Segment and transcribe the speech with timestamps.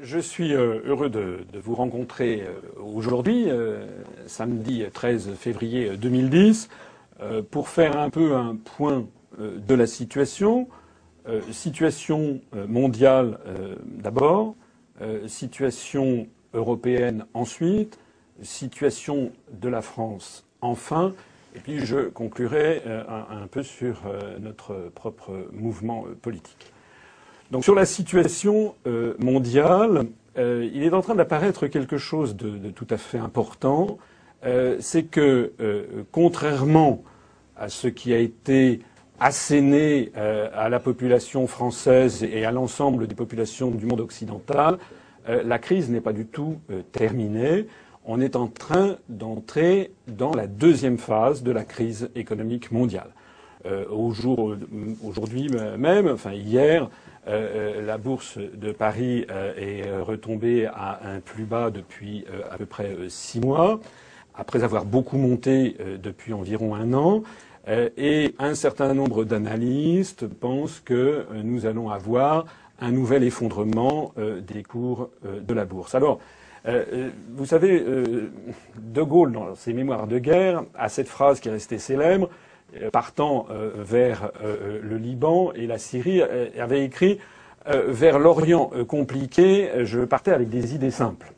[0.00, 3.86] Je suis euh, heureux de, vous rencontrer euh, aujourd'hui, euh,
[4.26, 6.68] samedi 13 février 2010,
[7.52, 9.06] pour faire un peu un point
[9.38, 10.68] de la situation.
[11.52, 13.38] Situation mondiale
[13.86, 14.56] d'abord,
[15.26, 18.00] situation européenne ensuite,
[18.42, 21.14] situation de la France enfin,
[21.54, 24.02] et puis je conclurai un, peu sur
[24.40, 26.73] notre propre mouvement politique.
[27.50, 30.06] Donc sur la situation euh, mondiale,
[30.38, 33.98] euh, il est en train d'apparaître quelque chose de, tout à fait important.
[34.44, 35.52] Euh, c'est que,
[36.12, 37.02] contrairement
[37.56, 38.80] à ce qui a été
[39.20, 44.78] asséné à la population française et à l'ensemble des populations du monde occidental,
[45.26, 46.58] la crise n'est pas du tout
[46.90, 47.68] terminée.
[48.04, 53.10] On est en train d'entrer dans la deuxième phase de la crise économique mondiale.
[53.88, 55.48] Aujourd'hui
[55.78, 56.90] même, enfin hier,
[57.26, 62.96] la bourse de Paris euh, est retombée à un plus bas depuis à peu près
[63.08, 63.80] six mois,
[64.34, 67.22] après avoir beaucoup monté depuis environ un an.
[67.96, 72.44] Et un certain nombre d'analystes pensent que nous allons avoir
[72.78, 75.94] un nouvel effondrement des cours de la bourse.
[75.94, 76.18] Alors,
[76.66, 77.82] vous savez,
[78.76, 82.43] De Gaulle, dans ses mémoires de guerre, a cette phrase qui est restée célèbre euh,
[82.92, 87.18] partant euh, vers euh, le Liban et la Syrie, avait écrit
[87.66, 91.32] vers l'Orient compliqué, je partais avec des idées simples.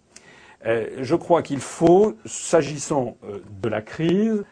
[0.64, 3.16] Je crois qu'il faut, s'agissant
[3.62, 4.42] de la crise,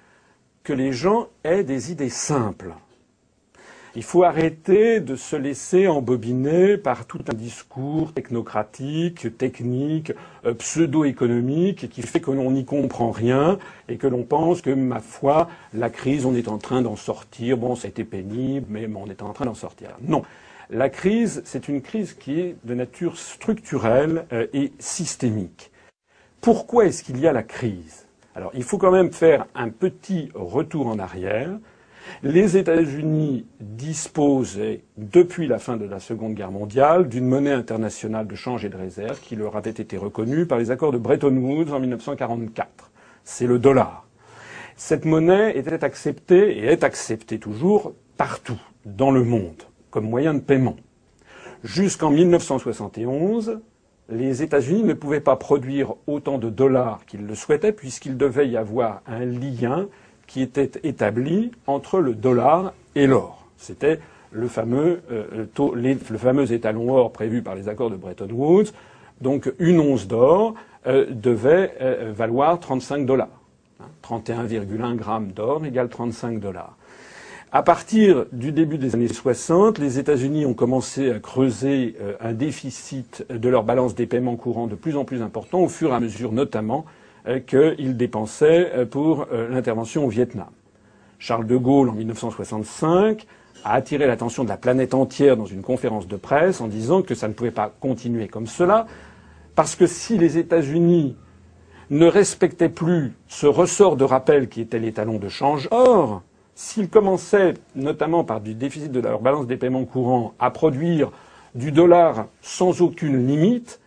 [0.62, 2.74] que les gens aient des idées simples.
[3.96, 10.12] Il faut arrêter de se laisser embobiner par tout un discours technocratique, technique,
[10.44, 13.56] euh, pseudo-économique, qui fait que l'on n'y comprend rien
[13.88, 17.56] et que l'on pense que, ma foi, la crise, on est en train d'en sortir.
[17.56, 19.90] Bon, ça a été pénible, mais on est en train d'en sortir.
[20.00, 20.22] Non.
[20.70, 25.70] La crise, c'est une crise qui est de nature structurelle euh, et systémique.
[26.40, 28.06] Pourquoi est-ce qu'il y a la crise?
[28.34, 31.50] Alors, il faut quand même faire un petit retour en arrière
[32.22, 38.34] les États-Unis disposaient, depuis la fin de la Seconde Guerre mondiale, d'une monnaie internationale de
[38.34, 41.72] change et de réserve qui leur avait été reconnue par les accords de Bretton Woods
[41.72, 42.90] en 1944.
[43.24, 44.06] C'est le dollar.
[44.76, 50.40] Cette monnaie était acceptée et est acceptée toujours partout dans le monde comme moyen de
[50.40, 50.74] paiement.
[51.62, 53.60] Jusqu'en 1971,
[54.08, 58.56] les États-Unis ne pouvaient pas produire autant de dollars qu'ils le souhaitaient puisqu'il devait y
[58.56, 59.86] avoir un lien
[60.26, 63.46] qui était établi entre le dollar et l'or.
[63.56, 64.00] C'était
[64.34, 68.72] le fameux, euh, le fameux étalon or prévu par les accords de Bretton Woods.
[69.20, 70.54] Donc une once d'or
[70.86, 73.28] euh, devait euh, valoir 35 dollars.
[74.02, 76.76] 31,1 grammes d'or égale 35 dollars.
[77.52, 83.24] À partir du début des années 60, les États-Unis ont commencé à creuser un déficit
[83.30, 86.00] de leur balance des paiements courants de plus en plus important, au fur et à
[86.00, 86.84] mesure notamment
[87.46, 90.50] qu'il dépensait euh, pour euh, l'intervention au Vietnam.
[91.18, 93.26] Charles de Gaulle, en 1965,
[93.64, 97.14] a attiré l'attention de la planète entière dans une conférence de presse en disant que
[97.14, 98.86] ça ne pouvait pas continuer comme cela,
[99.54, 101.16] parce que si les États-Unis
[101.90, 106.22] ne respectaient plus ce ressort de rappel qui était l'étalon de change, or,
[106.54, 111.10] s'ils commençaient, notamment par du déficit de leur balance des paiements courants, à produire
[111.54, 113.80] du dollar sans aucune limite,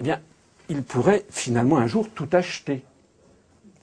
[0.00, 0.20] eh bien,
[0.68, 2.82] il pourrait finalement un jour tout acheter.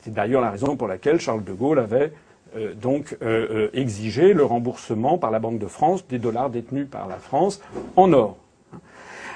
[0.04, 2.12] C'est d'ailleurs la raison pour laquelle Charles de Gaulle avait
[2.56, 6.88] euh, donc euh, euh, exigé le remboursement par la Banque de France des dollars détenus
[6.90, 7.62] par la France
[7.96, 8.38] en or.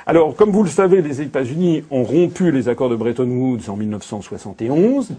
[0.07, 3.75] Alors, comme vous le savez, les États-Unis ont rompu les accords de Bretton Woods en
[3.75, 5.13] 1971.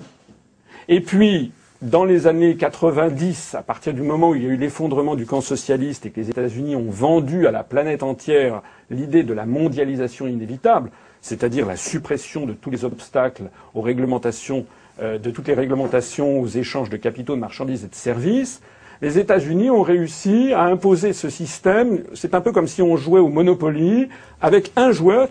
[0.88, 4.56] Et puis, dans les années 90, à partir du moment où il y a eu
[4.56, 9.24] l'effondrement du camp socialiste et que les États-Unis ont vendu à la planète entière l'idée
[9.24, 10.90] de la mondialisation inévitable,
[11.20, 14.66] c'est-à-dire la suppression de tous les obstacles aux réglementations,
[15.00, 18.60] euh, de toutes les réglementations aux échanges de capitaux, de marchandises et de services,
[19.02, 22.02] les États-Unis ont réussi à imposer ce système.
[22.14, 24.08] C'est un peu comme si on jouait au Monopoly
[24.40, 25.28] avec un joueur,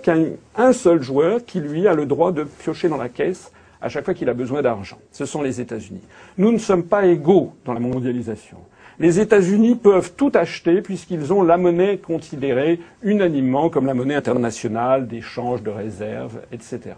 [0.56, 3.52] un seul joueur, qui lui a le droit de piocher dans la caisse
[3.82, 4.98] à chaque fois qu'il a besoin d'argent.
[5.12, 6.02] Ce sont les États-Unis.
[6.38, 8.58] Nous ne sommes pas égaux dans la mondialisation
[9.00, 15.08] les États-Unis peuvent tout acheter puisqu'ils ont la monnaie considérée unanimement comme la monnaie internationale
[15.08, 16.96] d'échange de réserves, etc.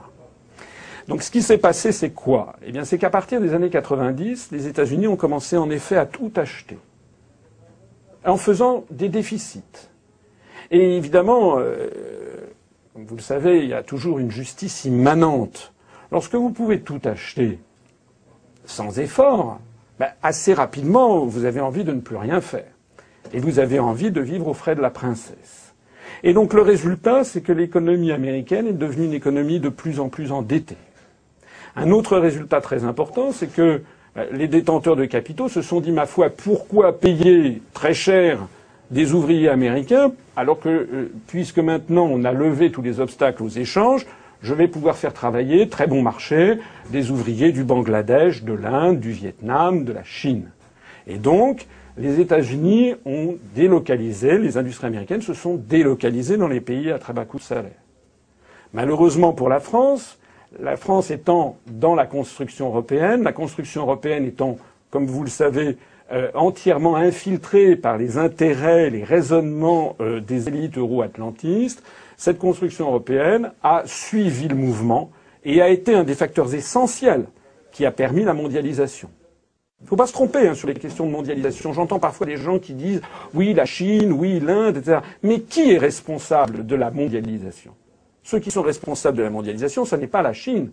[1.07, 2.55] Donc ce qui s'est passé, c'est quoi?
[2.65, 6.05] Eh bien, c'est qu'à partir des années 90, les États-Unis ont commencé en effet à
[6.05, 6.77] tout acheter,
[8.25, 9.89] en faisant des déficits.
[10.69, 11.87] Et évidemment, euh,
[12.95, 15.73] vous le savez, il y a toujours une justice immanente.
[16.11, 17.59] Lorsque vous pouvez tout acheter
[18.65, 19.59] sans effort,
[19.99, 22.71] ben, assez rapidement, vous avez envie de ne plus rien faire.
[23.33, 25.73] Et vous avez envie de vivre aux frais de la princesse.
[26.23, 30.09] Et donc le résultat, c'est que l'économie américaine est devenue une économie de plus en
[30.09, 30.77] plus endettée.
[31.75, 33.81] Un autre résultat très important, c'est que
[34.17, 38.47] euh, les détenteurs de capitaux se sont dit, ma foi, pourquoi payer très cher
[38.89, 43.49] des ouvriers américains alors que, euh, puisque maintenant on a levé tous les obstacles aux
[43.49, 44.05] échanges,
[44.41, 46.59] je vais pouvoir faire travailler, très bon marché,
[46.91, 50.51] des ouvriers du Bangladesh, de l'Inde, du Vietnam, de la Chine.
[51.07, 51.67] Et donc,
[51.97, 57.13] les États-Unis ont délocalisé, les industries américaines se sont délocalisées dans les pays à très
[57.13, 57.71] bas coût de salaire.
[58.73, 60.19] Malheureusement pour la France,
[60.59, 64.57] la France étant dans la construction européenne, la construction européenne étant,
[64.91, 65.77] comme vous le savez,
[66.11, 71.83] euh, entièrement infiltrée par les intérêts, les raisonnements euh, des élites euro-atlantistes,
[72.17, 75.11] cette construction européenne a suivi le mouvement
[75.45, 77.25] et a été un des facteurs essentiels
[77.71, 79.09] qui a permis la mondialisation.
[79.79, 81.71] Il ne faut pas se tromper hein, sur les questions de mondialisation.
[81.71, 83.01] J'entends parfois des gens qui disent
[83.35, 84.99] oui, la Chine, oui, l'Inde, etc.
[85.21, 87.75] Mais qui est responsable de la mondialisation?
[88.23, 90.71] Ceux qui sont responsables de la mondialisation, ce n'est pas la Chine,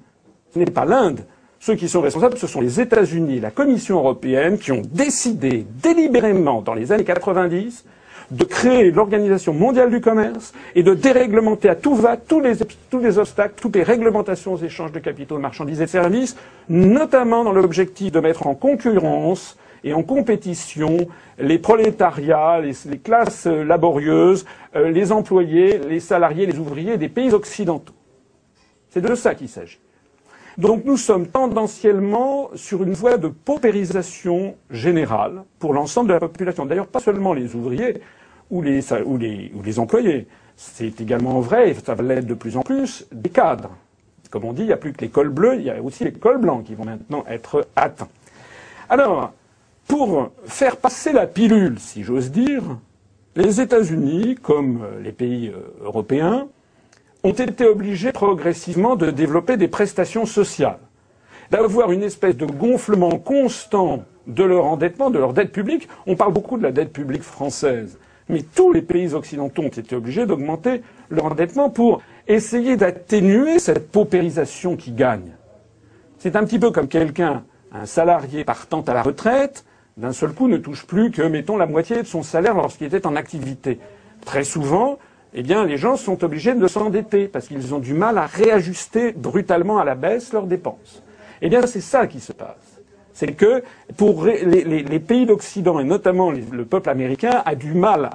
[0.55, 1.21] ce n'est pas l'Inde.
[1.61, 5.67] Ceux qui sont responsables, ce sont les États-Unis et la Commission européenne qui ont décidé
[5.83, 7.85] délibérément dans les années 90
[8.31, 13.55] de créer l'Organisation mondiale du commerce et de déréglementer à tout va tous les, obstacles,
[13.61, 16.37] toutes les réglementations aux échanges de capitaux, de marchandises et de services,
[16.69, 20.97] notamment dans l'objectif de mettre en concurrence et en compétition
[21.39, 27.93] les prolétariats, les, classes laborieuses, euh, les employés, les salariés, les ouvriers des pays occidentaux.
[28.89, 29.79] C'est de ça qu'il s'agit.
[30.57, 36.65] Donc nous sommes tendanciellement sur une voie de paupérisation générale pour l'ensemble de la population.
[36.65, 38.01] D'ailleurs, pas seulement les ouvriers
[38.51, 40.29] ou les, ou les, ou les employés.
[40.57, 43.71] C'est également vrai, et ça va l'être de plus en plus, des cadres.
[44.31, 46.05] Comme on dit, il n'y a plus que les cols bleus, il y a aussi
[46.05, 48.09] les cols blancs qui vont maintenant être atteints.
[48.89, 49.33] Alors,
[49.89, 52.63] pour faire passer la pilule, si j'ose dire,
[53.35, 56.47] les États-Unis, comme les pays euh, européens,
[57.25, 60.79] ont été obligés progressivement de développer des prestations sociales,
[61.51, 65.89] d'avoir une espèce de gonflement constant de leur endettement, de leur dette publique.
[66.07, 67.99] On parle beaucoup de la dette publique française,
[68.29, 73.91] mais tous les pays occidentaux ont été obligés d'augmenter leur endettement pour essayer d'atténuer cette
[73.91, 75.33] paupérisation qui gagne.
[76.19, 79.65] C'est un petit peu comme quelqu'un, un salarié partant à la retraite,
[79.97, 83.07] d'un seul coup ne touche plus que, mettons, la moitié de son salaire lorsqu'il était
[83.07, 83.79] en activité.
[84.25, 84.99] Très souvent,
[85.35, 89.13] eh bien, les gens sont obligés de s'endetter parce qu'ils ont du mal à réajuster
[89.13, 91.03] brutalement à la baisse leurs dépenses.
[91.43, 92.81] Eh bien, c'est ça qui se passe.
[93.13, 93.63] C'est que
[93.97, 98.11] pour les, pays d'Occident et notamment le peuple américain a du mal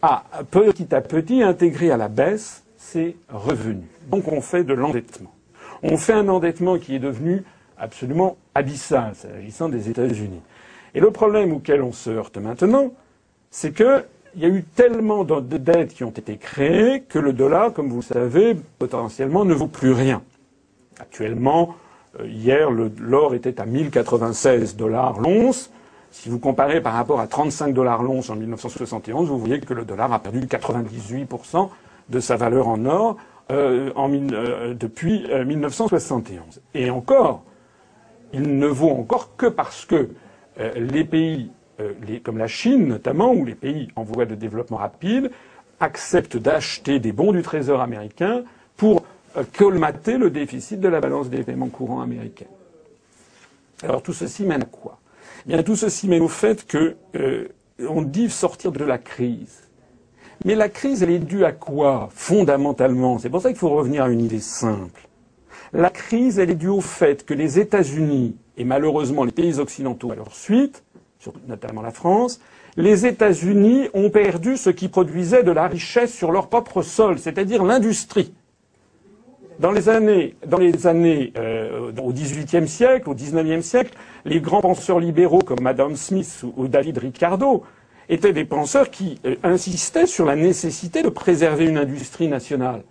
[0.00, 3.88] à petit à petit intégrer à la baisse ses revenus.
[4.08, 5.34] Donc on fait de l'endettement.
[5.82, 7.44] On fait un endettement qui est devenu
[7.76, 10.40] absolument abyssal, s'agissant des États-Unis.
[10.94, 12.92] Et le problème auquel on se heurte maintenant,
[13.50, 17.32] c'est que il y a eu tellement de dettes qui ont été créées que le
[17.32, 20.22] dollar, comme vous le savez, potentiellement ne vaut plus rien.
[21.00, 21.74] Actuellement,
[22.20, 25.70] euh, hier, l'or était à 1096 dollars l'once.
[26.10, 29.84] Si vous comparez par rapport à 35 dollars l'once en 1971, vous voyez que le
[29.84, 31.68] dollar a perdu 98%
[32.08, 33.16] de sa valeur en or
[33.50, 36.62] euh, euh, depuis 1971.
[36.74, 37.42] Et encore,
[38.32, 40.10] il ne vaut encore que parce que
[40.74, 41.92] les pays euh,
[42.22, 45.30] comme la Chine notamment, ou les pays en voie de développement rapide,
[45.80, 48.44] acceptent d'acheter des bons du Trésor américain
[48.76, 49.04] pour
[49.36, 52.46] euh, colmater le déficit de la balance des paiements courants américains.
[53.82, 54.98] Alors tout ceci mène à quoi?
[55.46, 57.48] Eh Bien tout ceci mène au fait que euh,
[58.06, 59.62] dit sortir de la crise.
[60.44, 64.04] Mais la crise, elle est due à quoi Fondamentalement, c'est pour ça qu'il faut revenir
[64.04, 65.08] à une idée simple.
[65.72, 70.10] La crise, elle est due au fait que les États-Unis et malheureusement les pays occidentaux
[70.10, 70.82] à leur suite
[71.46, 72.40] notamment la France,
[72.76, 77.64] les États-Unis ont perdu ce qui produisait de la richesse sur leur propre sol, c'est-à-dire
[77.64, 78.32] l'industrie.
[79.58, 83.94] Dans les années, dans les années euh, au XVIIIe siècle, au XIXe siècle,
[84.24, 87.64] les grands penseurs libéraux comme Adam Smith ou, David Ricardo
[88.08, 92.84] étaient des penseurs qui euh, insistaient sur la nécessité de préserver une industrie nationale.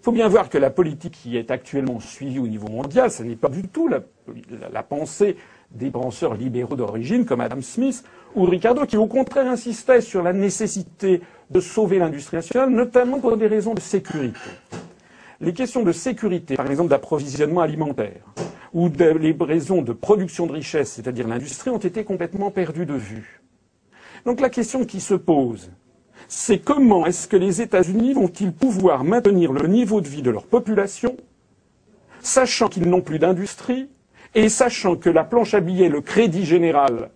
[0.00, 3.22] Il faut bien voir que la politique qui est actuellement suivie au niveau mondial, ce
[3.22, 5.36] n'est pas du tout la pensée
[5.70, 10.32] des penseurs libéraux d'origine comme Adam Smith ou Ricardo, qui au contraire insistaient sur la
[10.32, 14.38] nécessité de sauver l'industrie nationale, notamment pour des raisons de sécurité.
[15.40, 18.22] Les questions de sécurité, par exemple d'approvisionnement alimentaire,
[18.72, 23.40] ou les raisons de production de richesse, c'est-à-dire l'industrie, ont été complètement perdues de vue.
[24.24, 25.70] Donc la question qui se pose,
[26.28, 30.44] c'est comment est-ce que les États-Unis vont-ils pouvoir maintenir le niveau de vie de leur
[30.44, 31.16] population,
[32.20, 33.88] sachant qu'ils n'ont plus d'industrie,
[34.34, 37.10] et sachant que la planche à billets, le crédit général,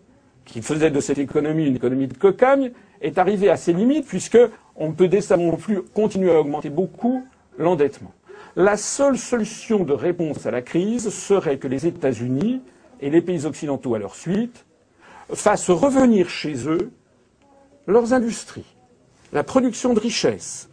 [0.45, 4.39] qui faisait de cette économie une économie de cocagne, est arrivé à ses limites, puisque
[4.77, 7.25] on ne peut décemment plus continuer à augmenter beaucoup
[7.59, 8.13] l'endettement.
[8.57, 12.63] La seule solution de réponse à la crise serait que les États-Unis
[13.01, 14.65] et les pays occidentaux à leur suite
[15.33, 16.91] fassent revenir chez eux
[17.87, 18.77] leurs industries,
[19.33, 20.69] la production de richesses.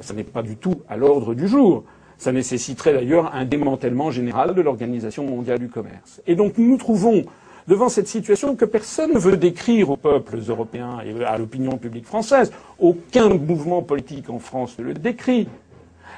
[0.00, 1.84] Ça n'est pas du tout à l'ordre du jour.
[2.18, 6.20] Ça nécessiterait d'ailleurs un démantèlement général de l'Organisation mondiale du commerce.
[6.26, 7.24] Et donc nous nous trouvons
[7.68, 12.06] devant cette situation que personne ne veut décrire aux peuples européens et à l'opinion publique
[12.06, 12.50] française.
[12.78, 15.48] Aucun mouvement politique en France ne le décrit.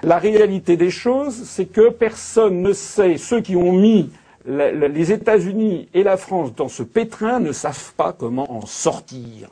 [0.03, 4.11] La réalité des choses, c'est que personne ne sait, ceux qui ont mis
[4.47, 9.51] les États-Unis et la France dans ce pétrin ne savent pas comment en sortir.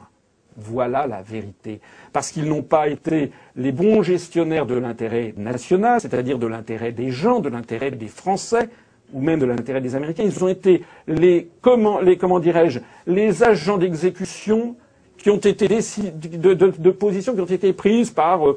[0.61, 1.81] Voilà la vérité.
[2.13, 7.11] Parce qu'ils n'ont pas été les bons gestionnaires de l'intérêt national, c'est-à-dire de l'intérêt des
[7.11, 8.69] gens, de l'intérêt des Français,
[9.13, 10.25] ou même de l'intérêt des Américains.
[10.25, 14.77] Ils ont été les, comment, les, comment dirais-je, les agents d'exécution
[15.17, 18.57] qui ont été de, de, de, positions qui ont été prises par euh,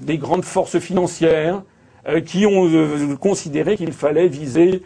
[0.00, 1.62] des grandes forces financières
[2.08, 4.82] euh, qui ont euh, considéré qu'il fallait viser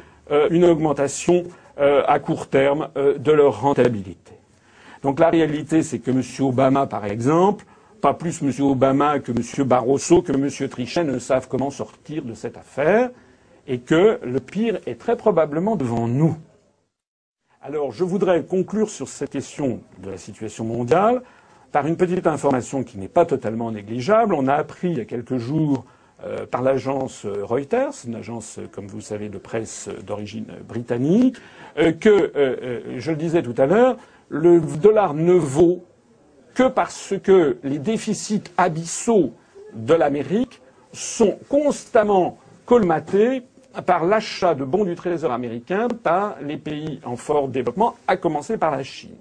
[0.50, 1.44] une augmentation
[1.78, 4.32] à court terme de leur rentabilité.
[5.02, 6.22] Donc la réalité, c'est que M.
[6.40, 7.64] Obama, par exemple,
[8.00, 8.52] pas plus M.
[8.60, 9.66] Obama que M.
[9.66, 10.68] Barroso, que M.
[10.68, 13.10] Trichet ne savent comment sortir de cette affaire
[13.66, 16.36] et que le pire est très probablement devant nous.
[17.60, 21.22] Alors je voudrais conclure sur cette question de la situation mondiale
[21.72, 24.32] par une petite information qui n'est pas totalement négligeable.
[24.32, 25.84] On a appris il y a quelques jours
[26.24, 31.36] euh, par l'agence Reuters, une agence, comme vous savez, de presse d'origine britannique,
[31.78, 33.96] euh, que, euh, je le disais tout à l'heure,
[34.28, 35.84] le dollar ne vaut
[36.54, 39.32] que parce que les déficits abyssaux
[39.74, 40.60] de l'Amérique
[40.92, 43.42] sont constamment colmatés
[43.86, 48.56] par l'achat de bons du Trésor américain par les pays en fort développement, à commencer
[48.56, 49.14] par la Chine.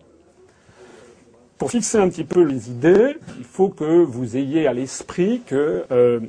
[1.58, 5.86] Pour fixer un petit peu les idées, il faut que vous ayez à l'esprit que
[5.92, 6.20] euh,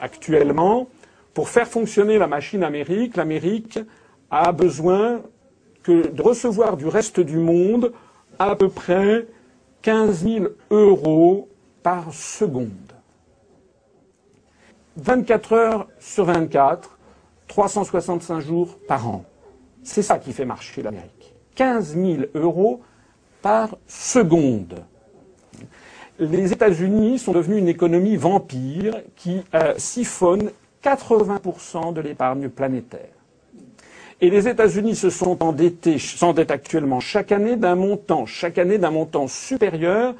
[0.00, 0.88] actuellement,
[1.32, 3.78] pour faire fonctionner la machine Amérique, l'Amérique
[4.30, 5.20] a besoin
[5.82, 7.92] que de recevoir du reste du monde
[8.38, 9.26] à peu près
[9.82, 11.48] 15 000 euros
[11.82, 12.70] par seconde.
[14.96, 16.98] 24 heures sur 24,
[17.48, 19.24] 365 jours par an.
[19.82, 21.34] C'est ça qui fait marcher l'Amérique.
[21.56, 22.80] 15 000 euros
[23.42, 24.82] par seconde.
[26.18, 30.50] Les États-Unis sont devenus une économie vampire qui euh, siphonne
[30.82, 33.10] 80% de l'épargne planétaire.
[34.20, 38.90] Et les États-Unis se sont endettés, s'endettent actuellement chaque année d'un montant, chaque année d'un
[38.90, 40.14] montant supérieur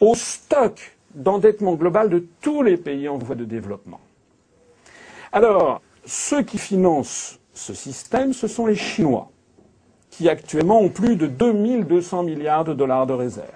[0.00, 4.00] au stock d'endettement global de tous les pays en voie de développement.
[5.32, 9.30] Alors, ceux qui financent ce système, ce sont les Chinois,
[10.10, 13.48] qui actuellement ont plus de 2200 milliards de dollars de réserves.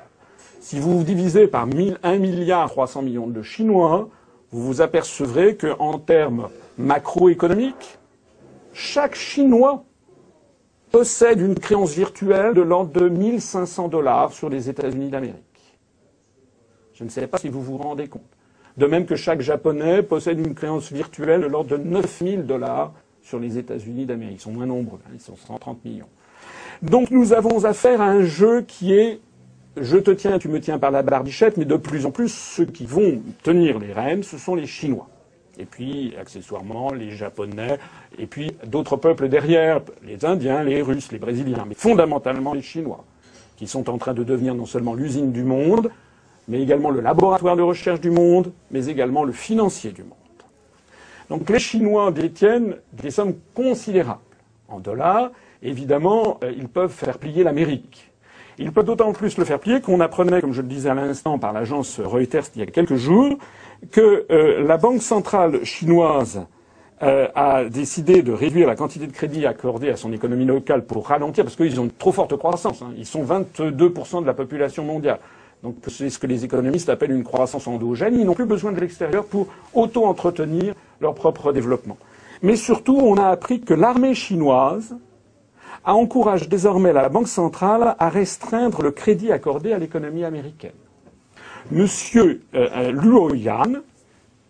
[0.61, 1.66] Si vous divisez par
[2.02, 4.09] 1 milliard 300 millions de Chinois,
[4.52, 7.99] vous vous apercevrez qu'en termes macroéconomiques,
[8.72, 9.84] chaque Chinois
[10.90, 15.36] possède une créance virtuelle de l'ordre de 1500 dollars sur les États-Unis d'Amérique.
[16.94, 18.22] Je ne sais pas si vous vous rendez compte.
[18.76, 23.38] De même que chaque Japonais possède une créance virtuelle de l'ordre de 9000 dollars sur
[23.38, 24.38] les États-Unis d'Amérique.
[24.38, 26.08] Ils sont moins nombreux, hein, ils sont 130 millions.
[26.82, 29.20] Donc nous avons affaire à un jeu qui est
[29.76, 32.66] je te tiens, tu me tiens par la barbichette, mais de plus en plus, ceux
[32.66, 35.08] qui vont tenir les rênes, ce sont les Chinois.
[35.59, 37.78] Et puis, accessoirement, les Japonais,
[38.19, 43.04] et puis d'autres peuples derrière, les Indiens, les Russes, les Brésiliens, mais fondamentalement les Chinois,
[43.57, 45.90] qui sont en train de devenir non seulement l'usine du monde,
[46.49, 50.14] mais également le laboratoire de recherche du monde, mais également le financier du monde.
[51.28, 54.21] Donc les Chinois détiennent des sommes considérables
[54.69, 55.30] en dollars.
[55.62, 58.11] Évidemment, euh, ils peuvent faire plier l'Amérique.
[58.59, 61.38] Ils peuvent d'autant plus le faire plier qu'on apprenait, comme je le disais à l'instant
[61.38, 63.38] par l'agence Reuters il y a quelques jours,
[63.90, 66.46] que euh, la Banque centrale chinoise
[67.02, 71.08] euh, a décidé de réduire la quantité de crédit accordé à son économie locale pour
[71.08, 72.82] ralentir, parce qu'ils ont une trop forte croissance.
[72.82, 72.92] Hein.
[72.96, 75.18] Ils sont 22% de la population mondiale.
[75.62, 78.14] Donc c'est ce que les économistes appellent une croissance endogène.
[78.18, 81.96] Ils n'ont plus besoin de l'extérieur pour auto-entretenir leur propre développement.
[82.42, 84.94] Mais surtout, on a appris que l'armée chinoise
[85.84, 90.72] encourage désormais la Banque centrale à restreindre le crédit accordé à l'économie américaine.
[91.72, 93.82] Monsieur euh, Luo Yan,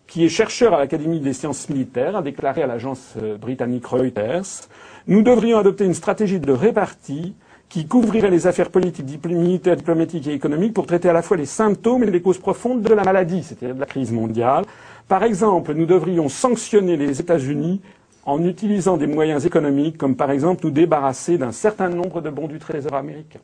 [0.07, 4.67] qui est chercheur à l'Académie des sciences militaires, a déclaré à l'agence euh, britannique Reuters
[5.07, 7.35] Nous devrions adopter une stratégie de répartie
[7.69, 11.45] qui couvrirait les affaires politiques, militaires, diplomatiques et économiques pour traiter à la fois les
[11.45, 14.65] symptômes et les causes profondes de la maladie, c'est-à-dire de la crise mondiale.
[15.07, 17.81] Par exemple, nous devrions sanctionner les États-Unis
[18.25, 22.47] en utilisant des moyens économiques, comme par exemple nous débarrasser d'un certain nombre de bons
[22.47, 23.39] du Trésor américain.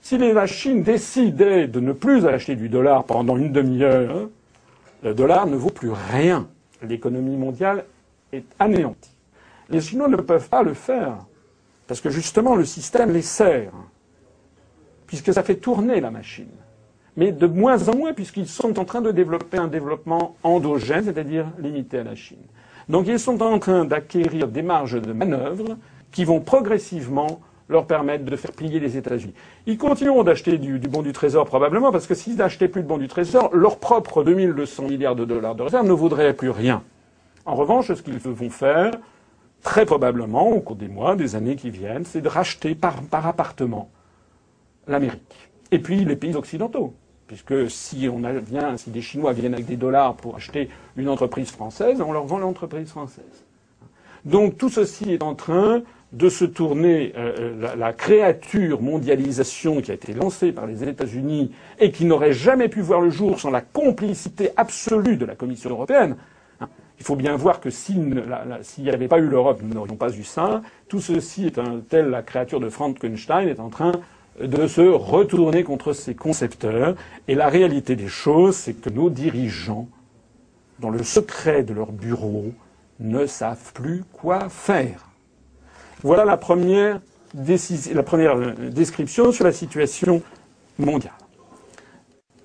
[0.00, 4.28] Si la Chine décidait de ne plus acheter du dollar pendant une demi-heure,
[5.02, 6.48] le dollar ne vaut plus rien.
[6.82, 7.84] L'économie mondiale
[8.32, 9.10] est anéantie.
[9.68, 11.18] Les Chinois ne peuvent pas le faire,
[11.86, 13.72] parce que justement le système les sert,
[15.06, 16.48] puisque ça fait tourner la machine.
[17.16, 21.46] Mais de moins en moins, puisqu'ils sont en train de développer un développement endogène, c'est-à-dire
[21.58, 22.38] limité à la Chine.
[22.88, 25.76] Donc ils sont en train d'acquérir des marges de manœuvre
[26.12, 29.34] qui vont progressivement leur permettre de faire plier les États-Unis.
[29.66, 32.98] Ils continueront d'acheter du, bon du Trésor probablement parce que s'ils n'achetaient plus de bon
[32.98, 36.82] du Trésor, leur propre 2200 milliards de dollars de réserve ne vaudrait plus rien.
[37.44, 38.92] En revanche, ce qu'ils vont faire,
[39.62, 43.26] très probablement, au cours des mois, des années qui viennent, c'est de racheter par, par
[43.26, 43.90] appartement
[44.86, 45.50] l'Amérique.
[45.70, 46.94] Et puis les pays occidentaux.
[47.26, 51.50] Puisque si on vient, si des Chinois viennent avec des dollars pour acheter une entreprise
[51.50, 53.44] française, on leur vend l'entreprise française.
[54.24, 55.82] Donc tout ceci est en train
[56.12, 61.50] de se tourner euh, la, la, créature mondialisation qui a été lancée par les États-Unis
[61.78, 65.68] et qui n'aurait jamais pu voir le jour sans la complicité absolue de la Commission
[65.70, 66.16] européenne.
[66.60, 68.22] Hein, il faut bien voir que s'il
[68.78, 70.62] n'y avait pas eu l'Europe, nous n'aurions pas eu ça.
[70.88, 73.92] Tout ceci est un tel la créature de Frankenstein est en train
[74.40, 76.94] de se retourner contre ses concepteurs.
[77.26, 79.88] Et la réalité des choses, c'est que nos dirigeants,
[80.78, 82.52] dans le secret de leur bureau,
[83.00, 85.07] ne savent plus quoi faire.
[86.02, 87.00] Voilà la première,
[87.36, 90.22] euh, description sur la situation
[90.78, 91.12] mondiale.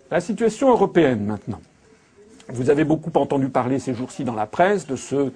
[0.09, 1.61] La situation européenne maintenant.
[2.49, 5.31] Vous avez beaucoup entendu parler ces jours-ci dans la presse de, ce,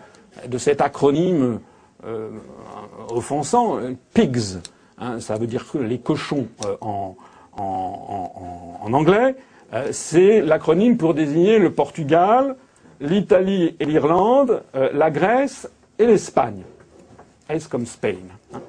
[0.48, 1.60] de cet acronyme
[2.06, 2.30] euh,
[3.10, 4.62] offensant, euh, PIGS.
[4.98, 6.48] Hein, ça veut dire les cochons
[6.82, 7.16] en,
[8.92, 9.36] anglais.
[9.92, 12.56] C'est l'acronyme pour désigner le Portugal,
[13.00, 15.70] l'Italie et l'Irlande, la Grèce
[16.00, 16.64] et l'Espagne.
[17.70, 18.16] Comme Spain.
[18.54, 18.62] Hein.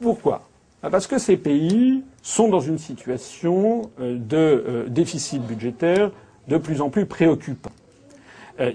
[0.00, 0.46] Pourquoi?
[0.82, 6.10] Bah, Parce que ces pays sont dans une situation de déficit budgétaire
[6.48, 7.72] de plus en plus préoccupant.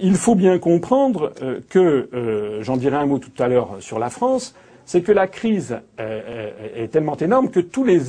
[0.01, 1.33] Il faut bien comprendre
[1.69, 4.55] que, j'en dirai un mot tout à l'heure sur la France,
[4.85, 7.99] c'est que la crise est tellement énorme que tous les,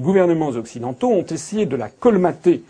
[0.00, 2.62] gouvernements occidentaux ont essayé de la colmater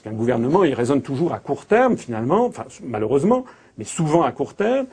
[0.00, 2.50] parce qu'un gouvernement, il raisonne toujours à court terme, finalement,
[2.82, 3.44] malheureusement,
[3.76, 4.86] mais souvent à court terme.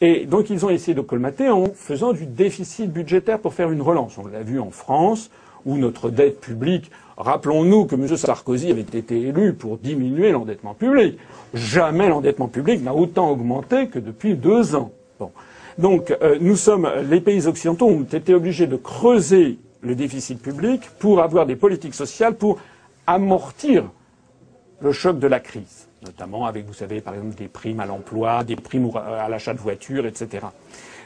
[0.00, 3.82] Et donc, ils ont essayé de colmater en faisant du déficit budgétaire pour faire une
[3.82, 4.16] relance.
[4.16, 5.30] On l'a vu en France,
[5.66, 8.16] où notre dette publique, rappelons-nous que M.
[8.16, 11.18] Sarkozy avait été élu pour diminuer l'endettement public.
[11.52, 14.92] Jamais l'endettement public n'a autant augmenté que depuis deux ans.
[15.78, 20.82] Donc, euh, nous sommes, les pays occidentaux ont été obligés de creuser le déficit public
[20.98, 22.58] pour avoir des politiques sociales pour
[23.06, 23.84] amortir
[24.80, 28.44] le choc de la crise, notamment avec, vous savez, par exemple, des primes à l'emploi,
[28.44, 30.46] des primes à l'achat de voitures, etc.,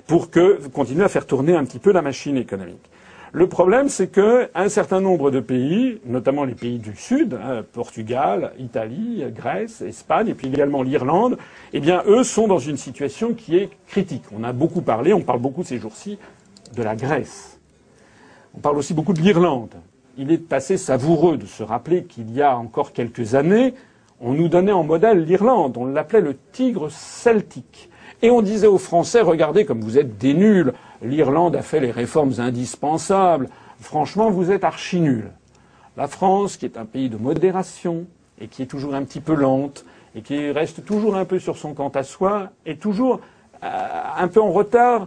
[0.07, 2.91] pour que continuer à faire tourner un petit peu la machine économique.
[3.33, 8.53] Le problème, c'est qu'un certain nombre de pays, notamment les pays du Sud, hein, Portugal,
[8.59, 11.37] Italie, Grèce, Espagne, et puis également l'Irlande,
[11.73, 14.23] eh bien, eux sont dans une situation qui est critique.
[14.33, 16.19] On a beaucoup parlé, on parle beaucoup ces jours-ci
[16.77, 17.59] de la Grèce.
[18.57, 19.75] On parle aussi beaucoup de l'Irlande
[20.17, 23.75] il est assez savoureux de se rappeler qu'il y a encore quelques années,
[24.25, 27.91] on nous donnait en modèle l'Irlande, on l'appelait le tigre celtique.
[28.23, 31.91] Et on disait aux Français, regardez comme vous êtes des nuls, l'Irlande a fait les
[31.91, 35.31] réformes indispensables, franchement vous êtes archi nuls.
[35.99, 38.07] La France, qui est un pays de modération,
[38.41, 39.85] et qui est toujours un petit peu lente,
[40.15, 43.21] et qui reste toujours un peu sur son quant à soi, est toujours
[43.63, 43.69] euh,
[44.17, 45.07] un peu en retard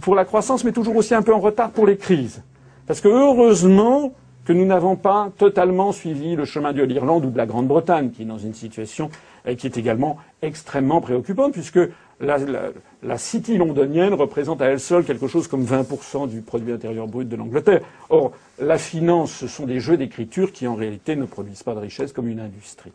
[0.00, 2.42] pour la croissance, mais toujours aussi un peu en retard pour les crises.
[2.88, 4.12] Parce que heureusement,
[4.46, 8.22] que nous n'avons pas totalement suivi le chemin de l'Irlande ou de la Grande-Bretagne, qui
[8.22, 9.10] est dans une situation
[9.46, 11.80] euh, qui est également extrêmement préoccupante, puisque
[12.20, 17.28] la, city londonienne représente à elle seule quelque chose comme 20% du produit intérieur brut
[17.28, 17.80] de l'Angleterre.
[18.08, 21.80] Or, la finance, ce sont des jeux d'écriture qui, en réalité, ne produisent pas de
[21.80, 22.92] richesse comme une industrie.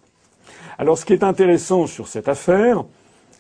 [0.77, 2.85] Alors, ce qui est intéressant sur cette affaire,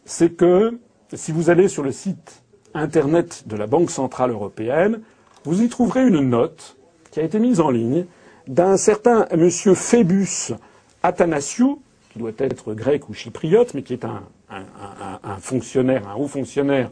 [0.05, 0.77] c'est que
[1.13, 2.43] si vous allez sur le site
[2.73, 5.01] Internet de la Banque centrale européenne,
[5.45, 6.77] vous y trouverez une note
[7.11, 8.05] qui a été mise en ligne
[8.47, 10.53] d'un certain monsieur Phébus
[11.03, 14.23] Athanasiou, qui doit être grec ou chypriote, mais qui est un,
[15.39, 16.89] fonctionnaire, un haut fonctionnaire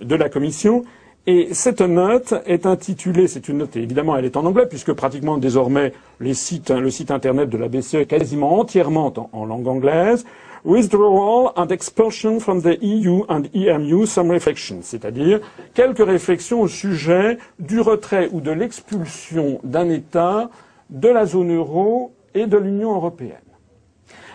[0.00, 0.84] de la Commission.
[1.26, 5.38] Et cette note est intitulée, c'est une note, évidemment, elle est en anglais, puisque pratiquement
[5.38, 6.70] désormais le site
[7.10, 10.24] internet de la BCE est quasiment entièrement en langue anglaise.
[10.64, 15.40] Withdrawal and expulsion from the EU and EMU, some reflections, c'est-à-dire
[15.74, 20.50] quelques réflexions au sujet du retrait ou de l'expulsion d'un État
[20.90, 23.38] de la zone euro et de l'Union européenne.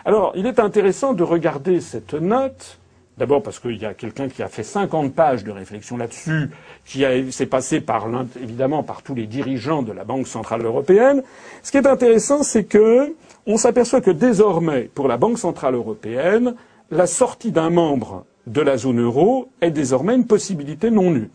[0.04, 2.78] Alors, il est intéressant de regarder cette note
[3.18, 6.52] D'abord parce qu'il y a quelqu'un qui a fait 50 pages de réflexion là-dessus,
[6.86, 8.08] qui s'est passé par
[8.40, 11.24] évidemment par tous les dirigeants de la Banque centrale européenne.
[11.64, 13.16] Ce qui est intéressant, c'est que
[13.48, 16.56] on s'aperçoit que désormais, pour la Banque centrale européenne,
[16.92, 21.30] la sortie d'un membre de la zone euro est désormais une possibilité non nulle.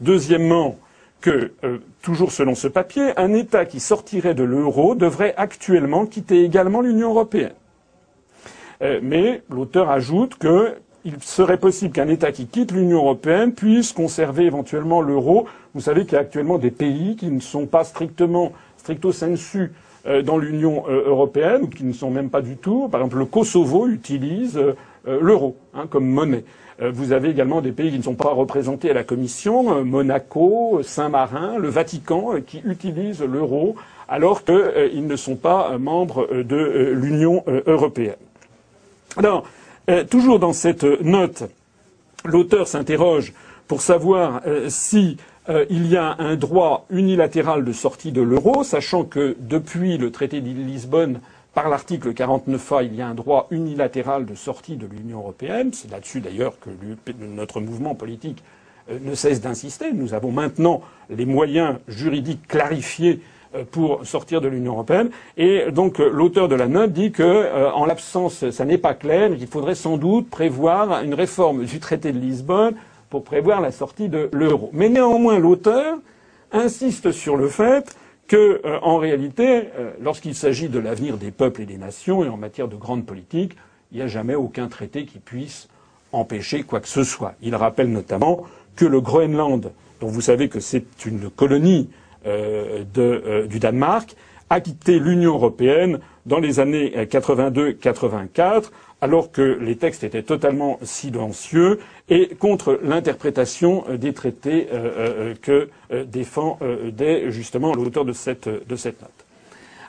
[0.00, 0.78] Deuxièmement,
[1.22, 6.44] que, euh, toujours selon ce papier, un État qui sortirait de l'euro devrait actuellement quitter
[6.44, 7.54] également l'Union européenne.
[8.82, 14.44] Euh, mais l'auteur ajoute qu'il serait possible qu'un État qui quitte l'Union européenne puisse conserver
[14.44, 15.46] éventuellement l'euro.
[15.72, 19.72] Vous savez qu'il y a actuellement des pays qui ne sont pas strictement, stricto sensu,
[20.22, 22.88] dans l'Union euh, européenne, ou qui ne sont même pas du tout.
[22.88, 24.60] Par exemple, le Kosovo utilise
[25.06, 26.44] l'euro hein, comme monnaie.
[26.80, 31.56] Vous avez également des pays qui ne sont pas représentés à la Commission, Monaco, Saint-Marin,
[31.58, 33.76] le Vatican, qui utilisent l'euro
[34.08, 38.16] alors qu'ils ne sont pas membres de l'Union européenne.
[39.16, 39.44] Alors,
[39.90, 41.44] euh, toujours dans cette note,
[42.24, 43.34] l'auteur s'interroge
[43.68, 48.64] pour savoir euh, si euh, il y a un droit unilatéral de sortie de l'euro,
[48.64, 51.20] sachant que depuis le traité de Lisbonne,
[51.52, 55.70] par l'article 49A, il y a un droit unilatéral de sortie de l'Union européenne.
[55.72, 56.70] C'est là-dessus d'ailleurs que
[57.20, 58.42] notre mouvement politique
[58.90, 59.92] ne cesse d'insister.
[59.92, 63.20] Nous avons maintenant les moyens juridiques clarifiés
[63.54, 65.10] euh, pour sortir de l'Union européenne.
[65.36, 68.94] Et donc euh, l'auteur de la note dit que, euh, en l'absence, ça n'est pas
[68.94, 72.74] clair, il faudrait sans doute prévoir une réforme du traité de Lisbonne
[73.14, 74.70] pour prévoir la sortie de l'euro.
[74.72, 75.98] Mais néanmoins, l'auteur
[76.50, 77.96] insiste sur le fait
[78.26, 79.68] que, en réalité,
[80.00, 83.54] lorsqu'il s'agit de l'avenir des peuples et des nations et en matière de grande politique,
[83.92, 85.68] il n'y a jamais aucun traité qui puisse
[86.10, 87.34] empêcher quoi que ce soit.
[87.40, 91.90] Il rappelle notamment que le Groenland, dont vous savez que c'est une colonie
[92.26, 94.16] euh, euh, du Danemark
[94.50, 101.80] a quitté l'Union européenne dans les années 82-84, alors que les textes étaient totalement silencieux
[102.08, 105.68] et contre l'interprétation des traités euh, que
[106.06, 106.58] défend
[107.28, 109.24] justement l'auteur de cette, note.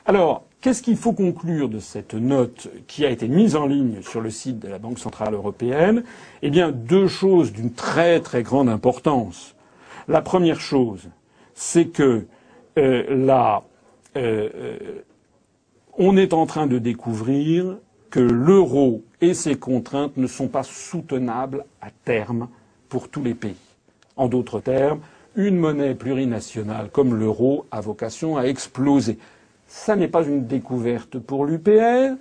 [0.04, 4.20] Alors, qu'est-ce qu'il faut conclure de cette note qui a été mise en ligne sur
[4.20, 6.04] le site de la Banque centrale européenne?
[6.42, 9.56] Eh bien, deux choses d'une très très grande importance.
[10.08, 11.08] La première chose,
[11.54, 12.26] c'est que
[12.78, 13.64] euh, là,
[14.16, 14.78] euh, euh,
[15.98, 17.78] on est en train de découvrir
[18.10, 22.48] que l'euro et ses contraintes ne sont pas soutenables à terme
[22.88, 23.56] pour tous les pays.
[24.16, 25.00] En d'autres termes,
[25.34, 29.18] une monnaie plurinationale comme l'euro a vocation à exploser.
[29.66, 32.16] Ça n'est pas une découverte pour l'UPR.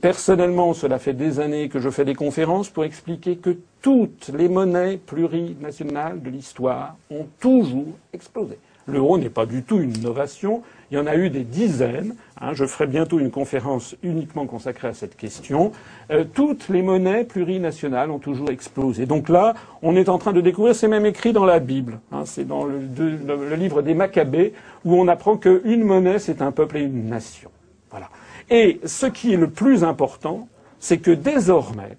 [0.00, 4.48] Personnellement, cela fait des années que je fais des conférences pour expliquer que toutes les
[4.48, 8.58] monnaies plurinationales de l'histoire ont toujours explosé.
[8.86, 10.62] L'euro n'est pas du tout une innovation.
[10.90, 12.14] Il y en a eu des dizaines.
[12.40, 12.52] Hein.
[12.52, 15.72] je ferai bientôt une conférence uniquement consacrée à cette question.
[16.10, 19.06] Euh, toutes les monnaies plurinationales ont toujours explosé.
[19.06, 22.00] Donc là, on est en train de découvrir, c'est même écrit dans la Bible.
[22.12, 22.22] Hein.
[22.26, 24.52] c'est dans le, livre des Maccabées
[24.84, 27.50] où on apprend qu'une monnaie, c'est un peuple et une nation.
[27.90, 28.10] Voilà.
[28.50, 31.96] Et ce qui est le plus important, c'est que désormais,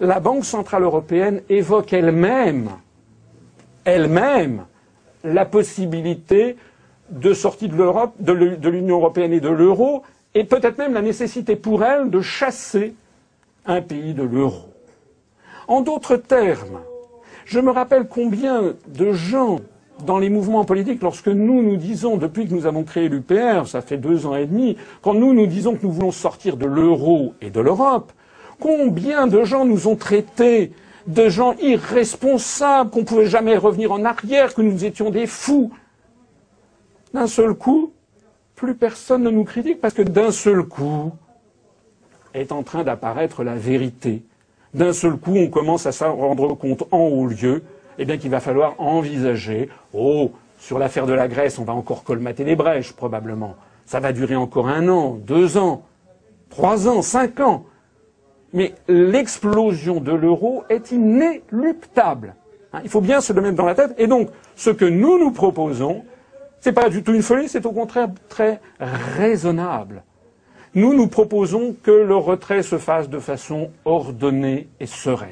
[0.00, 2.70] la Banque centrale européenne évoque elle-même,
[3.84, 4.66] elle-même,
[5.26, 6.56] la possibilité
[7.10, 10.02] de sortie de l'Europe, de l'Union européenne et de l'euro,
[10.34, 12.94] et peut-être même la nécessité pour elle de chasser
[13.64, 14.68] un pays de l'euro.
[15.68, 16.80] En d'autres termes,
[17.44, 19.60] je me rappelle combien de gens
[20.04, 23.80] dans les mouvements politiques, lorsque nous nous disons, depuis que nous avons créé l'UPR, ça
[23.80, 27.32] fait deux ans et demi, quand nous nous disons que nous voulons sortir de l'euro
[27.40, 28.12] et de l'Europe,
[28.60, 30.72] combien de gens nous ont traités
[31.06, 35.70] de gens irresponsables, qu'on ne pouvait jamais revenir en arrière, que nous étions des fous.
[37.14, 37.92] D'un seul coup,
[38.54, 41.12] plus personne ne nous critique parce que d'un seul coup
[42.34, 44.22] est en train d'apparaître la vérité.
[44.74, 47.62] D'un seul coup, on commence à s'en rendre compte en haut lieu,
[47.98, 52.02] eh bien qu'il va falloir envisager, oh, sur l'affaire de la Grèce, on va encore
[52.02, 53.54] colmater les brèches, probablement.
[53.86, 55.84] Ça va durer encore un an, deux ans,
[56.50, 57.64] trois ans, cinq ans
[58.52, 62.34] mais l'explosion de l'euro est inéluctable.
[62.72, 63.94] Hein, il faut bien se le mettre dans la tête.
[63.98, 66.04] Et donc, ce que nous nous proposons,
[66.60, 70.02] ce n'est pas du tout une folie, c'est au contraire très raisonnable.
[70.74, 75.30] Nous nous proposons que le retrait se fasse de façon ordonnée et sereine.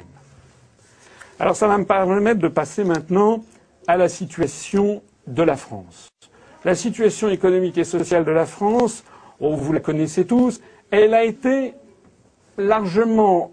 [1.39, 3.43] Alors ça va me permettre de passer maintenant
[3.87, 6.09] à la situation de la France.
[6.63, 9.03] La situation économique et sociale de la France,
[9.39, 11.73] oh, vous la connaissez tous, elle a été
[12.57, 13.51] largement,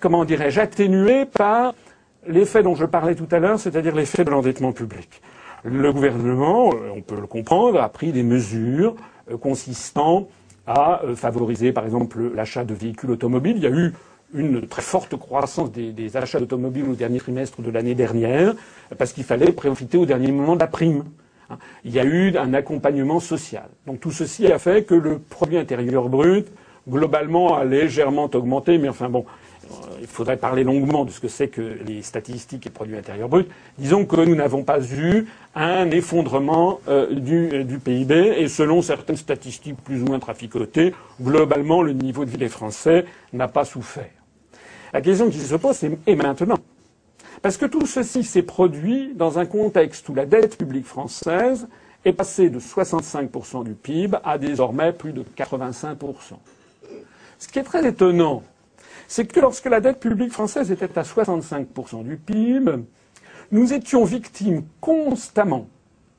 [0.00, 1.74] comment dirais-je, atténué par
[2.26, 5.22] l'effet dont je parlais tout à l'heure, c'est-à-dire l'effet de l'endettement public.
[5.64, 8.94] Le gouvernement, on peut le comprendre, a pris des mesures
[9.30, 10.28] euh, consistant
[10.66, 13.56] à euh, favoriser, par exemple, l'achat de véhicules automobiles.
[13.56, 13.92] Il y a eu
[14.34, 18.54] une très forte croissance des, achats d'automobiles au dernier trimestre de l'année dernière,
[18.98, 21.04] parce qu'il fallait profiter au dernier moment de la prime.
[21.84, 23.68] Il y a eu un accompagnement social.
[23.86, 26.48] Donc tout ceci a fait que le produit intérieur brut,
[26.88, 29.24] globalement, a légèrement augmenté, mais enfin bon,
[29.64, 29.66] euh,
[30.00, 33.28] il faudrait parler longuement de ce que c'est que les statistiques et le produit intérieur
[33.28, 33.48] brut.
[33.78, 39.16] Disons que nous n'avons pas eu un effondrement euh, du, du, PIB et selon certaines
[39.16, 44.10] statistiques plus ou moins traficotées, globalement, le niveau de vie des Français n'a pas souffert.
[44.92, 46.58] La question qui se pose, c'est et maintenant
[47.42, 51.68] Parce que tout ceci s'est produit dans un contexte où la dette publique française
[52.04, 55.96] est passée de 65% du PIB à désormais plus de 85%.
[57.38, 58.42] Ce qui est très étonnant,
[59.08, 62.84] c'est que lorsque la dette publique française était à 65% du PIB,
[63.52, 65.68] nous étions victimes constamment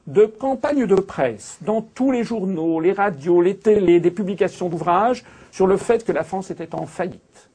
[0.06, 5.26] de campagnes de presse dans tous les journaux, les radios, les télés, des publications d'ouvrages
[5.52, 7.50] sur le fait que la France était en faillite.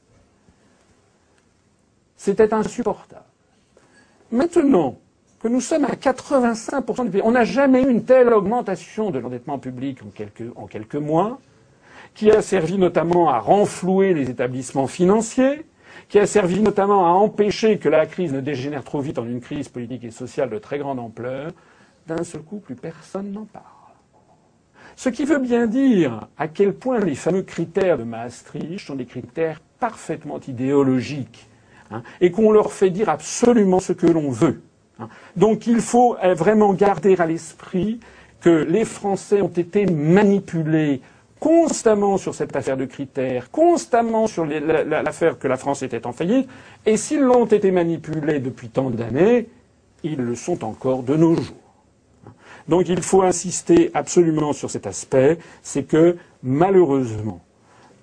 [2.15, 3.25] C'était insupportable.
[4.31, 4.97] Maintenant
[5.41, 9.19] que nous sommes à 85% du PIB, on n'a jamais eu une telle augmentation de
[9.19, 11.39] l'endettement public en quelques, en quelques mois
[12.13, 15.65] qui a servi notamment à renflouer les établissements financiers,
[16.09, 19.41] qui a servi notamment à empêcher que la crise ne dégénère trop vite en une
[19.41, 21.51] crise politique et sociale de très grande ampleur,
[22.07, 23.63] d'un seul coup, plus personne n'en parle.
[24.95, 29.05] Ce qui veut bien dire à quel point les fameux critères de Maastricht sont des
[29.05, 31.47] critères parfaitement idéologiques,
[31.89, 34.61] hein, et qu'on leur fait dire absolument ce que l'on veut.
[34.99, 35.09] Hein.
[35.35, 37.99] Donc il faut vraiment garder à l'esprit
[38.39, 41.01] que les Français ont été manipulés
[41.43, 46.47] constamment sur cette affaire de critères, constamment sur l'affaire que la France était en faillite,
[46.85, 49.49] et s'ils l'ont été manipulés depuis tant d'années,
[50.05, 51.55] ils le sont encore de nos jours.
[52.69, 57.41] Donc il faut insister absolument sur cet aspect, c'est que malheureusement,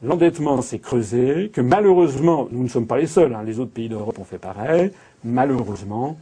[0.03, 3.89] l'endettement s'est creusé, que malheureusement, nous ne sommes pas les seuls, hein, les autres pays
[3.89, 4.93] d'Europe ont fait pareil,
[5.25, 6.19] malheureusement,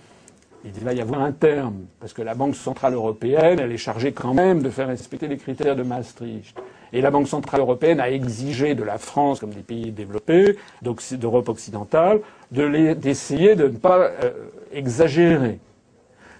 [0.65, 4.13] il va y avoir un terme, parce que la Banque centrale européenne, elle est chargée
[4.13, 6.57] quand même de faire respecter les critères de Maastricht.
[6.93, 11.49] Et la Banque centrale européenne a exigé de la France, comme des pays développés, d'Europe
[11.49, 14.33] occidentale, d'essayer de, ne pas euh,
[14.73, 15.59] exagérer.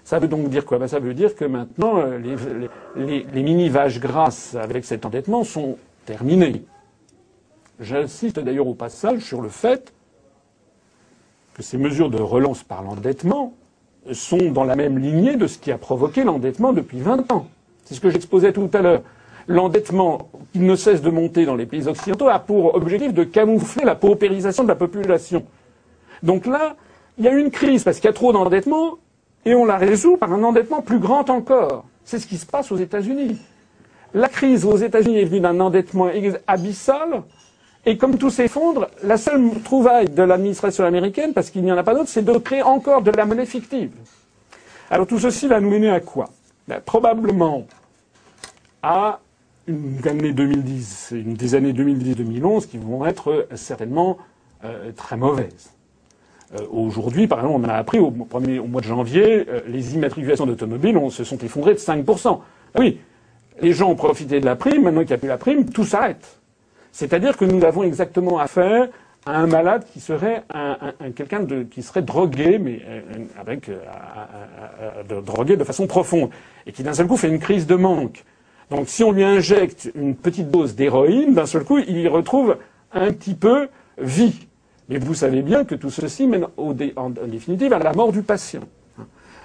[0.03, 0.79] Ça veut donc dire quoi?
[0.79, 2.17] Ben, Ça veut dire que maintenant, euh,
[2.97, 6.63] les, les mini-vaches grasses avec cet endettement sont terminées.
[7.79, 9.93] J'insiste d'ailleurs au passage sur le fait
[11.53, 13.53] que ces mesures de relance par l'endettement
[14.13, 17.47] sont dans la même lignée de ce qui a provoqué l'endettement depuis 20 ans.
[17.85, 19.01] C'est ce que j'exposais tout à l'heure
[19.49, 23.83] l'endettement qui ne cesse de monter dans les pays occidentaux a pour objectif de camoufler
[23.83, 25.43] la paupérisation de la population.
[26.21, 26.75] Donc là,
[27.17, 28.99] il y a une crise parce qu'il y a trop d'endettement
[29.45, 31.85] et on la résout par un endettement plus grand encore.
[32.05, 33.37] C'est ce qui se passe aux États-Unis.
[34.13, 36.09] La crise aux États-Unis est venue d'un endettement
[36.47, 37.23] abyssal
[37.85, 41.83] et comme tout s'effondre, la seule trouvaille de l'administration américaine, parce qu'il n'y en a
[41.83, 43.91] pas d'autre, c'est de créer encore de la monnaie fictive.
[44.89, 46.29] Alors tout ceci va nous mener à quoi?
[46.67, 47.65] Ben, Probablement
[48.83, 49.19] à
[49.67, 54.17] une année 2010, une des années 2010-2011 qui vont être euh, certainement
[54.63, 55.71] euh, très mauvaises.
[56.55, 60.47] Euh, aujourd'hui, par exemple, on a appris au, premier, au mois de janvier, les immatriculations
[60.47, 62.39] d'automobiles se sont effondrées de 5%.
[62.77, 62.99] Oui,
[63.61, 65.85] les gens ont profité de la prime, maintenant qu'il n'y a plus la prime, tout
[65.85, 66.38] s'arrête.
[66.91, 68.87] C'est-à-dire que nous avons exactement affaire
[69.25, 72.81] à un malade qui serait un, quelqu'un qui serait drogué, mais
[73.39, 76.29] avec de, drogué de façon profonde,
[76.65, 78.23] et qui d'un seul coup fait une crise de manque.
[78.69, 82.57] Donc si on lui injecte une petite dose d'héroïne, d'un seul coup, il y retrouve
[82.93, 84.47] un petit peu vie.
[84.89, 88.61] Mais vous savez bien que tout ceci mène en, définitive à la mort du patient.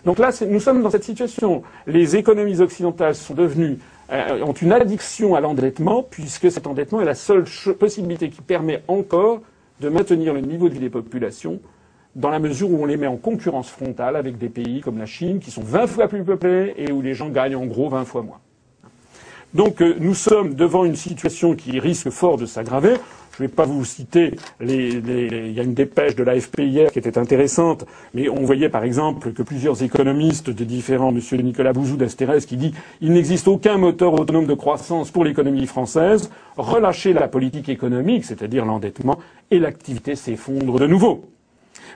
[0.05, 1.63] Donc là, nous sommes dans cette situation.
[1.87, 7.07] Les économies occidentales sont devenues euh, ont une addiction à l'endettement, puisque cet endettement est
[7.07, 7.45] la seule
[7.79, 9.41] possibilité qui permet encore
[9.81, 11.61] de maintenir le niveau de vie des populations
[12.15, 15.07] dans la mesure où on les met en concurrence frontale avec des pays comme la
[15.07, 18.05] Chine, qui sont 20 fois plus peuplés et où les gens gagnent en gros 20
[18.05, 18.39] fois moins.
[19.53, 22.95] Donc euh, nous sommes devant une situation qui risque fort de s'aggraver.
[23.37, 26.93] Je ne vais pas vous citer les, il y a une dépêche de l'AFP hier
[26.93, 31.73] qui était intéressante, mais on voyait par exemple que plusieurs économistes de différents, Monsieur Nicolas
[31.73, 36.31] Bouzou d'Astérès, qui dit il n'existe aucun moteur autonome de croissance pour l'économie française.
[36.57, 39.19] Relâchez la politique économique, c'est-à-dire l'endettement,
[39.51, 41.25] et l'activité s'effondre de nouveau.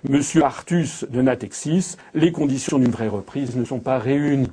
[0.09, 4.51] Monsieur Artus de Natexis, les conditions d'une vraie reprise ne sont pas réunies.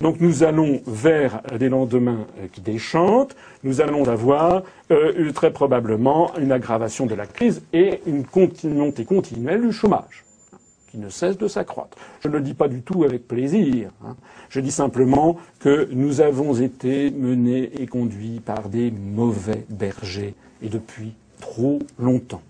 [0.00, 6.32] Donc nous allons vers des lendemains euh, qui déchantent, nous allons avoir euh, très probablement
[6.38, 8.24] une aggravation de la crise et une
[8.64, 10.24] montée continuelle du chômage
[10.94, 11.98] qui ne cesse de s'accroître.
[12.20, 13.90] Je ne le dis pas du tout avec plaisir.
[14.04, 14.14] Hein.
[14.48, 20.68] Je dis simplement que nous avons été menés et conduits par des mauvais bergers et
[20.68, 22.42] depuis trop longtemps.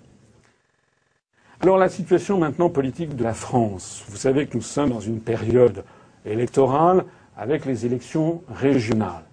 [1.60, 4.04] Alors la situation maintenant politique de la France.
[4.10, 5.82] Vous savez que nous sommes dans une période
[6.24, 7.04] électorale
[7.36, 9.24] avec les élections régionales.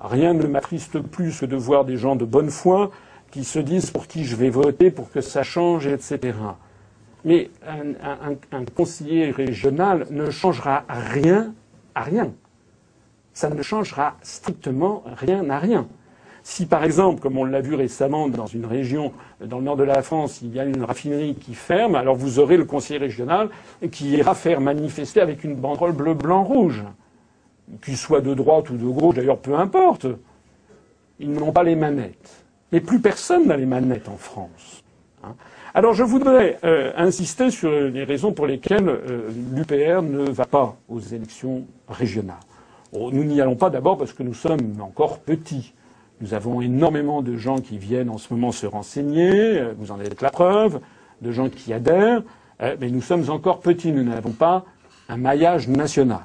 [0.00, 2.90] Rien ne m'attriste plus que de voir des gens de bonne foi
[3.30, 6.36] qui se disent pour qui je vais voter pour que ça change, etc.
[7.24, 11.54] Mais un, un conseiller régional ne changera rien
[11.94, 12.32] à rien.
[13.32, 15.86] Ça ne changera strictement rien à rien.
[16.44, 19.12] Si par exemple, comme on l'a vu récemment dans une région
[19.44, 22.40] dans le nord de la France, il y a une raffinerie qui ferme, alors vous
[22.40, 23.48] aurez le conseiller régional
[23.92, 26.82] qui ira faire manifester avec une banderole bleu, blanc, rouge.
[27.82, 30.06] Qu'il soit de droite ou de gauche, d'ailleurs, peu importe.
[31.20, 32.44] Ils n'ont pas les manettes.
[32.72, 34.82] Mais plus personne n'a les manettes en France.
[35.24, 35.36] Hein.
[35.72, 40.76] alors je voudrais euh, insister sur les raisons pour lesquelles euh, l'UPR ne va pas
[40.88, 42.34] aux élections régionales.
[42.92, 45.74] nous n'y allons pas d'abord parce que nous sommes encore petits.
[46.22, 50.00] Nous avons énormément de gens qui viennent en ce moment se renseigner, euh, vous en
[50.00, 50.78] êtes la preuve,
[51.20, 52.22] de gens qui adhèrent,
[52.62, 54.64] euh, mais nous sommes encore petits, nous n'avons pas
[55.08, 56.22] un maillage national.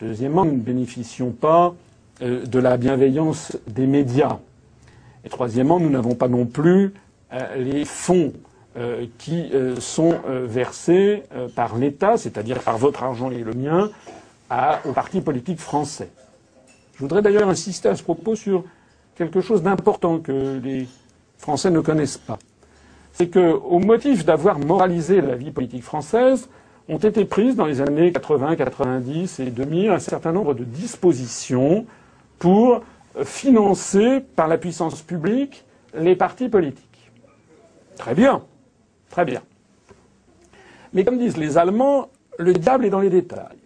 [0.00, 1.76] Deuxièmement, nous ne bénéficions pas
[2.22, 4.38] euh, de la bienveillance des médias.
[5.24, 6.92] Et troisièmement, nous n'avons pas non plus
[7.56, 8.32] les fonds
[9.18, 11.22] qui sont versés
[11.56, 13.90] par l'État, c'est-à-dire par votre argent et le mien,
[14.84, 16.10] aux partis politiques français.
[16.94, 18.64] Je voudrais d'ailleurs insister à ce propos sur
[19.16, 20.88] quelque chose d'important que les
[21.38, 22.38] Français ne connaissent pas.
[23.12, 26.48] C'est qu'au motif d'avoir moralisé la vie politique française,
[26.88, 31.86] ont été prises dans les années 80, 90 et 2000 un certain nombre de dispositions
[32.38, 32.82] pour
[33.24, 37.12] financer par la puissance publique les partis politiques.
[37.96, 38.42] Très bien,
[39.08, 39.42] très bien.
[40.92, 43.63] Mais comme disent les Allemands, le diable est dans les détails.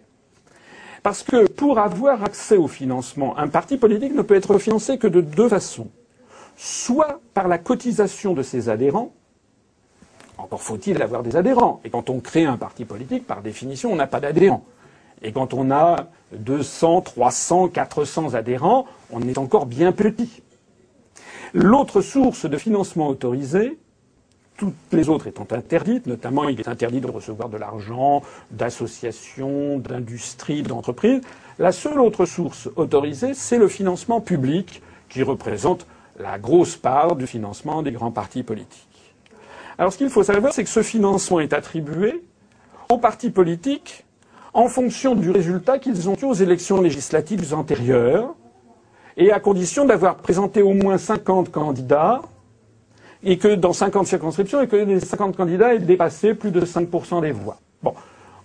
[1.03, 5.07] Parce que pour avoir accès au financement, un parti politique ne peut être financé que
[5.07, 5.87] de deux façons.
[6.57, 9.13] Soit par la cotisation de ses adhérents,
[10.37, 11.81] encore faut-il avoir des adhérents.
[11.83, 14.65] Et quand on crée un parti politique, par définition, on n'a pas d'adhérents.
[15.21, 20.41] Et quand on a 200, 300, 400 adhérents, on est encore bien petit.
[21.53, 23.79] L'autre source de financement autorisée,
[24.59, 30.63] toutes les autres étant interdites, notamment il est interdit de recevoir de l'argent d'associations, d'industries,
[30.63, 31.21] d'entreprises.
[31.59, 35.87] La seule autre source autorisée, c'est le financement public, qui représente
[36.19, 39.15] la grosse part du financement des grands partis politiques.
[39.77, 42.21] Alors ce qu'il faut savoir, c'est que ce financement est attribué
[42.89, 44.03] aux partis politiques
[44.53, 48.35] en fonction du résultat qu'ils ont eu aux élections législatives antérieures,
[49.15, 52.21] et à condition d'avoir présenté au moins 50 candidats
[53.23, 57.21] et que dans 50 circonscriptions, et que les 50 candidats aient dépassé plus de 5%
[57.21, 57.59] des voix.
[57.83, 57.93] Bon.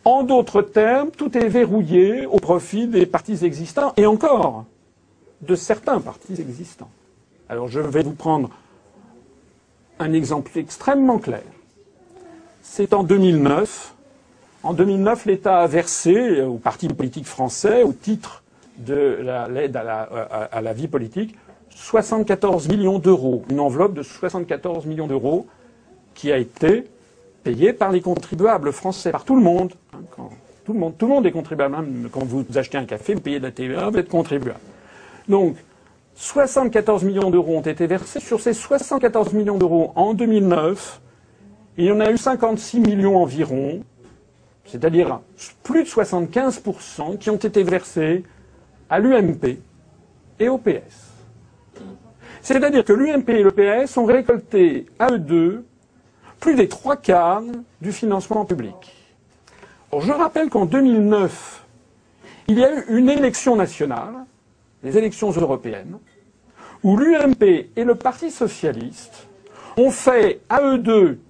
[0.04, 4.64] En d'autres termes, tout est verrouillé au profit des partis existants, et encore,
[5.40, 6.90] de certains partis existants.
[7.48, 8.50] Alors je vais vous prendre
[9.98, 11.42] un exemple extrêmement clair.
[12.62, 13.94] C'est en 2009.
[14.62, 18.42] En 2009, l'État a versé aux partis politiques français, au titre
[18.78, 20.02] de l'aide à,
[20.50, 21.36] à la vie politique,
[21.74, 25.46] 74 millions d'euros, une enveloppe de 74 millions d'euros
[26.14, 26.84] qui a été
[27.42, 29.72] payée par les contribuables français, par tout le monde.
[29.92, 30.28] Hein,
[30.64, 31.76] tout le monde, tout le monde est contribuable.
[31.76, 34.58] Même quand vous achetez un café, vous payez de la TVA, vous êtes contribuable.
[35.28, 35.56] Donc,
[36.14, 38.20] 74 millions d'euros ont été versés.
[38.20, 41.00] Sur ces 74 millions d'euros en 2009,
[41.76, 43.82] il y en a eu 56 millions environ,
[44.64, 45.20] c'est-à-dire
[45.64, 48.22] plus de 75% qui ont été versés
[48.88, 49.58] à l'UMP
[50.38, 51.03] et au PS.
[52.44, 55.64] C'est-à-dire que l'UMP et le PS ont récolté à eux deux
[56.40, 57.42] plus des trois quarts
[57.80, 58.74] du financement public.
[59.98, 61.64] je rappelle qu'en 2009,
[62.48, 64.26] il y a eu une élection nationale,
[64.82, 65.96] les élections européennes,
[66.82, 69.26] où l'UMP et le Parti socialiste
[69.78, 71.20] ont fait à eux deux,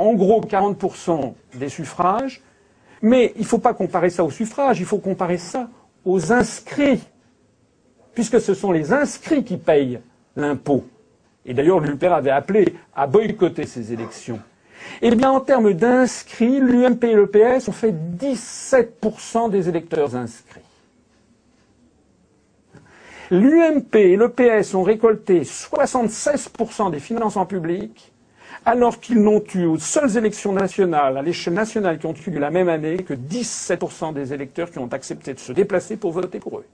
[0.00, 2.42] en gros, 40% des suffrages,
[3.02, 5.68] mais il ne faut pas comparer ça aux suffrages, il faut comparer ça
[6.04, 7.02] aux inscrits
[8.14, 10.00] puisque ce sont les inscrits qui payent
[10.36, 10.84] l'impôt.
[11.44, 14.38] Et d'ailleurs, l'UPR avait appelé à boycotter ces élections.
[15.00, 20.60] Eh bien, en termes d'inscrits, l'UMP et le PS ont fait 17% des électeurs inscrits.
[23.30, 28.12] L'UMP et le PS ont récolté 76% des financements publics,
[28.66, 32.50] alors qu'ils n'ont eu aux seules élections nationales, à l'échelle nationale qui ont eu la
[32.50, 36.58] même année, que 17% des électeurs qui ont accepté de se déplacer pour voter pour
[36.58, 36.66] eux.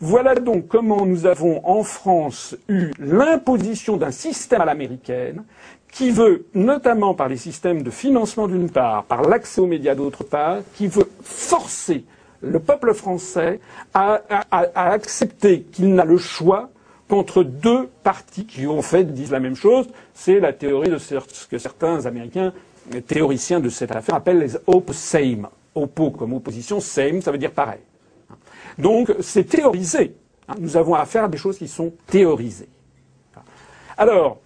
[0.00, 5.44] Voilà donc comment nous avons en France eu l'imposition d'un système à l'américaine
[5.96, 10.24] qui veut, notamment par les systèmes de financement d'une part, par l'accès aux médias d'autre
[10.24, 12.04] part, qui veut forcer
[12.42, 13.60] le peuple français
[13.94, 14.20] à,
[14.74, 16.68] accepter qu'il n'a le choix
[17.08, 19.88] qu'entre deux partis qui, en fait, disent la même chose.
[20.12, 22.52] C'est la théorie de ce que certains Américains,
[23.06, 25.48] théoriciens de cette affaire, appellent les op same.
[25.74, 27.80] Oppo comme opposition, same, ça veut dire pareil.
[28.78, 30.14] Donc, c'est théorisé.
[30.58, 32.68] Nous avons affaire à des choses qui sont théorisées.
[33.96, 34.38] Alors,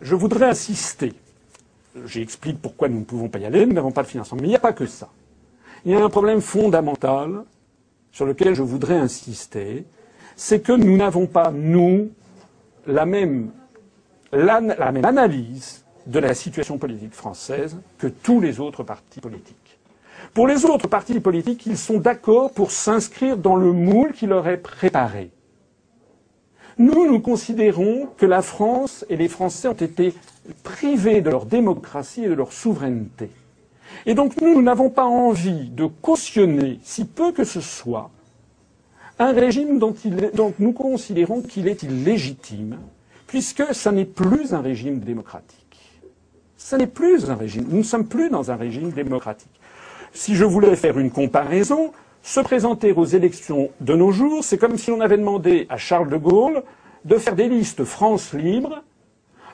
[0.00, 1.12] je voudrais insister.
[2.06, 4.38] J'explique pourquoi nous ne pouvons pas y aller, nous n'avons pas de financement.
[4.40, 5.08] Mais il n'y a pas que ça.
[5.84, 7.44] Il y a un problème fondamental
[8.10, 9.84] sur lequel je voudrais insister,
[10.36, 12.10] c'est que nous n'avons pas, nous,
[12.86, 13.50] la même,
[14.32, 19.63] la, la même analyse de la situation politique française que tous les autres partis politiques.
[20.34, 24.48] Pour les autres partis politiques, ils sont d'accord pour s'inscrire dans le moule qui leur
[24.48, 25.30] est préparé.
[26.76, 30.12] Nous, nous considérons que la France et les Français ont été
[30.64, 33.30] privés de leur démocratie et de leur souveraineté.
[34.06, 38.10] Et donc nous, n'avons pas envie de cautionner, si peu que ce soit,
[39.20, 39.94] un régime dont
[40.58, 42.78] nous considérons qu'il est illégitime,
[43.28, 45.60] puisque ça n'est plus un régime démocratique.
[46.56, 47.66] Ça n'est plus un régime.
[47.68, 49.60] Nous ne sommes plus dans un régime démocratique.
[50.16, 51.92] Si je voulais faire une comparaison,
[52.22, 56.08] se présenter aux élections de nos jours, c'est comme si on avait demandé à Charles
[56.08, 56.62] de Gaulle
[57.04, 58.84] de faire des listes France libre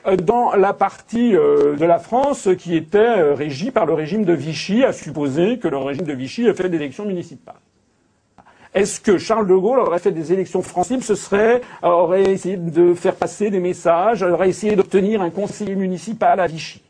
[0.05, 4.23] euh, dans la partie euh, de la France qui était euh, régie par le régime
[4.23, 7.59] de Vichy, à supposer que le régime de Vichy ait fait des élections municipales.
[8.75, 11.03] Est-ce que Charles de Gaulle aurait fait des élections France libre?
[11.03, 16.39] Ce serait, aurait essayé de faire passer des messages, aurait essayé d'obtenir un conseiller municipal
[16.39, 16.83] à Vichy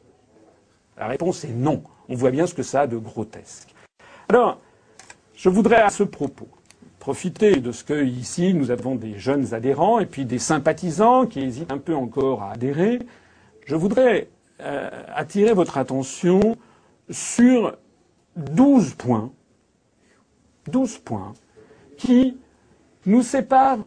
[0.97, 1.81] La réponse est non.
[2.11, 3.73] On voit bien ce que ça a de grotesque.
[4.27, 4.59] Alors,
[5.33, 6.49] je voudrais à ce propos
[6.99, 11.39] profiter de ce que ici nous avons des jeunes adhérents et puis des sympathisants qui
[11.39, 12.99] hésitent un peu encore à adhérer.
[13.65, 14.27] Je voudrais
[14.59, 16.57] euh, attirer votre attention
[17.09, 17.77] sur
[18.35, 19.31] 12 points,
[20.67, 21.31] 12 points
[21.97, 22.37] qui
[23.05, 23.85] nous séparent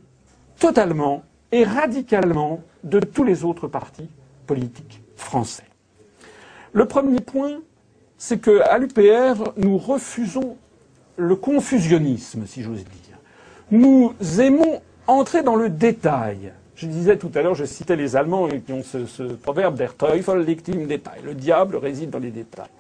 [0.59, 4.09] totalement et radicalement de tous les autres partis
[4.47, 5.67] politiques français.
[6.73, 7.61] Le premier point,
[8.27, 10.57] c'est qu'à l'UPR, nous refusons
[11.19, 13.19] le confusionnisme, si j'ose dire.
[13.71, 16.55] Nous aimons entrer dans le détail.
[16.75, 20.43] Je disais tout à l'heure, je citais les Allemands qui ont ce, proverbe der Teufel
[20.43, 20.89] liegt im.
[21.23, 22.71] Le diable réside dans les détails.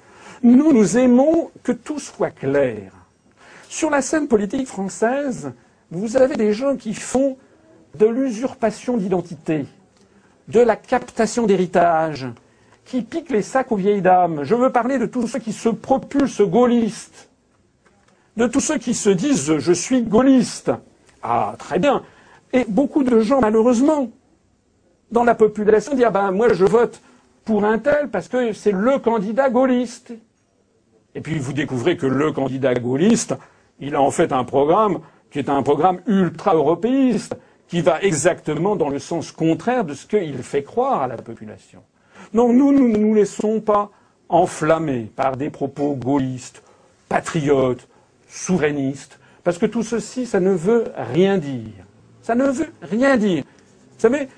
[0.42, 2.92] Nous, nous aimons que tout soit clair.
[3.68, 5.53] Sur la scène politique française,
[5.90, 7.36] vous avez des gens qui font
[7.99, 9.66] de l'usurpation d'identité,
[10.49, 12.28] de la captation d'héritage,
[12.85, 14.45] qui piquent les sacs aux vieilles dames.
[14.45, 17.30] Je veux parler de tous ceux qui se propulsent gaullistes,
[18.37, 20.72] de tous ceux qui se disent je suis gaulliste.
[21.22, 22.03] Ah, très bien.
[22.53, 24.11] Et beaucoup de gens, malheureusement,
[25.11, 27.01] dans la population disent ah ben moi je vote
[27.45, 30.12] pour un tel parce que c'est le candidat gaulliste.
[31.14, 33.35] Et puis vous découvrez que le candidat gaulliste,
[33.80, 38.89] il a en fait un programme qui est un programme ultra-européiste, qui va exactement dans
[38.89, 41.82] le sens contraire de ce qu'il fait croire à la population.
[42.35, 43.91] Non, nous, ne nous laissons pas
[44.28, 46.62] enflammer par des propos gaullistes,
[47.09, 47.89] patriotes,
[48.28, 51.87] souverainiste, parce que tout ceci, ça ne veut rien dire.
[52.22, 53.45] Ça ne veut rien dire.
[53.45, 54.28] Vous savez,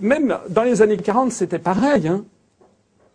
[0.00, 2.08] même dans les années 40, c'était pareil.
[2.08, 2.24] Hein.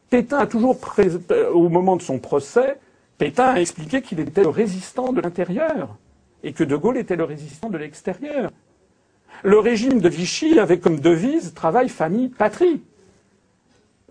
[0.10, 2.80] Pétain a toujours, euh, au moment de son procès,
[3.18, 5.98] Pétain a expliqué qu'il était le résistant de l'intérieur
[6.44, 8.52] et que De Gaulle était le résistant de l'extérieur.
[9.44, 12.82] Le régime de Vichy avait comme devise travail, famille, patrie.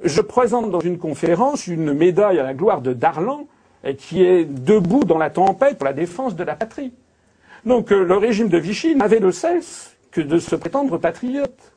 [0.02, 3.46] Je présente dans une conférence une médaille à la gloire de Darlan
[3.84, 6.92] et qui est debout dans la tempête pour la défense de la patrie.
[7.66, 11.74] Donc euh, le régime de Vichy n'avait de cesse que de se prétendre patriote.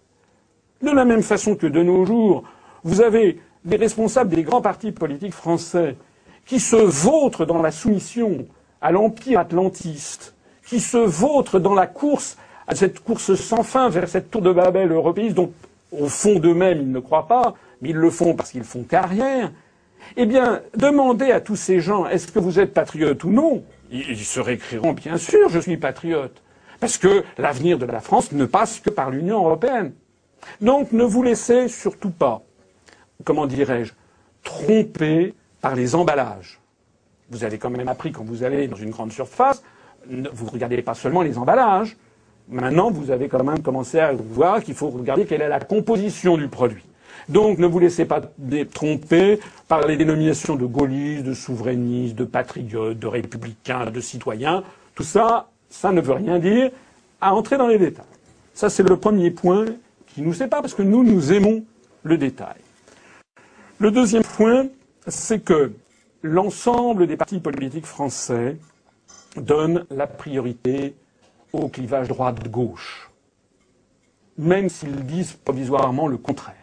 [0.81, 2.43] De la même façon que de nos jours,
[2.83, 5.97] vous avez des responsables des grands partis politiques français
[6.45, 8.45] qui se vautrent dans la soumission
[8.81, 10.33] à l'empire atlantiste,
[10.65, 14.51] qui se vautrent dans la course, à cette course sans fin vers cette tour de
[14.51, 15.51] Babel européiste dont,
[15.99, 19.51] au fond d'eux-mêmes, ils ne croient pas, mais ils le font parce qu'ils font carrière,
[20.17, 23.63] eh bien, demandez à tous ces gens, est-ce que vous êtes patriote ou non?
[23.91, 26.41] Ils se réécriront, bien sûr, je suis patriote.
[26.79, 29.93] Parce que l'avenir de la France ne passe que par l'Union européenne.
[30.59, 32.41] Donc ne vous laissez surtout pas,
[33.23, 33.93] comment dirais-je,
[34.43, 36.59] tromper par les emballages.
[37.29, 39.63] Vous avez quand même appris quand vous allez dans une grande surface,
[40.07, 41.95] vous ne regardez pas seulement les emballages.
[42.49, 46.37] Maintenant, vous avez quand même commencé à voir qu'il faut regarder quelle est la composition
[46.37, 46.83] du produit.
[47.29, 48.21] Donc ne vous laissez pas
[48.73, 54.63] tromper par les dénominations de gaullistes, de souverainistes, de patriotes, de républicains, de citoyens.
[54.95, 56.71] Tout ça, ça ne veut rien dire
[57.21, 58.05] à entrer dans les détails.
[58.53, 59.65] Ça, c'est le premier point
[60.07, 61.63] qui nous sépare parce que nous, nous aimons
[62.03, 62.57] le détail.
[63.79, 64.67] Le deuxième point,
[65.07, 65.71] c'est que
[66.21, 68.57] l'ensemble des partis politiques français
[69.37, 70.93] donnent la priorité
[71.53, 73.09] au clivage droite-gauche.
[74.39, 76.55] même s'ils disent provisoirement le contraire.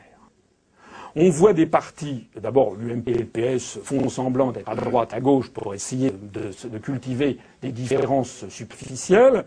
[1.14, 5.20] On voit des partis, d'abord l'UMP et le PS font semblant d'être à droite, à
[5.20, 9.44] gauche pour essayer de, cultiver des différences superficielles,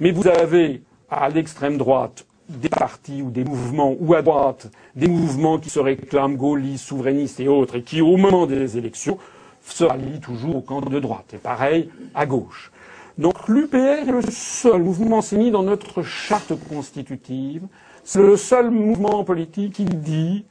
[0.00, 5.06] mais vous avez à l'extrême droite des partis ou des mouvements, ou à droite, des
[5.06, 9.18] mouvements qui se réclament gaullistes, souverainistes et autres, et qui, au moment des élections,
[9.62, 11.34] se rallient toujours au camp de droite.
[11.34, 12.71] Et pareil, à gauche.
[13.18, 17.66] Donc l'UPR est le seul mouvement mis dans notre charte constitutive.
[18.04, 20.44] C'est le seul mouvement politique qui dit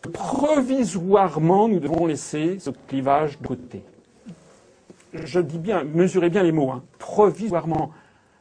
[0.00, 3.82] que provisoirement nous devons laisser ce clivage de côté.
[5.12, 7.92] Je dis bien, mesurez bien les mots, hein, provisoirement.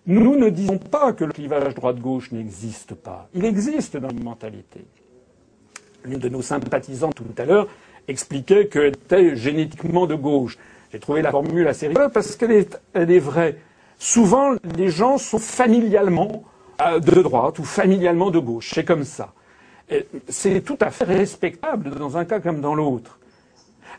[0.06, 3.28] Nous ne disons pas que le clivage droite-gauche n'existe pas.
[3.34, 4.86] Il existe dans la mentalité.
[6.06, 7.68] L'une de nos sympathisantes tout à l'heure
[8.08, 10.58] expliquait qu'elle était génétiquement de gauche.
[10.92, 13.58] J'ai trouvé la formule assez rigolote parce qu'elle est, vraie.
[14.00, 16.44] Souvent, les gens sont familialement
[16.82, 18.72] euh, de droite ou familialement de gauche.
[18.74, 19.34] C'est comme ça.
[20.28, 23.20] C'est tout à fait respectable dans un cas comme dans l'autre.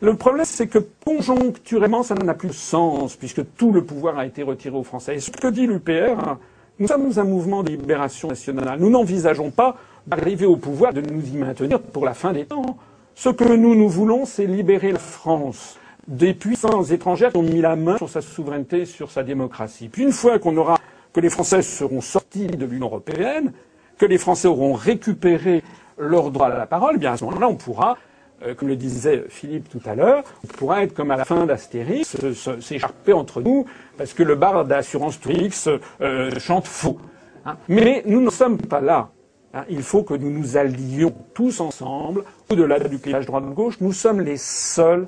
[0.01, 4.25] Le problème, c'est que conjoncturellement, ça n'a plus de sens, puisque tout le pouvoir a
[4.25, 5.15] été retiré aux Français.
[5.15, 6.39] Et ce que dit l'UPR, hein,
[6.79, 8.79] nous sommes un mouvement de libération nationale.
[8.79, 9.75] Nous n'envisageons pas
[10.07, 12.77] d'arriver au pouvoir, de nous y maintenir pour la fin des temps.
[13.13, 15.77] Ce que nous, nous voulons, c'est libérer la France
[16.07, 19.89] des puissances étrangères qui ont mis la main sur sa souveraineté, sur sa démocratie.
[19.89, 20.77] Puis une fois qu'on aura,
[21.13, 23.53] que les Français seront sortis de l'Union européenne,
[23.97, 25.63] que les Français auront récupéré
[25.97, 27.97] leur droit à la parole, bien à ce moment-là, on pourra
[28.43, 31.45] euh, comme le disait Philippe tout à l'heure, on pourra être comme à la fin
[31.45, 32.17] d'Astérix,
[32.59, 33.65] s'écharper entre nous,
[33.97, 35.69] parce que le bar d'assurance Twix
[36.01, 36.97] euh, chante faux.
[37.45, 37.57] Hein.
[37.67, 39.09] Mais nous ne sommes pas là.
[39.53, 39.63] Hein.
[39.69, 43.75] Il faut que nous nous allions tous ensemble, au-delà du clivage droite-gauche.
[43.79, 45.07] Nous sommes les seuls,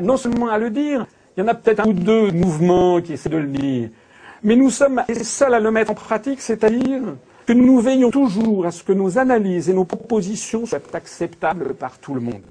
[0.00, 3.14] non seulement à le dire, il y en a peut-être un ou deux mouvements qui
[3.14, 3.88] essaient de le dire,
[4.42, 7.00] mais nous sommes les seuls à le mettre en pratique, c'est-à-dire
[7.46, 11.98] que nous veillons toujours à ce que nos analyses et nos propositions soient acceptables par
[11.98, 12.42] tout le monde.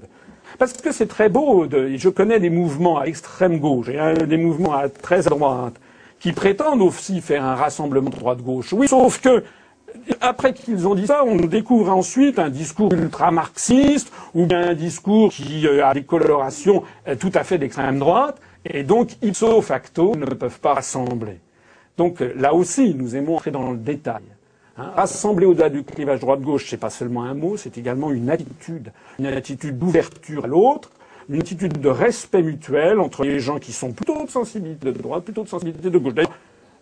[0.58, 4.36] Parce que c'est très beau, de, je connais des mouvements à extrême gauche et des
[4.36, 5.74] mouvements à très droite
[6.20, 8.72] qui prétendent aussi faire un rassemblement droite-gauche.
[8.72, 9.42] Oui, sauf que
[10.20, 15.30] après qu'ils ont dit ça, on découvre ensuite un discours ultra-marxiste ou bien un discours
[15.30, 20.14] qui euh, a des colorations euh, tout à fait d'extrême droite, et donc ipso facto
[20.16, 21.38] ne peuvent pas rassembler.
[21.96, 24.22] Donc euh, là aussi, nous aimons entrer dans le détail.
[24.76, 28.92] Hein, rassembler au-delà du clivage droite-gauche, c'est pas seulement un mot, c'est également une attitude,
[29.18, 30.90] une attitude d'ouverture à l'autre,
[31.28, 35.24] une attitude de respect mutuel entre les gens qui sont plutôt de sensibilité de droite,
[35.24, 36.14] plutôt de sensibilité de gauche.
[36.14, 36.32] D'ailleurs,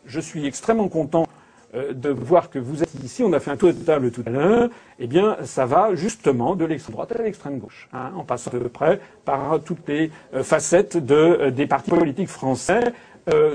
[0.07, 1.27] je suis extrêmement content
[1.75, 3.23] de voir que vous êtes ici.
[3.23, 4.69] On a fait un tour de table tout à l'heure.
[4.99, 8.59] Eh bien, ça va justement de l'extrême droite à l'extrême gauche, hein, en passant à
[8.59, 12.93] peu près par toutes les euh, facettes euh, des partis politiques français,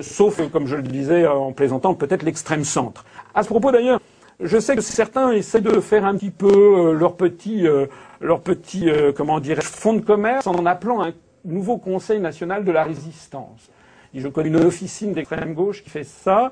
[0.01, 3.05] sauf, comme je le disais en plaisantant, peut-être l'extrême centre.
[3.35, 3.99] À ce propos, d'ailleurs,
[4.39, 7.87] je sais que certains essaient de faire un petit peu euh, leur petit, euh,
[8.21, 11.13] leur petit euh, comment dirais fonds de commerce en appelant un
[11.43, 13.69] nouveau Conseil national de la résistance.
[14.13, 16.51] Je connais une officine d'extrême gauche qui fait ça,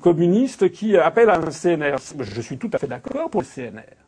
[0.00, 1.96] communiste, qui appelle à un CNR.
[2.20, 4.06] Je suis tout à fait d'accord pour le CNR.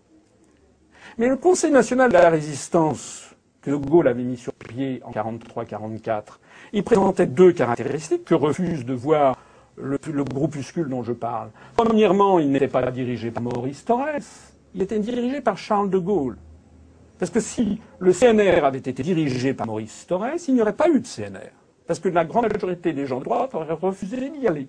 [1.19, 5.11] Mais le Conseil national de la résistance, que De Gaulle avait mis sur pied en
[5.11, 6.39] 43-44,
[6.73, 9.37] il présentait deux caractéristiques que refuse de voir
[9.77, 11.51] le, groupuscule dont je parle.
[11.77, 14.21] Premièrement, il n'était pas dirigé par Maurice Torres,
[14.75, 16.37] il était dirigé par Charles de Gaulle.
[17.19, 20.89] Parce que si le CNR avait été dirigé par Maurice Torres, il n'y aurait pas
[20.89, 21.58] eu de CNR.
[21.89, 24.69] Parce que la grande majorité des gens de droite auraient refusé d'y aller.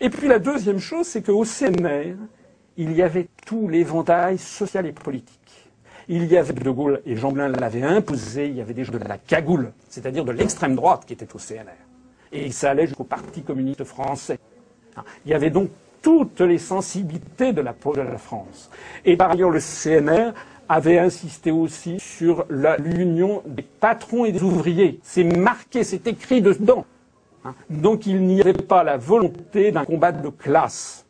[0.00, 2.14] Et puis la deuxième chose, c'est qu'au CNR,
[2.76, 5.72] il y avait tout l'éventail social et politique.
[6.06, 8.92] Il y avait De Gaulle, et Jean Blin l'avait imposé, il y avait des gens
[8.92, 11.88] de la cagoule, c'est-à-dire de l'extrême droite qui était au CNR
[12.32, 14.38] et ça allait jusqu'au Parti communiste français.
[15.24, 15.70] Il y avait donc
[16.02, 18.70] toutes les sensibilités de la, de la France.
[19.04, 20.32] Et par ailleurs, le CNR
[20.68, 22.44] avait insisté aussi sur
[22.78, 25.00] l'union des patrons et des ouvriers.
[25.02, 26.84] C'est marqué, c'est écrit dedans.
[27.70, 31.06] Donc il n'y avait pas la volonté d'un combat de classe.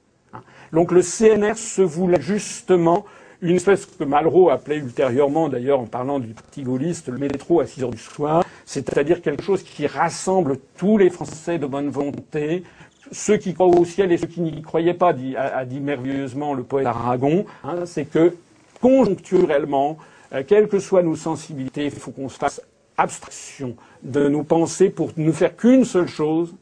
[0.72, 3.04] Donc le CNR se voulait justement
[3.40, 7.66] une espèce que Malraux appelait ultérieurement, d'ailleurs en parlant du parti gaulliste, le métro à
[7.66, 12.64] 6 heures du soir, c'est-à-dire quelque chose qui rassemble tous les Français de bonne volonté,
[13.12, 16.64] ceux qui croient au ciel et ceux qui n'y croyaient pas, a, dit merveilleusement le
[16.64, 18.34] poète Aragon, hein, c'est que
[18.80, 19.98] conjoncturellement,
[20.32, 22.60] euh, quelles que soient nos sensibilités, il faut qu'on se fasse
[22.96, 26.54] abstraction de nos pensées pour ne faire qu'une seule chose,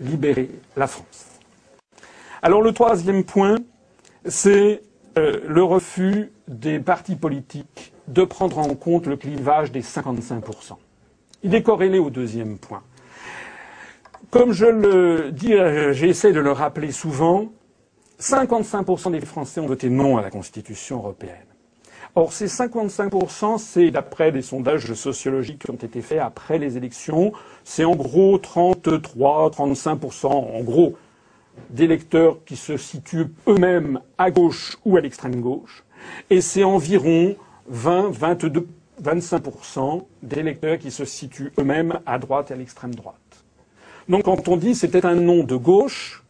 [0.00, 1.26] libérer la France.
[2.42, 3.56] Alors le troisième point,
[4.26, 4.82] c'est
[5.16, 10.76] euh, le refus des partis politiques de prendre en compte le clivage des 55%.
[11.42, 12.82] Il est corrélé au deuxième point.
[14.30, 17.46] Comme je le dis, euh, j'essaie de le rappeler souvent,
[18.20, 21.45] 55% des Français ont voté non à la Constitution européenne.
[22.18, 27.32] Or, ces 55%, c'est d'après des sondages sociologiques qui ont été faits après les élections,
[27.62, 30.94] c'est en gros 33, 35%, en gros,
[31.68, 35.84] d'électeurs qui se situent eux-mêmes à gauche ou à l'extrême gauche.
[36.30, 37.36] Et c'est environ
[37.68, 38.66] 20, 22,
[39.02, 43.44] 25% d'électeurs qui se situent eux-mêmes à droite et à l'extrême droite.
[44.08, 46.24] Donc quand on dit c'était un nom de gauche,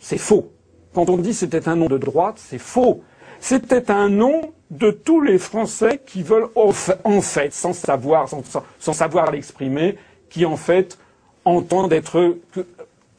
[0.00, 0.50] c'est faux.
[0.92, 3.04] Quand on dit c'était un nom de droite, c'est faux.
[3.38, 6.72] C'était un nom de tous les Français qui veulent, en
[7.20, 9.96] fait, sans savoir, sans, savoir l'exprimer,
[10.28, 10.98] qui en fait
[11.44, 12.36] entendent être,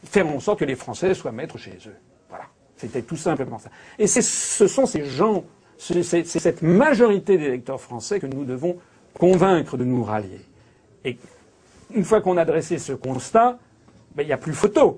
[0.04, 1.96] faire en sorte que les Français soient maîtres chez eux.
[2.30, 2.46] Voilà.
[2.78, 3.70] C'était tout simplement ça.
[3.98, 5.44] Et ce sont ces gens,
[5.78, 8.78] c'est cette majorité d'électeurs français que nous devons
[9.18, 10.42] convaincre de nous rallier.
[11.04, 11.18] Et
[11.94, 13.58] une fois qu'on a dressé ce constat,
[14.16, 14.98] ben, il n'y a plus photo.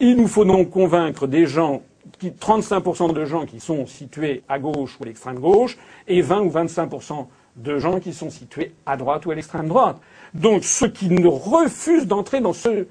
[0.00, 1.82] Il nous faut donc convaincre des gens,
[2.22, 5.78] 35% de gens qui sont situés à gauche ou à l'extrême gauche,
[6.08, 7.26] et 20 ou 25%
[7.56, 10.00] de gens qui sont situés à droite ou à l'extrême droite.
[10.34, 12.86] Donc ceux qui ne refusent d'entrer dans ce,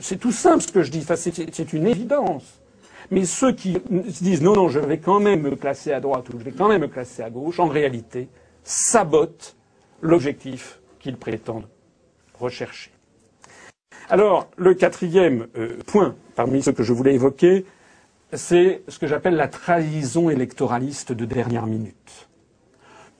[0.00, 2.60] c'est tout simple ce que je dis, enfin, c'est une évidence.
[3.10, 6.28] Mais ceux qui se disent non, non, je vais quand même me classer à droite
[6.28, 8.28] ou je vais quand même me classer à gauche, en réalité,
[8.64, 9.56] sabotent
[10.02, 11.68] l'objectif qu'ils prétendent
[12.38, 12.90] rechercher.
[14.10, 17.64] Alors, le quatrième euh, point parmi ceux que je voulais évoquer,
[18.32, 22.28] c'est ce que j'appelle la trahison électoraliste de dernière minute.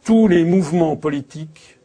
[0.05, 1.79] Tous les mouvements politiques,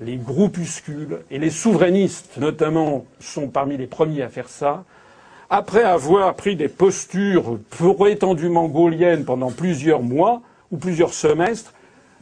[0.00, 4.84] les groupuscules et les souverainistes notamment sont parmi les premiers à faire ça,
[5.48, 11.72] après avoir pris des postures prétendument gauliennes pendant plusieurs mois ou plusieurs semestres,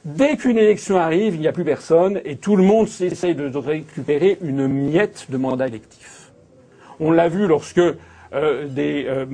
[0.05, 3.57] dès qu'une élection arrive, il n'y a plus personne et tout le monde essaye de
[3.57, 6.33] récupérer une miette de mandat électif.
[7.01, 7.81] On l'a vu lorsque
[8.35, 9.27] euh, euh,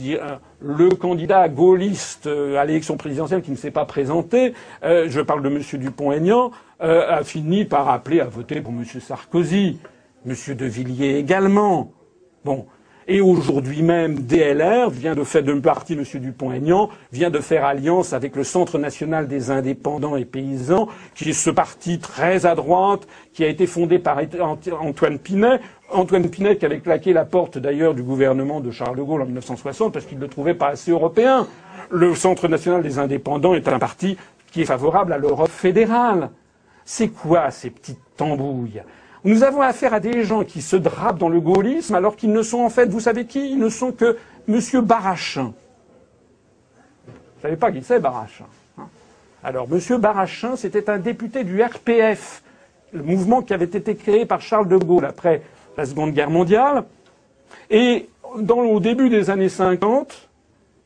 [0.00, 5.48] euh, le candidat gaulliste à l'élection présidentielle qui ne s'est pas présenté, je parle de
[5.48, 5.62] M.
[5.80, 6.50] Dupont-Aignan,
[6.80, 8.84] a fini par appeler à voter pour M.
[8.84, 9.78] Sarkozy,
[10.26, 10.34] M.
[10.54, 11.92] De Villiers également.
[12.44, 12.66] Bon,
[13.10, 16.04] et aujourd'hui même, DLR vient de faire de partie, M.
[16.20, 21.32] Dupont-Aignan, vient de faire alliance avec le Centre national des indépendants et paysans, qui est
[21.32, 24.20] ce parti très à droite, qui a été fondé par
[24.80, 25.58] Antoine Pinet.
[25.90, 29.26] Antoine Pinet qui avait claqué la porte d'ailleurs du gouvernement de Charles de Gaulle en
[29.26, 31.46] 1960 parce qu'il ne le trouvait pas assez européen.
[31.90, 34.18] Le Centre national des indépendants est un parti
[34.52, 36.28] qui est favorable à l'Europe fédérale.
[36.84, 38.82] C'est quoi ces petites tambouilles?
[39.24, 42.42] Nous avons affaire à des gens qui se drapent dans le gaullisme alors qu'ils ne
[42.42, 43.50] sont en fait, vous savez qui?
[43.50, 44.16] Ils ne sont que
[44.48, 44.60] M.
[44.82, 45.52] Barachin.
[47.06, 48.46] Vous ne savez pas qui c'est Barachin
[48.78, 48.88] hein?
[49.42, 50.00] Alors M.
[50.00, 52.42] Barachin, c'était un député du RPF,
[52.92, 55.42] le mouvement qui avait été créé par Charles de Gaulle après
[55.76, 56.84] la Seconde Guerre mondiale.
[57.70, 60.28] Et au début des années 50,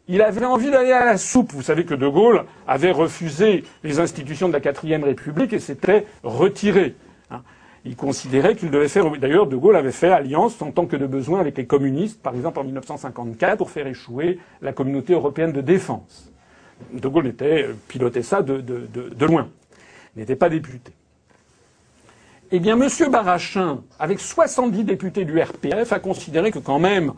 [0.08, 1.52] il avait envie d'aller à la soupe.
[1.52, 6.06] Vous savez que De Gaulle avait refusé les institutions de la quatrième République et s'était
[6.22, 6.94] retiré.
[7.84, 9.10] Il considérait qu'il devait faire.
[9.18, 12.34] D'ailleurs, De Gaulle avait fait alliance en tant que de besoin avec les communistes, par
[12.34, 16.30] exemple en 1954, pour faire échouer la communauté européenne de défense.
[16.92, 19.48] De Gaulle était, pilotait ça de, de, de, de loin,
[20.16, 20.92] n'était pas député.
[22.52, 22.88] Eh bien, M.
[23.10, 27.12] Barachin, avec 70 députés du RPF, a considéré que quand même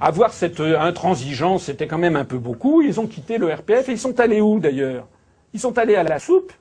[0.00, 2.80] avoir cette intransigeance, c'était quand même un peu beaucoup.
[2.82, 5.06] Ils ont quitté le RPF et ils sont allés où d'ailleurs?
[5.52, 6.52] Ils sont allés à la soupe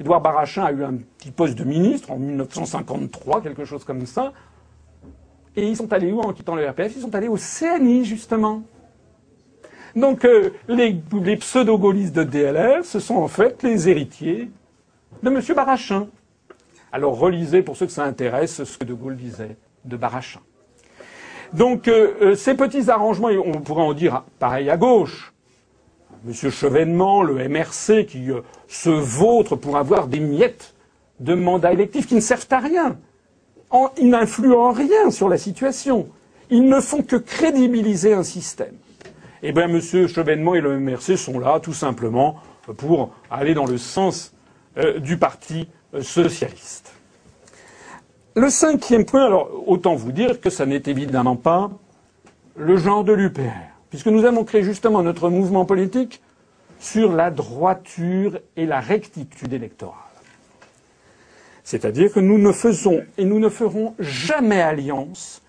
[0.00, 4.32] Édouard Barachin a eu un petit poste de ministre en 1953, quelque chose comme ça.
[5.54, 8.62] Et ils sont allés où en quittant le RPF Ils sont allés au CNI, justement.
[9.94, 14.50] Donc euh, les, pseudo-gaullistes de DLR, ce sont en fait les héritiers
[15.22, 15.40] de M.
[15.54, 16.08] Barachin.
[16.92, 20.40] Alors relisez, pour ceux que ça intéresse, ce que De Gaulle disait de Barachin.
[21.52, 25.34] Donc euh, euh, ces petits arrangements, on pourrait en dire pareil à gauche.
[26.26, 26.32] M.
[26.50, 30.74] Chevènement, le MRC, qui euh, se vautre pour avoir des miettes
[31.18, 32.98] de mandats électifs qui ne servent à rien.
[33.98, 36.08] ils n'influent en rien sur la situation.
[36.50, 38.74] Ils ne font que crédibiliser un système.
[39.42, 39.80] Eh bien, M.
[39.80, 42.36] Chevènement et le MRC sont là, tout simplement,
[42.76, 44.34] pour aller dans le sens
[44.76, 46.92] euh, du Parti euh, socialiste.
[48.36, 51.70] Le cinquième point, alors autant vous dire que ça n'est évidemment pas
[52.56, 56.22] le genre de l'UPR puisque nous avons créé justement notre mouvement politique
[56.78, 59.96] sur la droiture et la rectitude électorale.
[61.64, 65.42] C'est-à-dire que nous ne faisons et nous ne ferons jamais alliance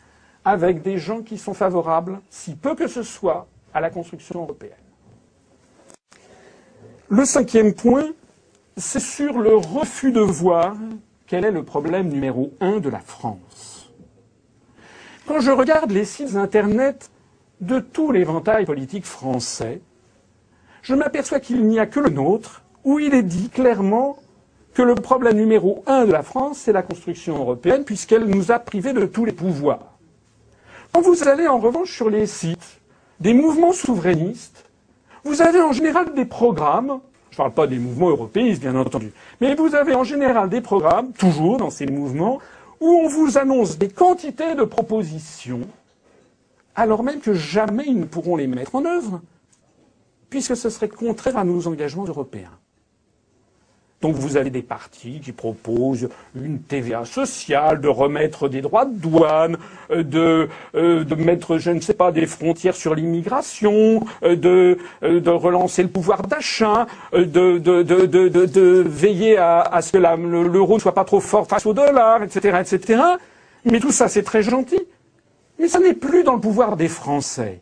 [0.43, 4.73] avec des gens qui sont favorables, si peu que ce soit, à la construction européenne.
[7.09, 8.09] Le cinquième point,
[8.75, 10.75] c'est sur le refus de voir
[11.27, 13.91] quel est le problème numéro un de la France.
[15.27, 17.10] Quand je regarde les sites Internet
[17.61, 19.81] de tout l'éventail politique français,
[20.81, 24.17] je m'aperçois qu'il n'y a que le nôtre où il est dit clairement
[24.73, 28.59] que le problème numéro un de la France, c'est la construction européenne, puisqu'elle nous a
[28.59, 29.97] privés de tous les pouvoirs.
[30.93, 32.79] Quand vous allez en revanche sur les sites
[33.19, 34.65] des mouvements souverainistes,
[35.23, 36.99] vous avez en général des programmes,
[37.29, 40.61] je ne parle pas des mouvements européistes bien entendu, mais vous avez en général des
[40.61, 42.39] programmes, toujours dans ces mouvements,
[42.79, 45.61] où on vous annonce des quantités de propositions,
[46.75, 49.21] alors même que jamais ils ne pourront les mettre en œuvre,
[50.29, 52.57] puisque ce serait contraire à nos engagements européens.
[54.01, 58.95] Donc vous avez des partis qui proposent une TVA sociale, de remettre des droits de
[58.95, 59.57] douane,
[59.91, 65.29] euh, de, euh, de mettre, je ne sais pas, des frontières sur l'immigration, euh, de,
[65.29, 71.19] relancer le pouvoir d'achat, de, veiller à, à ce que l'euro ne soit pas trop
[71.19, 73.01] fort face au dollar, etc., etc.
[73.65, 74.81] Mais tout ça, c'est très gentil.
[75.61, 77.61] Mais ça n'est plus dans le pouvoir des Français.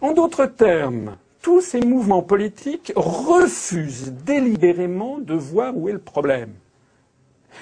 [0.00, 6.54] En d'autres termes, tous ces mouvements politiques refusent délibérément de voir où est le problème.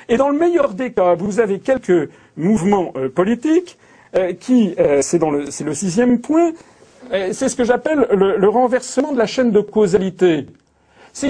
[0.08, 3.76] Et dans le meilleur des cas, vous avez quelques mouvements euh, politiques
[4.14, 6.52] euh, qui, euh, c'est le, sixième point,
[7.10, 10.46] c'est ce que j'appelle le, renversement de la chaîne de causalité.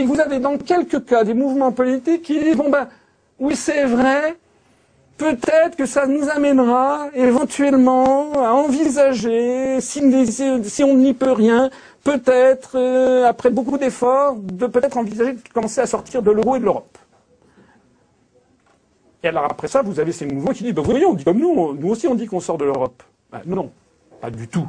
[0.06, 2.88] Vous avez dans quelques cas des mouvements politiques qui disent bon ben
[3.38, 4.36] oui c'est vrai,
[5.18, 10.00] peut-être que ça nous amènera éventuellement à envisager, si,
[10.84, 11.70] on n'y peut rien,
[12.04, 16.60] peut-être, euh, après beaucoup d'efforts, de peut-être envisager de commencer à sortir de l'euro et
[16.60, 16.96] de l'Europe.
[19.22, 21.38] Et alors après ça, vous avez ces mouvements qui disent, ben, voyez, on dit comme
[21.38, 23.02] nous, nous aussi on dit qu'on sort de l'Europe.
[23.32, 23.72] Ben, non,
[24.20, 24.68] pas du tout.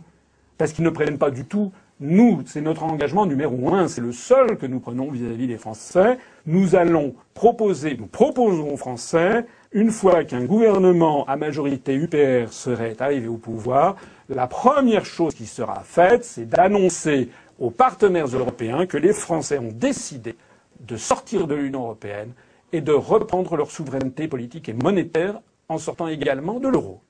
[0.57, 1.71] Parce qu'ils ne prennent pas du tout.
[2.01, 6.17] Nous, c'est notre engagement numéro un, c'est le seul que nous prenons vis-à-vis des Français.
[6.45, 12.95] Nous allons proposer, nous proposerons aux Français, une fois qu'un gouvernement à majorité UPR serait
[12.99, 13.95] arrivé au pouvoir,
[14.27, 19.71] la première chose qui sera faite, c'est d'annoncer aux partenaires européens que les Français ont
[19.71, 20.35] décidé
[20.79, 22.31] de sortir de l'Union européenne
[22.71, 27.01] et de reprendre leur souveraineté politique et monétaire en sortant également de l'euro.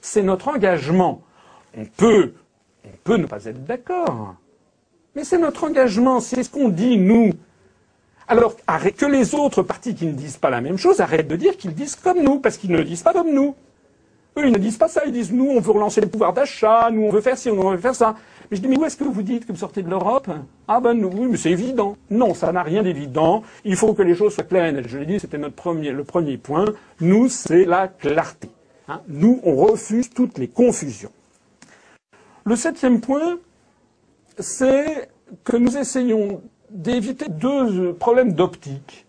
[0.00, 1.22] C'est notre engagement.
[1.76, 2.34] On peut,
[2.84, 4.34] on peut ne pas être d'accord.
[5.14, 7.32] Mais c'est notre engagement, c'est ce qu'on dit, nous.
[8.28, 11.56] Alors, que les autres partis qui ne disent pas la même chose arrêtent de dire
[11.56, 13.54] qu'ils disent comme nous, parce qu'ils ne disent pas comme nous.
[14.36, 16.90] Eux, ils ne disent pas ça, ils disent nous, on veut relancer les pouvoirs d'achat,
[16.92, 18.14] nous, on veut faire ci, on veut faire ça.
[18.50, 20.28] Mais je dis, mais où est-ce que vous dites que vous sortez de l'Europe?
[20.68, 21.96] Ah ben oui, mais c'est évident.
[22.10, 23.42] Non, ça n'a rien d'évident.
[23.64, 24.74] Il faut que les choses soient claires.
[24.86, 26.66] Je l'ai dit, c'était notre premier, le premier point.
[27.00, 28.50] Nous, c'est la clarté.
[28.90, 29.02] Hein.
[29.08, 31.12] nous, on refuse toutes les confusions.
[32.44, 33.38] Le septième point,
[34.38, 35.10] c'est
[35.44, 39.06] que nous essayons d'éviter deux problèmes d'optique.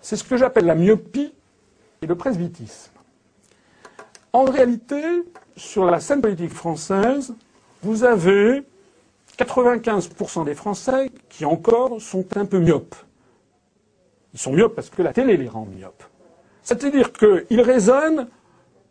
[0.00, 1.32] C'est ce que j'appelle la myopie
[2.02, 2.92] et le presbytisme.
[4.32, 5.02] En réalité,
[5.56, 7.34] sur la scène politique française,
[7.82, 8.62] vous avez
[9.38, 12.94] 95% des Français qui encore sont un peu myopes.
[14.32, 16.04] Ils sont myopes parce que la télé les rend myopes.
[16.62, 18.28] C'est-à-dire qu'ils raisonnent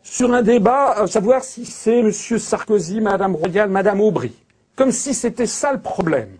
[0.02, 2.12] sur un débat à savoir si c'est M.
[2.12, 4.32] Sarkozy, Mme Royal, Mme Aubry.
[4.76, 6.36] Comme si c'était ça le problème.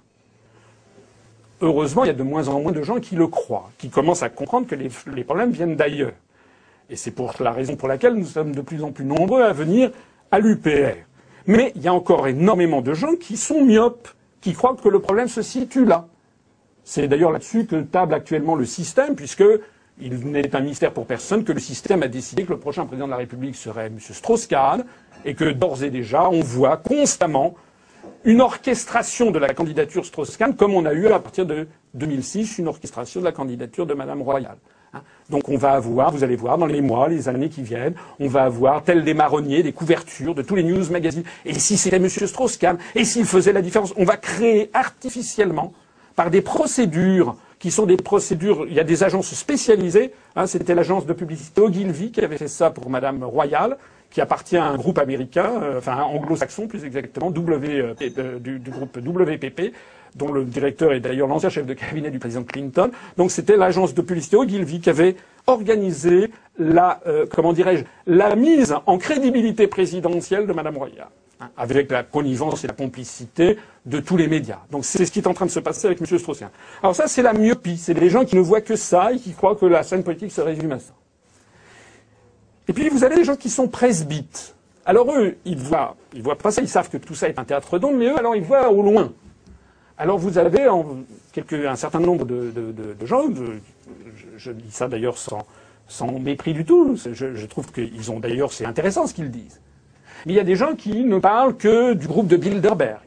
[1.62, 4.22] Heureusement, il y a de moins en moins de gens qui le croient, qui commencent
[4.22, 6.12] à comprendre que les, problèmes viennent d'ailleurs.
[6.88, 9.52] Et c'est pour la raison pour laquelle nous sommes de plus en plus nombreux à
[9.52, 9.90] venir
[10.30, 10.96] à l'UPR.
[11.46, 14.08] Mais il y a encore énormément de gens qui sont myopes,
[14.40, 16.08] qui croient que le problème se situe là.
[16.82, 19.44] C'est d'ailleurs là-dessus que table actuellement le système, puisque
[20.00, 23.06] il n'est un mystère pour personne que le système a décidé que le prochain président
[23.06, 23.98] de la République serait M.
[24.00, 24.84] Strauss-Kahn,
[25.26, 27.54] et que d'ores et déjà, on voit constamment
[28.24, 32.68] une orchestration de la candidature Strauss-Kahn, comme on a eu à partir de 2006 une
[32.68, 34.56] orchestration de la candidature de Mme Royal.
[34.92, 35.02] Hein.
[35.28, 38.28] Donc on va avoir, vous allez voir, dans les mois, les années qui viennent, on
[38.28, 41.24] va avoir, tel des marronniers, des couvertures de tous les news magazines.
[41.44, 42.08] Et si c'était M.
[42.08, 45.72] Strauss-Kahn, et s'il faisait la différence, on va créer artificiellement,
[46.16, 50.74] par des procédures qui sont des procédures, il y a des agences spécialisées, hein, c'était
[50.74, 53.76] l'agence de publicité Ogilvy qui avait fait ça pour Madame Royal,
[54.10, 58.70] qui appartient à un groupe américain, euh, enfin anglo-saxon plus exactement, w, euh, du, du,
[58.70, 59.72] groupe WPP,
[60.16, 62.90] dont le directeur est d'ailleurs l'ancien chef de cabinet du président Clinton.
[63.16, 68.74] Donc c'était l'agence de publicité Ogilvy qui avait organisé la, euh, comment dirais-je, la mise
[68.86, 71.08] en crédibilité présidentielle de Madame Royal,
[71.40, 73.56] hein, avec la connivence et la complicité
[73.86, 74.58] de tous les médias.
[74.70, 76.18] Donc c'est ce qui est en train de se passer avec M.
[76.18, 76.42] strauss
[76.82, 77.78] Alors ça, c'est la myopie.
[77.78, 80.32] C'est des gens qui ne voient que ça et qui croient que la scène politique
[80.32, 80.92] se résume à ça.
[82.70, 84.54] Et puis vous avez des gens qui sont presbytes.
[84.86, 87.42] Alors eux, ils voient, ils voient pas ça, ils savent que tout ça est un
[87.42, 89.12] théâtre d'ombre, mais eux, alors ils voient au loin.
[89.98, 92.52] Alors vous avez un certain nombre de,
[93.02, 93.24] gens,
[94.36, 99.08] je, dis ça d'ailleurs sans, mépris du tout, je, trouve qu'ils ont d'ailleurs, c'est intéressant
[99.08, 99.60] ce qu'ils disent.
[100.24, 103.00] Mais il y a des gens qui ne parlent que du groupe de Bilderberg,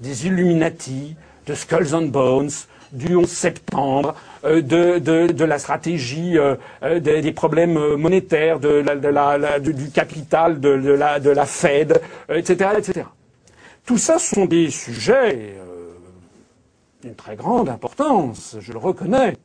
[0.00, 1.14] des Illuminati,
[1.46, 2.48] de Skulls and Bones,
[2.94, 4.14] du 11 septembre,
[4.44, 10.68] euh, de, de, la stratégie euh, euh, des, problèmes monétaires, de la, du capital, de,
[10.68, 13.06] la, de la Fed, etc., etc.
[13.84, 15.56] Tout ça sont des sujets
[17.02, 19.36] d'une très grande importance, je le reconnais.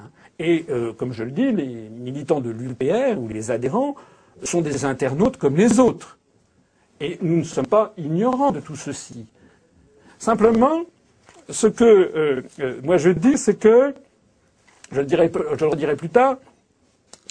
[0.00, 0.10] Hein.
[0.40, 0.66] Et
[0.98, 3.94] comme je le dis, les militants de l'UPR ou les adhérents
[4.42, 6.18] sont des internautes comme les autres.
[7.00, 9.26] Et nous ne sommes pas ignorants de tout ceci.
[10.18, 10.84] Simplement,
[11.50, 13.94] ce que euh, euh, moi je dis, c'est que,
[14.92, 15.28] je le, dirai,
[15.96, 16.36] plus tard,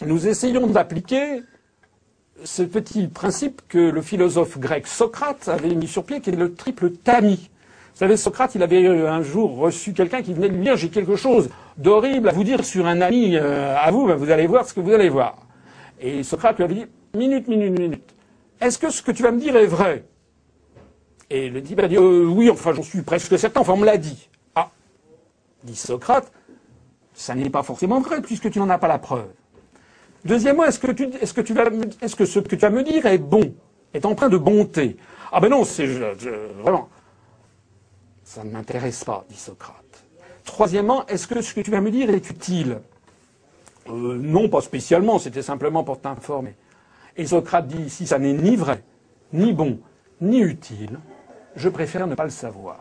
[0.05, 1.41] nous essayons d'appliquer
[2.43, 6.53] ce petit principe que le philosophe grec Socrate avait mis sur pied, qui est le
[6.53, 7.49] triple tamis.
[7.93, 10.89] Vous savez, Socrate, il avait un jour reçu quelqu'un qui venait de lui dire J'ai
[10.89, 14.47] quelque chose d'horrible à vous dire sur un ami euh, à vous, ben vous allez
[14.47, 15.38] voir ce que vous allez voir.
[16.01, 16.86] Et Socrate lui avait dit
[17.16, 18.16] Minute, minute, minute.
[18.59, 20.03] Est-ce que ce que tu vas me dire est vrai?
[21.34, 24.29] Et le dit euh, Oui, enfin, j'en suis presque certain, enfin, on me l'a dit.
[24.53, 24.69] Ah
[25.63, 26.31] dit Socrate
[27.15, 29.29] Ça n'est pas forcément vrai, puisque tu n'en as pas la preuve.
[30.23, 31.65] Deuxièmement, est-ce que, tu, est-ce, que tu vas,
[32.01, 33.55] est-ce que ce que tu vas me dire est bon
[33.95, 34.95] Est empreint de bonté?
[35.31, 35.88] Ah ben non, c'est.
[35.88, 36.88] vraiment.
[38.23, 40.05] Ça ne m'intéresse pas, dit Socrate.
[40.45, 42.79] Troisièmement, est-ce que ce que tu vas me dire est utile?
[43.89, 46.55] Euh, Non, pas spécialement, c'était simplement pour t'informer.
[47.17, 48.84] Et Socrate dit si ça n'est ni vrai,
[49.34, 49.79] ni bon,
[50.21, 50.99] ni utile,
[51.56, 52.80] je préfère ne pas le savoir.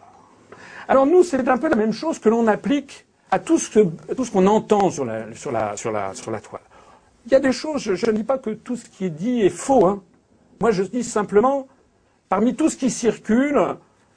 [0.89, 3.79] Alors nous, c'est un peu la même chose que l'on applique à tout ce,
[4.31, 5.25] qu'on entend sur la,
[5.77, 6.61] toile.
[7.27, 9.41] Il y a des choses, je, ne dis pas que tout ce qui est dit
[9.41, 9.87] est faux.
[9.87, 10.03] Hein.
[10.61, 11.67] Moi, je dis simplement,
[12.29, 13.59] parmi tout ce qui circule,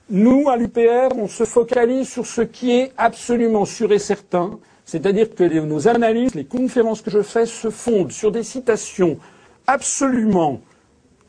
[0.10, 5.34] nous, à l'UPR, on se focalise sur ce qui est absolument sûr et certain, c'est-à-dire
[5.34, 9.18] que nos analyses, les conférences que je fais se fondent sur des citations
[9.66, 10.62] absolument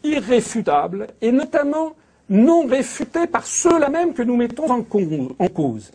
[0.02, 1.94] irréfutables, et notamment
[2.28, 5.92] non réfutés par ceux-là même que nous mettons en cause.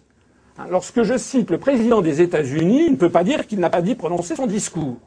[0.57, 3.69] Hein, lorsque je cite le président des États-Unis, il ne peut pas dire qu'il n'a
[3.69, 4.97] pas dit prononcer son discours.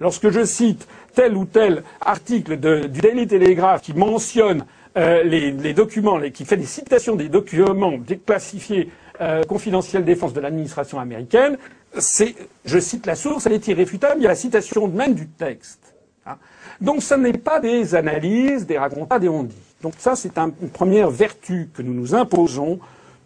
[0.00, 4.64] Lorsque je cite tel ou tel article du Daily Telegraph qui mentionne
[4.96, 10.98] euh, les, documents, qui fait des citations des documents déclassifiés euh, confidentiels défense de l'administration
[10.98, 11.56] américaine,
[11.96, 15.94] je cite la source, elle est irréfutable, il y a la citation même du texte.
[16.26, 16.36] Hein.
[16.80, 19.48] Donc ce n'est pas des analyses, des racontats, des on
[19.84, 22.80] donc ça, c'est une première vertu que nous nous imposons.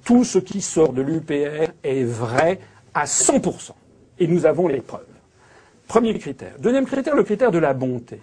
[0.05, 2.59] Tout ce qui sort de l'UPR est vrai
[2.93, 3.71] à 100%.
[4.19, 5.07] Et nous avons les preuves.
[5.87, 6.57] Premier critère.
[6.59, 8.21] Deuxième critère, le critère de la bonté.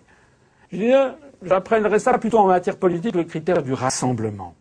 [1.44, 4.54] J'apprendrai ça plutôt en matière politique, le critère du rassemblement.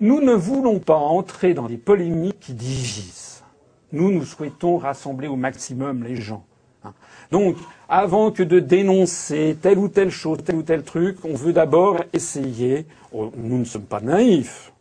[0.00, 3.44] Nous ne voulons pas entrer dans des polémiques qui divisent.
[3.92, 6.46] Nous, nous souhaitons rassembler au maximum les gens.
[6.84, 6.92] Hein.
[7.30, 7.56] Donc,
[7.88, 12.02] avant que de dénoncer telle ou telle chose, tel ou tel truc, on veut d'abord
[12.12, 14.72] essayer, oh, nous ne sommes pas naïfs,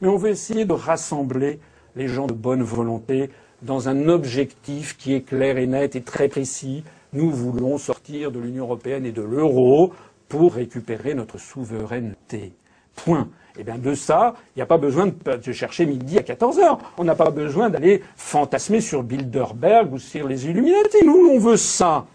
[0.00, 1.60] mais on veut essayer de rassembler
[1.96, 3.30] les gens de bonne volonté
[3.62, 6.84] dans un objectif qui est clair et net et très précis.
[7.12, 9.92] Nous voulons sortir de l'Union européenne et de l'euro
[10.28, 12.52] pour récupérer notre souveraineté.
[12.96, 13.28] Point.
[13.58, 16.78] Eh bien, de ça, il n'y a pas besoin de, chercher midi à 14 heures.
[16.96, 21.04] On n'a pas besoin d'aller fantasmer sur Bilderberg ou sur les Illuminati.
[21.04, 22.06] Nous, on veut ça.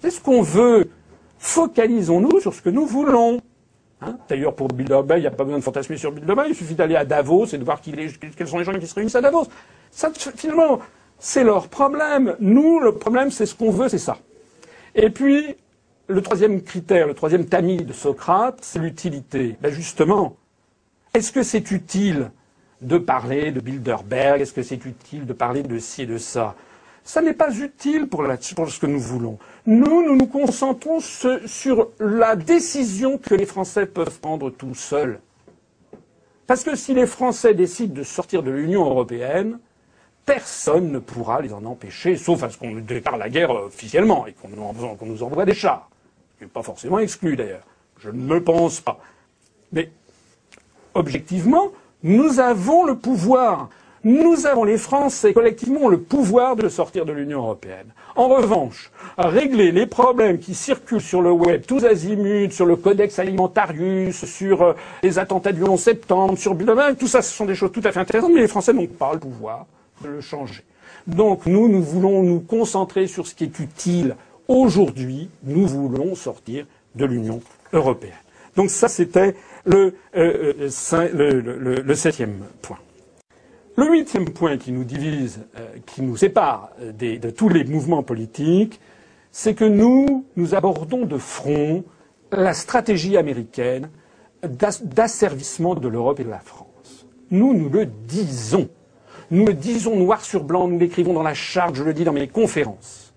[0.00, 0.88] C'est ce qu'on veut.
[1.38, 3.40] Focalisons-nous sur ce que nous voulons.
[4.00, 4.16] Hein?
[4.28, 6.48] D'ailleurs, pour Bilderberg, il n'y a pas besoin de fantasmer sur Bilderberg.
[6.50, 9.16] Il suffit d'aller à Davos et de voir quels sont les gens qui se réunissent
[9.16, 9.46] à Davos.
[9.90, 10.78] Ça, finalement,
[11.18, 12.36] c'est leur problème.
[12.38, 14.18] Nous, le problème, c'est ce qu'on veut, c'est ça.
[14.94, 15.56] Et puis,
[16.06, 19.56] le troisième critère, le troisième tamis de Socrate, c'est l'utilité.
[19.60, 20.36] Ben justement,
[21.14, 22.30] est-ce que c'est utile
[22.80, 24.40] de parler de Bilderberg?
[24.40, 26.56] Est-ce que c'est utile de parler de ci et de ça?
[27.04, 29.38] Ça n'est pas utile pour, ce que nous voulons.
[29.66, 35.20] Nous, nous nous concentrons sur la décision que les Français peuvent prendre tout seuls.
[36.46, 39.58] Parce que si les Français décident de sortir de l'Union européenne,
[40.26, 44.32] personne ne pourra les en empêcher, sauf à ce qu'on déclare la guerre officiellement et
[44.32, 45.88] qu'on nous envoie des chars.
[46.38, 47.66] Ce n'est pas forcément exclu d'ailleurs.
[48.00, 48.98] Je ne le pense pas.
[49.72, 49.90] Mais
[50.94, 51.68] objectivement,
[52.02, 53.68] nous avons le pouvoir.
[54.04, 57.86] Nous avons, les Français, collectivement, le pouvoir de sortir de l'Union européenne.
[58.16, 63.18] En revanche, régler les problèmes qui circulent sur le web, tous azimuts, sur le codex
[63.18, 64.72] alimentarius, sur euh,
[65.02, 67.92] les attentats du 11 septembre, sur Bilderberg, tout ça, ce sont des choses tout à
[67.92, 69.64] fait intéressantes, mais les Français n'ont pas le pouvoir
[70.02, 70.62] de le changer.
[71.06, 74.16] Donc nous, nous voulons nous concentrer sur ce qui est utile.
[74.48, 77.40] Aujourd'hui, nous voulons sortir de l'Union
[77.72, 78.12] européenne.
[78.56, 79.34] Donc ça, c'était
[79.64, 82.78] le, euh, euh, le, septième point.
[83.76, 88.80] Le huitième point qui nous divise, euh, qui nous sépare de tous les mouvements politiques,
[89.32, 91.84] c'est que nous, nous abordons de front
[92.30, 93.90] la stratégie américaine
[94.42, 97.06] d'asservissement de l'Europe et de la France.
[97.30, 98.68] Nous, nous le disons.
[99.30, 102.12] Nous le disons noir sur blanc, nous l'écrivons dans la charte, je le dis dans
[102.12, 103.14] mes conférences.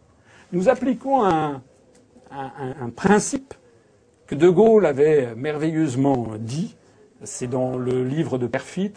[0.54, 1.62] Nous appliquons un
[2.95, 3.54] principe
[4.28, 6.75] que De Gaulle avait merveilleusement dit,
[7.23, 8.93] c'est dans le livre de Perfit,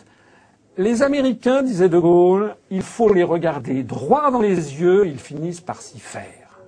[0.76, 5.60] les Américains, disait De Gaulle, il faut les regarder droit dans les yeux, ils finissent
[5.60, 6.60] par s'y faire.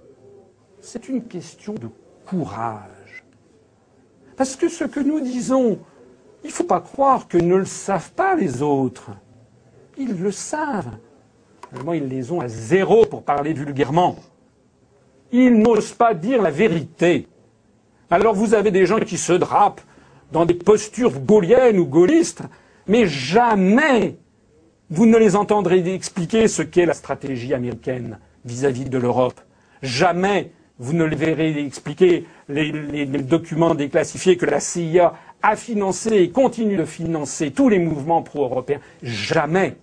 [0.81, 1.89] C'est une question de
[2.25, 3.25] courage.
[4.37, 5.79] Parce que ce que nous disons,
[6.45, 9.11] il ne faut pas croire que ne le savent pas les autres.
[9.99, 10.97] Ils le savent.
[11.73, 14.17] Seulement, ils les ont à zéro pour parler vulgairement.
[15.31, 17.29] Ils n'osent pas dire la vérité.
[18.13, 19.81] Alors vous avez des gens qui se drapent
[20.33, 22.43] dans des postures gaulliennes ou gaullistes
[22.87, 24.17] mais jamais
[24.91, 29.41] vous ne les entendrez expliquer ce qu'est la stratégie américaine vis-à-vis de l'Europe.
[29.81, 36.17] Jamais vous ne les verrez expliquer les, les, documents déclassifiés que la CIA a financé
[36.17, 38.81] et continue de financer tous les mouvements pro-européens.
[39.03, 39.79] Jamais.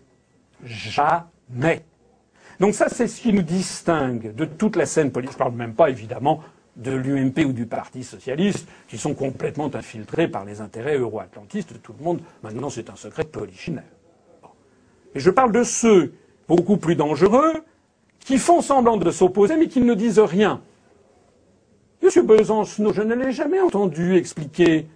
[0.63, 1.81] Jamais.
[2.59, 5.33] Donc ça, c'est ce qui nous distingue de toute la scène politique.
[5.33, 6.43] Je ne parle même pas, évidemment,
[6.79, 11.77] de l'UMP ou du Parti socialiste, qui sont complètement infiltrés par les intérêts euro-atlantistes de
[11.77, 12.21] tout le monde.
[12.41, 13.83] Maintenant, c'est un secret polichinelle.
[15.13, 16.13] Et je parle de ceux,
[16.47, 17.53] beaucoup plus dangereux,
[18.19, 20.61] qui font semblant de s'opposer, mais qui ne disent rien.
[22.01, 24.87] Monsieur Besancenot, je ne l'ai jamais entendu expliquer.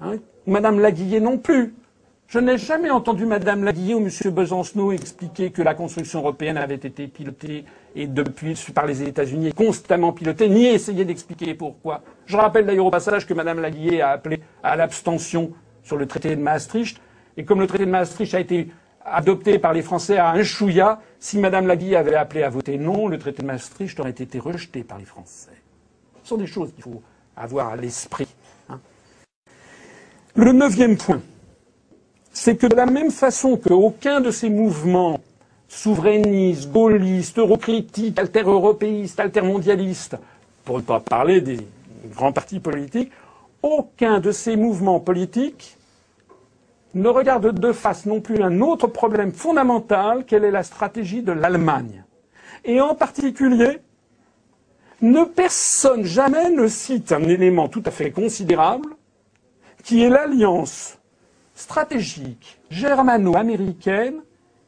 [0.00, 0.16] Hein,
[0.46, 1.74] Madame Laguillet non plus.
[2.34, 6.74] Je n'ai jamais entendu Madame Laguillet ou Monsieur Besancenot expliquer que la construction européenne avait
[6.74, 7.64] été pilotée
[7.94, 12.02] et depuis par les États-Unis constamment pilotée, ni essayer d'expliquer pourquoi.
[12.26, 15.52] Je rappelle d'ailleurs au passage que Madame Laguillet a appelé à l'abstention
[15.84, 17.00] sur le traité de Maastricht,
[17.36, 18.68] et comme le traité de Maastricht a été
[19.04, 23.06] adopté par les Français à un chouïa, si Madame Laguillet avait appelé à voter non,
[23.06, 25.52] le traité de Maastricht aurait été rejeté par les Français.
[26.24, 27.00] Ce sont des choses qu'il faut
[27.36, 28.26] avoir à l'esprit.
[28.68, 28.80] Hein.
[30.34, 31.20] Le neuvième point
[32.34, 35.20] c'est que de la même façon qu'aucun de ces mouvements
[35.68, 40.16] souverainistes, gaullistes, eurocritiques, alter-européistes, alter-mondialistes,
[40.64, 41.58] pour ne pas parler des
[42.14, 43.12] grands partis politiques,
[43.62, 45.76] aucun de ces mouvements politiques
[46.94, 51.32] ne regarde de face non plus un autre problème fondamental, quelle est la stratégie de
[51.32, 52.04] l'Allemagne.
[52.64, 53.78] Et en particulier,
[55.02, 58.90] ne personne jamais ne cite un élément tout à fait considérable,
[59.82, 60.98] qui est l'alliance
[61.54, 64.20] stratégique germano-américaine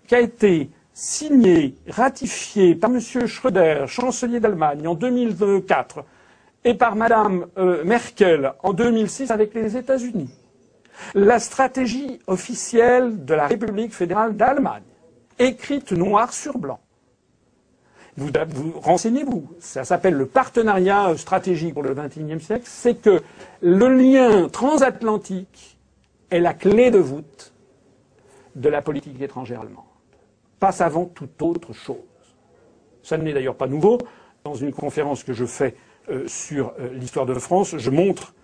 [0.06, 3.00] qui a été signée, ratifiée par M.
[3.26, 6.04] Schröder, chancelier d'Allemagne, en 2004,
[6.64, 10.30] et par Mme euh, Merkel en 2006 avec les États-Unis.
[11.14, 14.82] La stratégie officielle de la République fédérale d'Allemagne,
[15.38, 16.80] écrite noir sur blanc.
[18.16, 23.20] Vous, vous renseignez-vous, ça s'appelle le partenariat stratégique pour le XXIe siècle, c'est que
[23.60, 25.75] le lien transatlantique
[26.30, 27.52] est la clé de voûte
[28.54, 29.84] de la politique étrangère allemande.
[30.58, 31.96] Passe avant toute autre chose.
[33.02, 33.98] Ça n'est d'ailleurs pas nouveau.
[34.44, 35.74] Dans une conférence que je fais
[36.10, 38.34] euh, sur euh, l'histoire de France, je montre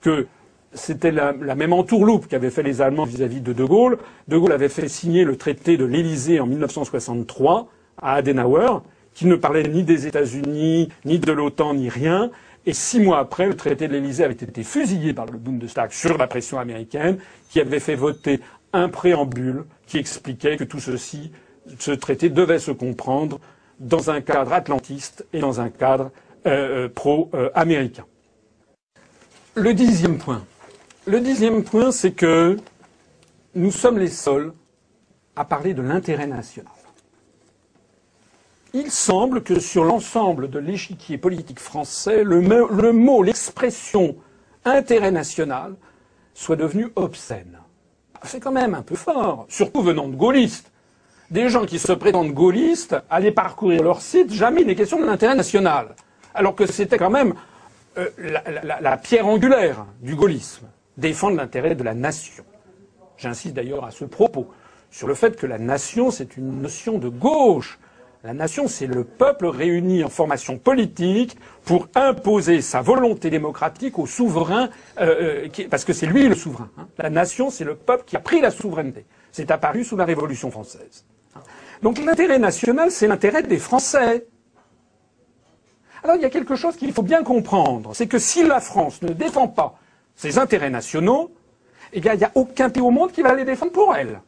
[0.00, 0.26] que
[0.72, 3.98] c'était la, même entourloupe qu'avaient fait les Allemands vis-à-vis -vis de De Gaulle.
[4.28, 7.68] De Gaulle avait fait signer le traité de l'Élysée en 1963
[8.00, 8.80] à Adenauer,
[9.12, 12.30] qui ne parlait ni des États-Unis, ni de l'OTAN, ni rien,
[12.64, 16.16] et six mois après, le traité de l'Élysée avait été fusillé par le Bundestag sur
[16.16, 18.40] la pression américaine, qui avait fait voter
[18.72, 21.32] un préambule qui expliquait que tout ceci,
[21.78, 23.40] ce traité devait se comprendre
[23.80, 26.10] dans un cadre atlantiste et dans un cadre
[26.46, 28.04] euh, euh, pro-américain.
[29.54, 30.44] Le dixième point.
[31.06, 32.56] Le dixième point, c'est que
[33.54, 34.52] nous sommes les seuls
[35.34, 36.72] à parler de l'intérêt national
[38.74, 42.40] il semble que sur l'ensemble de l'échiquier politique français, le,
[42.92, 44.16] mot, l'expression
[44.64, 45.74] intérêt national
[46.34, 47.58] soit devenu obscène.
[48.24, 50.70] C'est quand même un peu fort, surtout venant de gaullistes.
[51.30, 55.34] Des gens qui se prétendent gaullistes, allaient parcourir leur site, jamais les questions de l'intérêt
[55.34, 55.94] national.
[56.34, 57.34] Alors que c'était quand même
[57.98, 58.08] euh,
[58.80, 60.66] la, pierre angulaire du gaullisme,
[60.96, 62.44] défendre l'intérêt de la nation.
[63.18, 64.48] J'insiste d'ailleurs à ce propos
[64.90, 67.78] sur le fait que la nation, c'est une notion de gauche
[68.24, 74.06] la nation, c'est le peuple réuni en formation politique pour imposer sa volonté démocratique au
[74.06, 74.70] souverain,
[75.00, 76.70] euh, euh, parce que c'est lui le souverain.
[76.78, 76.86] Hein.
[76.98, 79.06] La nation, c'est le peuple qui a pris la souveraineté.
[79.32, 81.04] C'est apparu sous la Révolution française.
[81.82, 84.24] Donc l'intérêt national, c'est l'intérêt des Français.
[86.04, 89.02] Alors il y a quelque chose qu'il faut bien comprendre, c'est que si la France
[89.02, 89.78] ne défend pas
[90.14, 91.32] ses intérêts nationaux,
[91.92, 94.20] eh bien il n'y a aucun pays au monde qui va les défendre pour elle.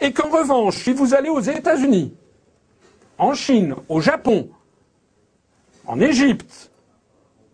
[0.00, 2.14] Et qu'en revanche, si vous allez aux États-Unis,
[3.18, 4.48] en Chine, au Japon,
[5.86, 6.70] en Égypte,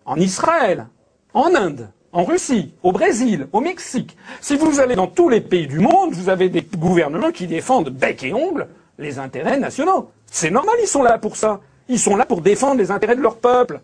[0.04, 0.86] en Israël,
[1.34, 4.16] en Inde, en Russie, au Brésil, au Mexique.
[4.40, 7.90] Si vous allez dans tous les pays du monde, vous avez des gouvernements qui défendent
[7.90, 10.10] bec et ongle les intérêts nationaux.
[10.26, 11.60] C'est normal, ils sont là pour ça.
[11.88, 13.80] Ils sont là pour défendre les intérêts de leur peuple.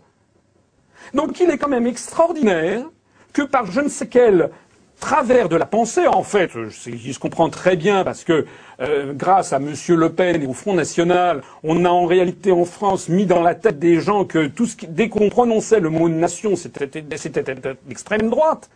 [1.14, 2.84] Donc il est quand même extraordinaire
[3.32, 4.50] que par je ne sais quel
[5.00, 6.50] travers de la pensée, en fait,
[6.86, 8.46] il se comprend très bien parce que
[8.80, 9.74] euh, grâce à M.
[9.88, 13.54] Le Pen et au Front National, on a en réalité en France mis dans la
[13.54, 16.90] tête des gens que tout ce qui, dès qu'on prononçait le mot nation, c'était
[17.88, 18.70] l'extrême droite.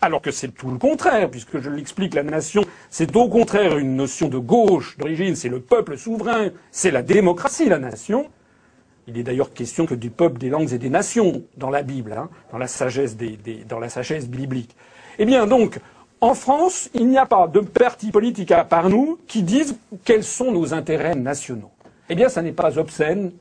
[0.00, 3.96] Alors que c'est tout le contraire, puisque je l'explique, la nation, c'est au contraire une
[3.96, 8.26] notion de gauche d'origine, c'est le peuple souverain, c'est la démocratie, la nation.
[9.06, 12.12] Il est d'ailleurs question que du peuple, des langues et des nations dans la Bible,
[12.12, 13.38] hein, dans, la sagesse des,
[13.68, 14.76] dans la sagesse biblique.
[15.18, 15.78] Eh bien, donc,
[16.20, 20.24] en France, il n'y a pas de parti politique à part nous qui disent quels
[20.24, 21.70] sont nos intérêts nationaux.
[22.08, 23.32] Eh bien, ça n'est pas obscène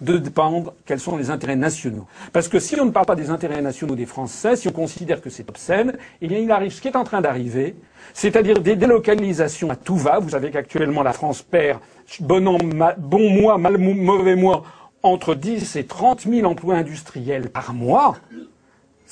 [0.00, 2.06] de dépendre quels sont les intérêts nationaux.
[2.32, 5.22] Parce que si on ne parle pas des intérêts nationaux des Français, si on considère
[5.22, 7.76] que c'est obscène, eh bien, il arrive ce qui est en train d'arriver,
[8.12, 10.18] c'est-à-dire des délocalisations à tout va.
[10.18, 11.78] Vous savez qu'actuellement, la France perd,
[12.20, 14.64] bon mois, mal, mauvais mois,
[15.02, 18.16] entre 10 et 30 000 emplois industriels par mois,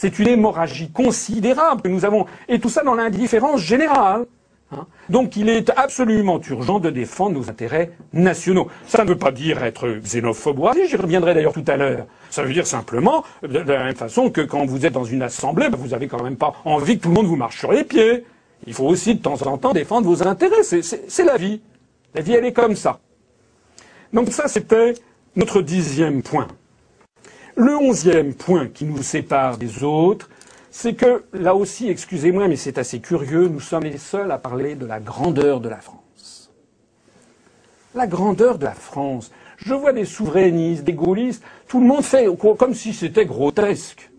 [0.03, 4.27] c'est une hémorragie considérable que nous avons, et tout ça dans l'indifférence générale.
[4.73, 4.85] Hein.
[5.09, 8.67] Donc il est absolument urgent de défendre nos intérêts nationaux.
[8.89, 12.07] Ça ne veut pas dire être xénophobe j'y reviendrai d'ailleurs tout à l'heure.
[12.31, 15.69] Ça veut dire simplement, de la même façon que quand vous êtes dans une assemblée,
[15.69, 17.85] ben, vous n'avez quand même pas envie que tout le monde vous marche sur les
[17.85, 18.25] pieds.
[18.67, 20.65] Il faut aussi de temps en temps défendre vos intérêts.
[20.65, 21.61] C'est la vie.
[22.13, 22.99] La vie, elle est comme ça.
[24.13, 24.95] Donc ça, c'était
[25.37, 26.49] notre dixième point.
[27.57, 30.31] Le onzième point qui nous sépare des autres,
[30.71, 34.75] c'est que, là aussi, excusez-moi, mais c'est assez curieux, nous sommes les seuls à parler
[34.75, 36.51] de la grandeur de la France.
[37.95, 39.31] La grandeur de la France.
[39.59, 42.27] Je vois des souverainistes, des gaullistes, tout le monde fait
[42.59, 44.11] comme si c'était grotesque,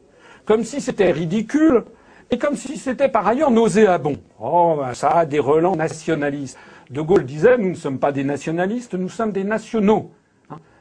[0.46, 1.86] comme si c'était ridicule,
[2.30, 4.18] et comme si c'était par ailleurs nauséabond.
[4.40, 6.58] Oh, ben ça a des relents nationalistes.
[6.92, 10.12] De Gaulle disait, nous ne sommes pas des nationalistes, nous sommes des nationaux.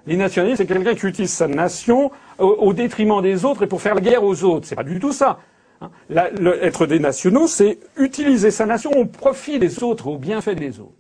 [0.07, 3.95] Les nationalistes, c'est quelqu'un qui utilise sa nation au, détriment des autres et pour faire
[3.95, 4.67] la guerre aux autres.
[4.67, 5.39] C'est pas du tout ça.
[5.81, 5.91] Hein.
[6.61, 10.93] être des nationaux, c'est utiliser sa nation au profit des autres, au bienfait des autres.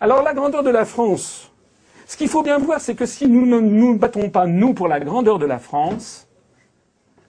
[0.00, 1.52] Alors la grandeur de la France,
[2.06, 4.88] ce qu'il faut bien voir, c'est que si nous ne nous battons pas, nous, pour
[4.88, 6.28] la grandeur de la France,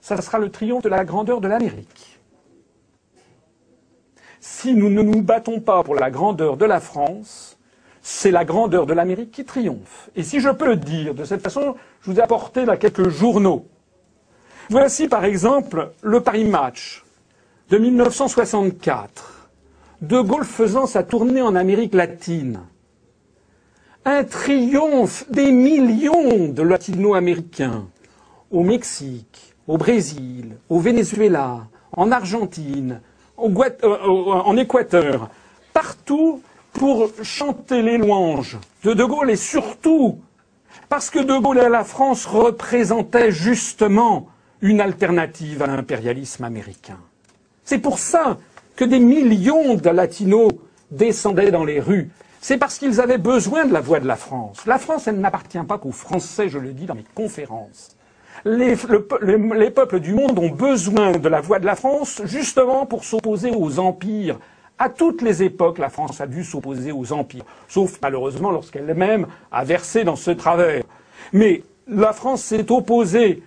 [0.00, 2.20] ça sera le triomphe de la grandeur de l'Amérique.
[4.40, 7.58] Si nous ne nous battons pas pour la grandeur de la France,
[8.06, 10.10] c'est la grandeur de l'Amérique qui triomphe.
[10.14, 13.66] Et si je peux le dire de cette façon, je vous ai apporté quelques journaux.
[14.68, 17.02] Voici par exemple le Paris Match
[17.70, 19.48] de 1964.
[20.02, 22.60] De Gaulle faisant sa tournée en Amérique latine.
[24.04, 27.86] Un triomphe des millions de latino-américains
[28.50, 33.00] au Mexique, au Brésil, au Venezuela, en Argentine,
[33.38, 35.30] euh, en Équateur,
[35.72, 36.42] partout
[36.74, 40.20] pour chanter les louanges de De Gaulle et surtout
[40.88, 44.28] parce que De Gaulle et la France représentaient justement
[44.60, 46.98] une alternative à l'impérialisme américain.
[47.64, 48.38] C'est pour ça
[48.76, 50.52] que des millions de latinos
[50.90, 52.10] descendaient dans les rues.
[52.40, 54.66] C'est parce qu'ils avaient besoin de la voix de la France.
[54.66, 57.96] La France, elle n'appartient pas qu'aux Français, je le dis dans mes conférences.
[58.44, 58.76] Les,
[59.22, 63.52] les, peuples du monde ont besoin de la voix de la France justement pour s'opposer
[63.52, 64.38] aux empires
[64.84, 69.64] à toutes les époques, la France a dû s'opposer aux empires, sauf malheureusement lorsqu'elle-même a
[69.64, 70.84] versé dans ce travers.
[71.32, 73.42] Mais la France s'est opposée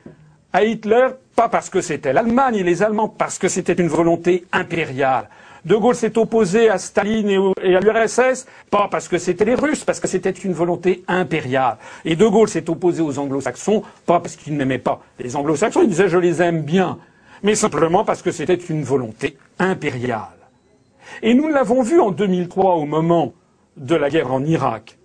[0.51, 4.45] à Hitler, pas parce que c'était l'Allemagne et les Allemands, parce que c'était une volonté
[4.51, 5.29] impériale.
[5.63, 9.83] De Gaulle s'est opposé à Staline et à l'URSS, pas parce que c'était les Russes,
[9.83, 11.77] parce que c'était une volonté impériale.
[12.03, 15.89] Et De Gaulle s'est opposé aux Anglo-Saxons, pas parce qu'il n'aimait pas les Anglo-Saxons, il
[15.89, 16.97] disait je les aime bien,
[17.43, 20.36] mais simplement parce que c'était une volonté impériale.
[21.21, 23.33] Et nous l'avons vu en 2003 au moment
[23.75, 24.97] de la guerre en Irak.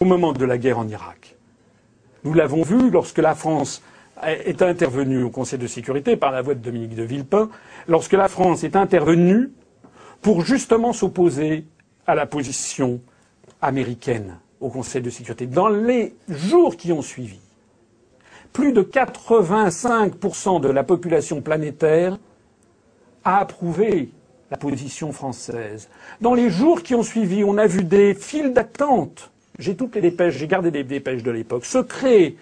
[0.00, 1.36] Au moment de la guerre en Irak.
[2.24, 3.82] Nous l'avons vu lorsque la France
[4.22, 7.50] est intervenue au Conseil de sécurité par la voix de Dominique de Villepin,
[7.86, 9.50] lorsque la France est intervenue
[10.22, 11.64] pour justement s'opposer
[12.06, 13.00] à la position
[13.60, 15.46] américaine au Conseil de sécurité.
[15.46, 17.40] Dans les jours qui ont suivi,
[18.52, 22.18] plus de 85% de la population planétaire
[23.24, 24.10] a approuvé
[24.50, 25.88] la position française.
[26.20, 29.30] Dans les jours qui ont suivi, on a vu des files d'attente.
[29.58, 32.36] J'ai toutes les dépêches, j'ai gardé des dépêches de l'époque, se créer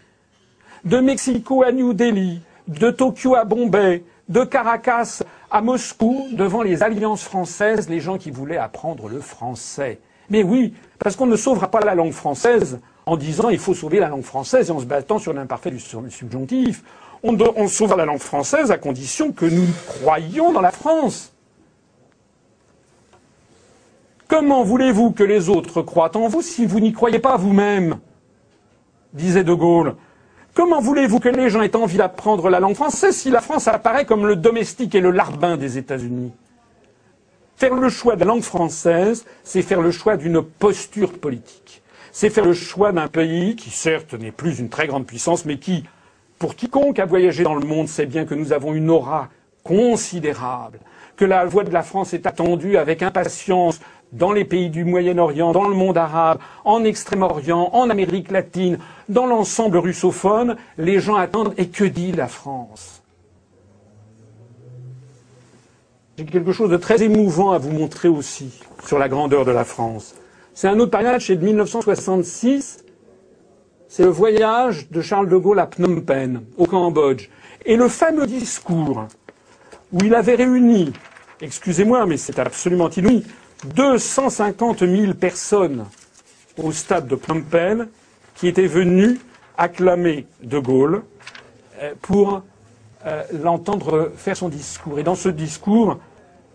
[0.85, 6.83] de Mexico à New Delhi, de Tokyo à Bombay, de Caracas à Moscou, devant les
[6.83, 9.99] alliances françaises, les gens qui voulaient apprendre le français.
[10.31, 14.01] Mais oui, parce qu'on ne sauvera pas la langue française en disant il faut sauver
[14.01, 16.83] la langue française et en se battant sur l'imparfait du subjonctif.
[17.23, 21.34] On, on sauve la langue française à condition que nous croyions dans la France.
[24.37, 28.01] Comment voulez-vous que les autres croient en vous si vous n'y croyez pas vous-même
[29.13, 29.95] disait De Gaulle.
[30.55, 34.07] Comment voulez-vous que les gens aient envie d'apprendre la langue française si la France apparaît
[34.07, 36.33] comme le domestique et le larbin des États-Unis?
[37.55, 41.81] Faire le choix de la langue française, c'est faire le choix d'une posture politique.
[42.11, 45.59] C'est faire le choix d'un pays qui, certes, n'est plus une très grande puissance, mais
[45.59, 45.85] qui,
[46.41, 49.29] pour quiconque a voyagé dans le monde, sait bien que nous avons une aura
[49.63, 50.81] considérable,
[51.17, 53.79] que la voix de la France est attendue avec impatience
[54.15, 58.79] dans les pays du Moyen-Orient, dans le monde arabe, en Extrême-Orient, en Amérique latine,
[59.09, 63.03] dans l'ensemble russophone, les gens attendent et que dit la France?
[66.17, 69.65] J'ai quelque chose de très émouvant à vous montrer aussi sur la grandeur de la
[69.65, 70.15] France.
[70.55, 72.85] C'est un autre période, c'est de 1966.
[73.89, 77.29] C'est le voyage de Charles de Gaulle à Phnom Penh, au Cambodge.
[77.67, 79.07] Et le fameux discours
[79.93, 80.93] où il avait réuni,
[81.41, 83.25] excusez-moi, mais c'est absolument inouï,
[83.65, 85.87] 250 000 personnes
[86.63, 87.89] au stade de Phnom Penh
[88.35, 89.19] qui étaient venues
[89.57, 91.03] acclamer De Gaulle
[91.81, 92.43] euh, pour
[93.07, 94.99] euh, l'entendre faire son discours.
[94.99, 95.99] Et dans ce discours,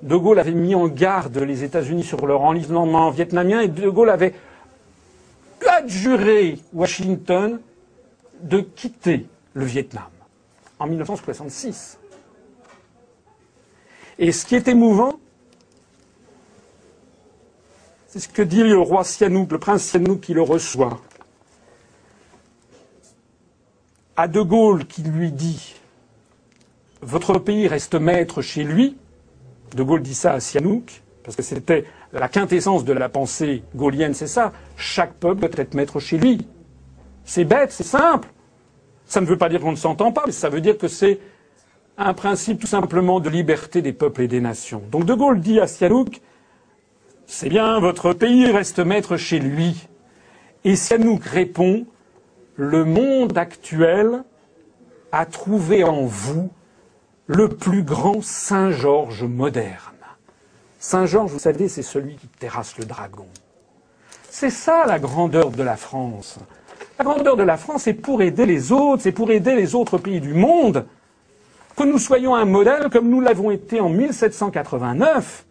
[0.03, 4.09] De Gaulle avait mis en garde les États-Unis sur leur enlisement vietnamien et De Gaulle
[4.09, 4.33] avait
[5.67, 7.59] adjuré Washington
[8.41, 10.07] de quitter le Vietnam
[10.79, 11.99] en 1966.
[14.17, 15.19] Et ce qui est émouvant,
[18.09, 20.99] c'est ce que dit le roi Sihanouk, le prince Sihanouk qui le reçoit.
[24.17, 25.75] À De Gaulle qui lui dit
[27.03, 28.97] Votre pays reste maître chez lui.
[29.75, 34.15] De Gaulle dit ça à Sihanouk, parce que c'était la quintessence de la pensée gaulienne,
[34.15, 34.53] c'est ça.
[34.75, 36.47] Chaque peuple doit être maître chez lui.
[37.25, 38.27] C'est bête, c'est simple.
[39.05, 41.19] Ça ne veut pas dire qu'on ne s'entend pas, mais ça veut dire que c'est
[41.95, 44.81] un principe tout simplement de liberté des peuples et des nations.
[44.91, 46.19] Donc De Gaulle dit à Sihanouk
[47.31, 49.87] c'est bien, votre pays reste maître chez lui.
[50.63, 51.85] Et Sihanouk répond
[52.55, 54.23] Le monde actuel
[55.11, 56.49] a trouvé en vous
[57.27, 59.75] le plus grand Saint-Georges moderne.
[60.79, 63.27] Saint-Georges, vous savez, c'est celui qui terrasse le dragon.
[64.31, 66.39] C'est ça la grandeur de la France.
[66.97, 69.99] La grandeur de la France, c'est pour aider les autres, c'est pour aider les autres
[69.99, 70.87] pays du monde.
[71.77, 75.45] Que nous soyons un modèle comme nous l'avons été en 1789,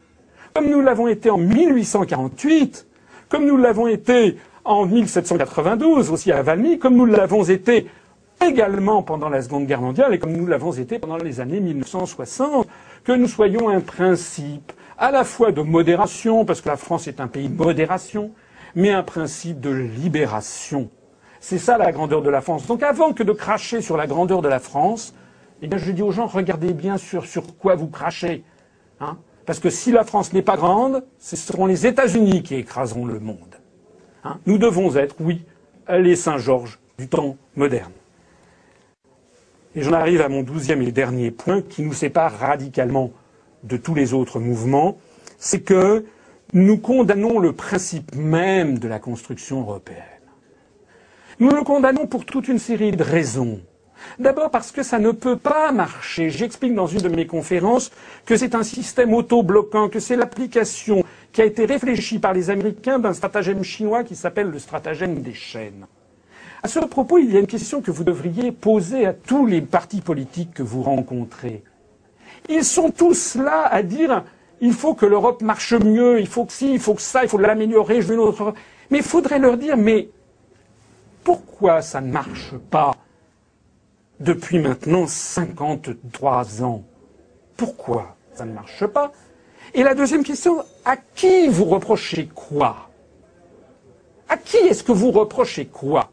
[0.58, 2.88] comme nous l'avons été en 1848,
[3.28, 7.86] comme nous l'avons été en 1792 aussi à Valmy, comme nous l'avons été
[8.44, 12.66] également pendant la Seconde Guerre mondiale et comme nous l'avons été pendant les années 1960,
[13.04, 17.20] que nous soyons un principe à la fois de modération, parce que la France est
[17.20, 18.32] un pays de modération,
[18.74, 20.90] mais un principe de libération.
[21.38, 22.66] C'est ça la grandeur de la France.
[22.66, 25.14] Donc avant que de cracher sur la grandeur de la France,
[25.62, 28.42] eh bien je dis aux gens, regardez bien sur, sur quoi vous crachez.
[28.98, 29.18] Hein
[29.48, 33.18] parce que si la France n'est pas grande, ce seront les États-Unis qui écraseront le
[33.18, 33.54] monde.
[34.22, 35.42] Hein Nous devons être, oui,
[35.88, 37.92] les Saint-Georges du temps moderne.
[39.74, 43.10] Et j'en arrive à mon douzième et dernier point qui nous sépare radicalement
[43.64, 44.98] de tous les autres mouvements,
[45.38, 46.04] c'est que
[46.52, 50.04] nous condamnons le principe même de la construction européenne.
[51.40, 53.60] Nous le condamnons pour toute une série de raisons.
[54.18, 56.30] D'abord parce que ça ne peut pas marcher.
[56.30, 57.90] J'explique dans une de mes conférences
[58.26, 62.98] que c'est un système auto-bloquant, que c'est l'application qui a été réfléchie par les Américains
[62.98, 65.86] d'un stratagème chinois qui s'appelle le stratagème des chaînes.
[66.62, 69.60] À ce propos, il y a une question que vous devriez poser à tous les
[69.60, 71.62] partis politiques que vous rencontrez.
[72.48, 74.24] Ils sont tous là à dire
[74.60, 77.28] il faut que l'Europe marche mieux, il faut que ci, il faut que ça, il
[77.28, 78.54] faut l'améliorer, je veux une autre.
[78.90, 80.08] Mais il faudrait leur dire mais
[81.22, 82.92] pourquoi ça ne marche pas?
[84.20, 86.84] Depuis maintenant 53 ans.
[87.56, 89.12] Pourquoi ça ne marche pas?
[89.74, 92.88] Et la deuxième question, à qui vous reprochez quoi?
[94.28, 96.10] À qui est-ce que vous reprochez quoi?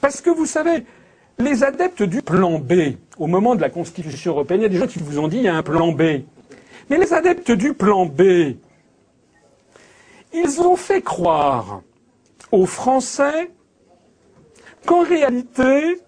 [0.00, 0.84] Parce que vous savez,
[1.38, 4.78] les adeptes du plan B, au moment de la Constitution européenne, il y a des
[4.78, 6.02] gens qui vous ont dit il y a un plan B.
[6.90, 8.56] Mais les adeptes du plan B,
[10.32, 11.82] ils ont fait croire
[12.52, 13.50] aux Français
[14.86, 16.00] qu'en réalité,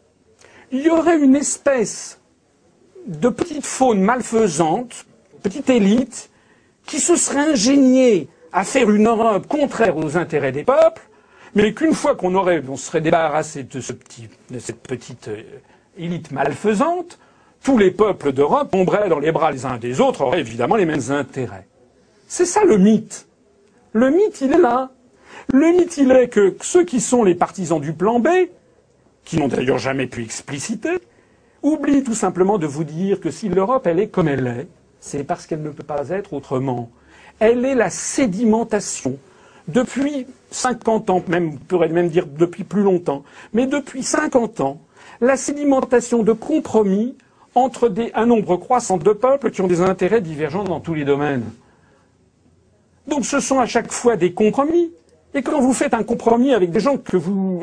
[0.73, 2.21] il y aurait une espèce
[3.07, 5.07] de petite faune malfaisante,
[5.43, 6.31] petite élite,
[6.87, 11.03] qui se serait ingéniée à faire une Europe contraire aux intérêts des peuples,
[11.55, 13.81] mais qu'une fois qu'on aurait, on serait débarrassé de,
[14.51, 15.43] de cette petite euh,
[15.97, 17.19] élite malfaisante,
[17.63, 20.87] tous les peuples d'Europe tomberaient dans les bras les uns des autres, auraient évidemment les
[20.87, 21.67] mêmes intérêts.
[22.29, 23.27] C'est ça le mythe.
[23.93, 24.91] Le mythe, il est là.
[25.53, 28.29] Le mythe, il est que ceux qui sont les partisans du plan B
[29.27, 30.99] qui n'ont d'ailleurs jamais pu expliciter,
[31.63, 34.69] oublie tout simplement de vous dire que si l'Europe, elle est comme elle est,
[35.01, 36.91] c'est parce qu'elle ne peut pas être autrement.
[37.39, 39.19] Elle est la sédimentation.
[39.69, 44.81] Depuis 50 ans, même, on pourrait même dire depuis plus longtemps, mais depuis 50 ans,
[45.21, 47.17] la sédimentation de compromis
[47.57, 51.05] entre des, un nombre croissant de peuples qui ont des intérêts divergents dans tous les
[51.05, 51.45] domaines.
[53.09, 54.93] Donc ce sont à chaque fois des compromis.
[55.37, 56.97] Et quand vous faites un compromis avec des gens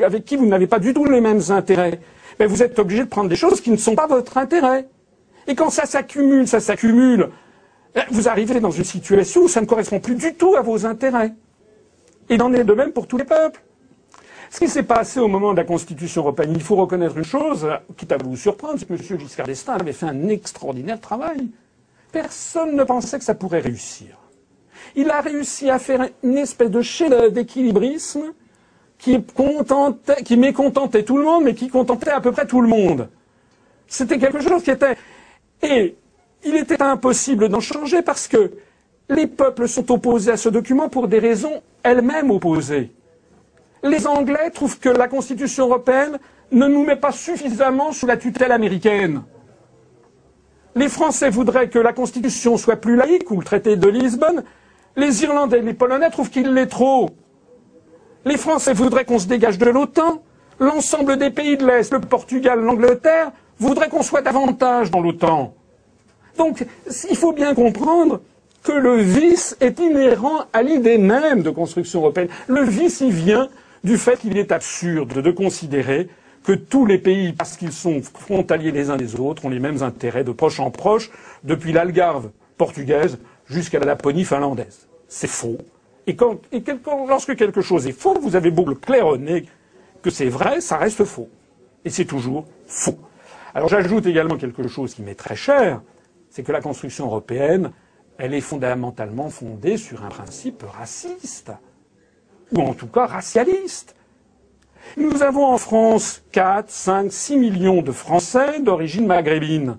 [0.04, 1.98] avec qui vous n'avez pas du tout les mêmes intérêts,
[2.38, 4.86] ben vous êtes obligé de prendre des choses qui ne sont pas votre intérêt.
[5.48, 7.30] Et quand ça s'accumule, ça s'accumule,
[7.92, 10.86] ben vous arrivez dans une situation où ça ne correspond plus du tout à vos
[10.86, 11.32] intérêts.
[12.30, 13.60] Il en est de même pour tous les peuples.
[14.50, 17.68] Ce qui s'est passé au moment de la Constitution européenne, il faut reconnaître une chose,
[17.96, 19.18] quitte à vous surprendre, c'est que M.
[19.18, 21.48] Giscard d'Estaing avait fait un extraordinaire travail.
[22.12, 24.23] Personne ne pensait que ça pourrait réussir.
[24.96, 28.32] Il a réussi à faire une espèce de chef d'équilibrisme
[28.98, 29.22] qui,
[30.24, 33.08] qui mécontentait tout le monde, mais qui contentait à peu près tout le monde.
[33.86, 34.96] C'était quelque chose qui était...
[35.62, 35.96] Et
[36.44, 38.52] il était impossible d'en changer parce que
[39.08, 42.92] les peuples sont opposés à ce document pour des raisons elles-mêmes opposées.
[43.82, 46.18] Les Anglais trouvent que la Constitution européenne
[46.52, 49.22] ne nous met pas suffisamment sous la tutelle américaine.
[50.74, 54.42] Les Français voudraient que la Constitution soit plus laïque, ou le traité de Lisbonne.
[54.96, 57.10] Les Irlandais et les Polonais trouvent qu'il l'est trop.
[58.24, 60.22] Les Français voudraient qu'on se dégage de l'OTAN.
[60.60, 65.54] L'ensemble des pays de l'Est, le Portugal, l'Angleterre, voudraient qu'on soit davantage dans l'OTAN.
[66.38, 66.64] Donc,
[67.10, 68.20] il faut bien comprendre
[68.62, 72.28] que le vice est inhérent à l'idée même de construction européenne.
[72.46, 73.48] Le vice, il vient
[73.82, 76.08] du fait qu'il est absurde de considérer
[76.44, 79.82] que tous les pays, parce qu'ils sont frontaliers les uns des autres, ont les mêmes
[79.82, 81.10] intérêts de proche en proche,
[81.42, 84.88] depuis l'Algarve portugaise jusqu'à la Laponie finlandaise.
[85.08, 85.58] C'est faux.
[86.06, 86.38] Et, quand,
[87.08, 89.46] lorsque quelque chose est faux, vous avez beau le claironner
[90.02, 91.28] que c'est vrai, ça reste faux.
[91.84, 92.98] Et c'est toujours faux.
[93.54, 95.80] Alors j'ajoute également quelque chose qui m'est très cher,
[96.28, 97.70] c'est que la construction européenne,
[98.18, 101.52] elle est fondamentalement fondée sur un principe raciste
[102.52, 103.94] ou en tout cas racialiste.
[104.96, 109.78] Nous avons en France 4, 5, 6 millions de Français d'origine maghrébine.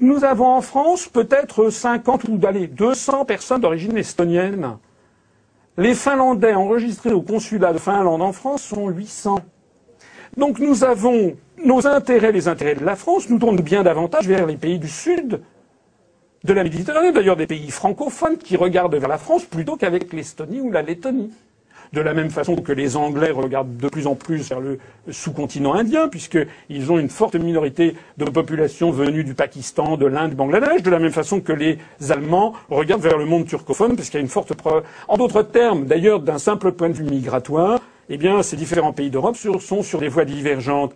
[0.00, 4.78] Nous avons en France peut-être 50 ou d'aller 200 personnes d'origine estonienne.
[5.76, 9.40] Les Finlandais enregistrés au consulat de Finlande en France sont 800.
[10.36, 14.46] Donc nous avons nos intérêts, les intérêts de la France, nous tournent bien davantage vers
[14.46, 15.40] les pays du Sud
[16.44, 20.60] de la Méditerranée, d'ailleurs des pays francophones qui regardent vers la France plutôt qu'avec l'Estonie
[20.60, 21.32] ou la Lettonie.
[21.92, 24.78] De la même façon que les Anglais regardent de plus en plus vers le
[25.10, 30.36] sous-continent indien, puisqu'ils ont une forte minorité de population venue du Pakistan, de l'Inde, du
[30.36, 31.78] Bangladesh, de la même façon que les
[32.10, 34.84] Allemands regardent vers le monde turcophone, parce qu'il y a une forte preuve.
[35.08, 39.10] En d'autres termes, d'ailleurs, d'un simple point de vue migratoire, eh bien, ces différents pays
[39.10, 40.94] d'Europe sont sur des voies divergentes.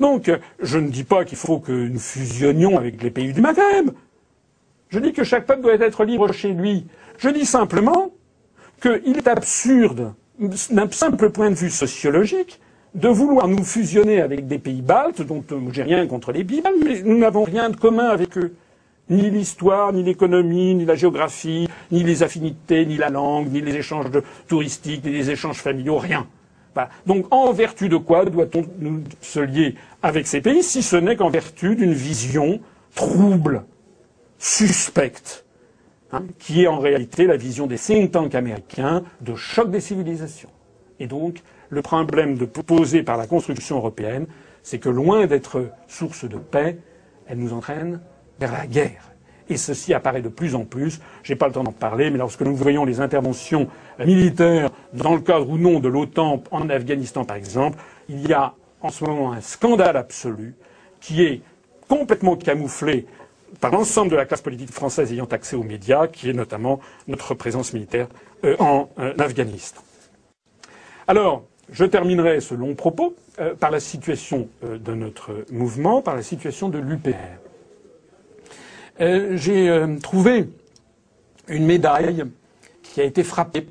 [0.00, 0.30] Donc,
[0.60, 3.90] je ne dis pas qu'il faut que nous fusionnions avec les pays du Maghreb.
[4.88, 6.86] Je dis que chaque peuple doit être libre chez lui.
[7.18, 8.12] Je dis simplement
[8.80, 12.60] qu'il est absurde, d'un simple point de vue sociologique,
[12.94, 16.60] de vouloir nous fusionner avec des pays baltes, dont euh, j'ai rien contre les pays
[16.60, 18.54] baltes, mais nous n'avons rien de commun avec eux.
[19.10, 23.76] Ni l'histoire, ni l'économie, ni la géographie, ni les affinités, ni la langue, ni les
[23.76, 24.06] échanges
[24.48, 26.26] touristiques, ni les échanges familiaux, rien.
[27.06, 31.16] Donc en vertu de quoi doit-on nous se lier avec ces pays, si ce n'est
[31.16, 32.60] qu'en vertu d'une vision
[32.94, 33.64] trouble
[34.38, 35.43] suspecte,
[36.38, 40.50] qui est en réalité la vision des think tanks américains de choc des civilisations.
[41.00, 44.26] Et donc, le problème posé par la construction européenne,
[44.62, 46.78] c'est que loin d'être source de paix,
[47.26, 48.00] elle nous entraîne
[48.38, 49.10] vers la guerre.
[49.48, 51.00] Et ceci apparaît de plus en plus.
[51.22, 53.68] Je n'ai pas le temps d'en parler, mais lorsque nous voyons les interventions
[53.98, 57.78] militaires dans le cadre ou non de l'OTAN en Afghanistan, par exemple,
[58.08, 60.54] il y a en ce moment un scandale absolu
[61.00, 61.42] qui est
[61.88, 63.06] complètement camouflé
[63.60, 67.34] par l'ensemble de la classe politique française ayant accès aux médias, qui est notamment notre
[67.34, 68.08] présence militaire
[68.44, 69.80] euh, en euh, Afghanistan.
[71.06, 76.22] Alors, je terminerai ce long propos euh, par la situation de notre mouvement, par la
[76.22, 77.12] situation de l'UPR.
[78.98, 80.48] J'ai trouvé
[81.48, 82.24] une médaille
[82.84, 83.66] qui a été frappée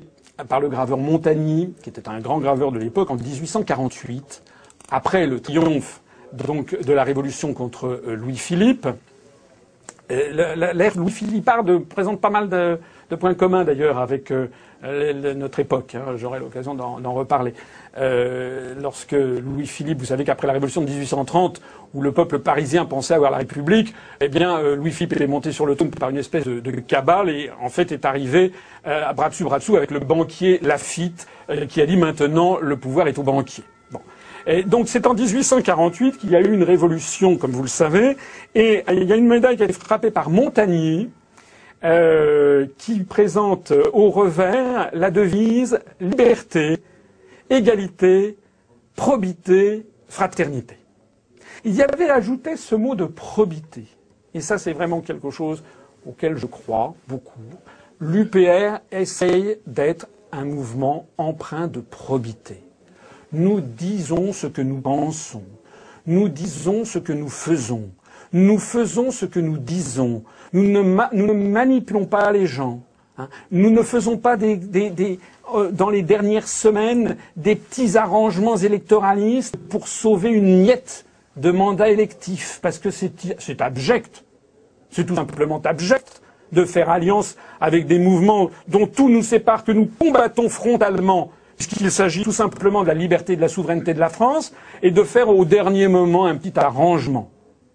[0.48, 4.42] par le graveur Montagny, qui était un grand graveur de l'époque, en 1848,
[4.90, 6.02] après le triomphe
[6.34, 8.86] donc de la Révolution contre Louis-Philippe.
[10.10, 12.78] L'ère Louis-Philippard présente pas mal de,
[13.16, 15.94] points communs d'ailleurs avec euh, notre époque.
[15.94, 17.54] Hein, J'aurai l'occasion d'en reparler.
[17.96, 21.60] Euh, lorsque Louis-Philippe, vous savez qu'après la Révolution de 1830,
[21.94, 25.64] où le peuple parisien pensait avoir la République, eh bien euh, Louis-Philippe était monté sur
[25.64, 28.52] le trône par une espèce de, cabale et en fait est arrivé
[28.84, 31.26] à bras dessus avec le banquier Lafitte
[31.68, 33.64] qui a dit maintenant le pouvoir est au banquier.
[34.46, 38.16] Et donc c'est en 1848 qu'il y a eu une révolution, comme vous le savez,
[38.54, 41.10] et il y a une médaille qui a été frappée par Montagny,
[41.84, 46.78] euh, qui présente au revers la devise liberté,
[47.50, 48.36] égalité,
[48.96, 50.78] probité, fraternité.
[51.64, 53.84] Il y avait ajouté ce mot de probité.
[54.34, 55.62] Et ça, c'est vraiment quelque chose
[56.06, 57.40] auquel je crois beaucoup.
[58.00, 62.63] L'UPR essaye d'être un mouvement empreint de probité.
[63.34, 65.42] Nous disons ce que nous pensons.
[66.06, 67.90] Nous disons ce que nous faisons.
[68.32, 70.22] Nous faisons ce que nous disons.
[70.52, 72.80] Nous ne, manipulons pas les gens.
[73.18, 73.28] Hein.
[73.50, 80.30] Nous ne faisons pas euh, dans les dernières semaines des petits arrangements électoralistes pour sauver
[80.30, 81.04] une miette
[81.36, 84.24] de mandat électif, parce que c'est abject.
[84.90, 89.72] C'est tout simplement abject de faire alliance avec des mouvements dont tout nous sépare, que
[89.72, 94.00] nous combattons frontalement, puisqu'il s'agit tout simplement de la liberté et de la souveraineté de
[94.00, 94.52] la France,
[94.82, 97.30] et de faire au dernier moment un petit arrangement.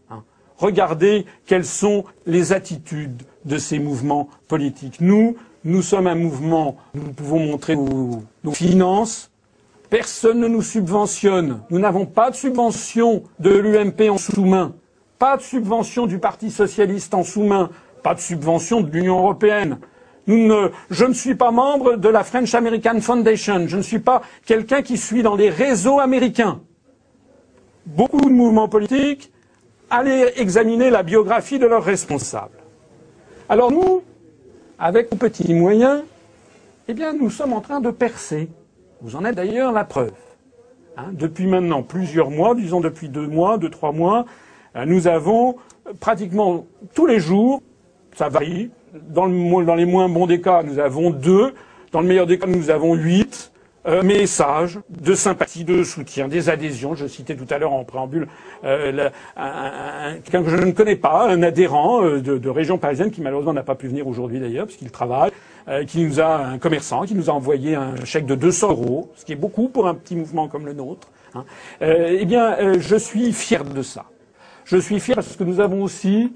[0.09, 0.23] Hein.
[0.57, 4.99] Regardez quelles sont les attitudes de ces mouvements politiques.
[5.01, 9.31] Nous, nous sommes un mouvement, nous pouvons montrer nos, nos finances,
[9.89, 14.73] personne ne nous subventionne, nous n'avons pas de subvention de l'UMP en sous-main,
[15.17, 17.69] pas de subvention du Parti socialiste en sous-main,
[18.03, 19.79] pas de subvention de l'Union européenne.
[20.29, 23.67] Je ne suis pas membre de la French American Foundation.
[23.67, 26.61] Je ne suis pas quelqu'un qui suit dans les réseaux américains.
[27.87, 29.31] Beaucoup de mouvements politiques,
[29.89, 32.59] allez examiner la biographie de leurs responsables.
[33.47, 34.03] Alors nous,
[34.77, 36.03] avec nos petits moyens,
[36.87, 38.49] eh bien, nous sommes en train de percer.
[39.01, 40.11] Vous en êtes d'ailleurs la preuve.
[40.95, 44.25] Hein, depuis maintenant plusieurs mois, disons depuis deux mois, deux, trois mois,
[44.75, 45.55] euh, nous avons
[45.99, 47.63] pratiquement tous les jours
[48.15, 48.69] ça varie.
[48.93, 51.53] Dans, le, dans, les moins bons des cas, nous avons deux.
[51.91, 53.51] Dans le meilleur des cas, nous avons huit
[53.87, 56.95] euh, messages de sympathie, de soutien, des adhésions.
[56.95, 58.27] Je citais tout à l'heure en préambule
[58.63, 59.09] euh,
[60.23, 63.63] quelqu'un que je ne connais pas, un adhérent euh, de, région parisienne qui malheureusement n'a
[63.63, 65.31] pas pu venir aujourd'hui d'ailleurs, puisqu'il travaille,
[65.67, 69.11] euh, qui nous a un commerçant qui nous a envoyé un chèque de 200 euros,
[69.15, 71.07] ce qui est beaucoup pour un petit mouvement comme le nôtre.
[71.35, 71.45] Hein.
[71.81, 74.05] Eh bien, je suis fier de ça.
[74.65, 76.33] Je suis fier parce que nous avons aussi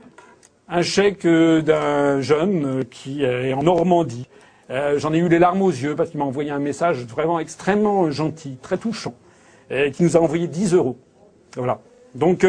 [0.68, 4.28] un chèque euh, d'un jeune euh, qui est en Normandie.
[4.70, 7.40] Euh, j'en ai eu les larmes aux yeux parce qu'il m'a envoyé un message vraiment
[7.40, 9.14] extrêmement gentil, très touchant,
[9.70, 10.98] et qui nous a envoyé 10 euros.
[11.58, 11.80] Voilà.
[12.16, 12.46] Donc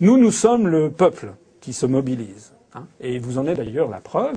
[0.00, 2.52] nous, nous sommes le peuple qui se mobilise.
[2.74, 4.34] Hein, et vous en êtes d'ailleurs la preuve,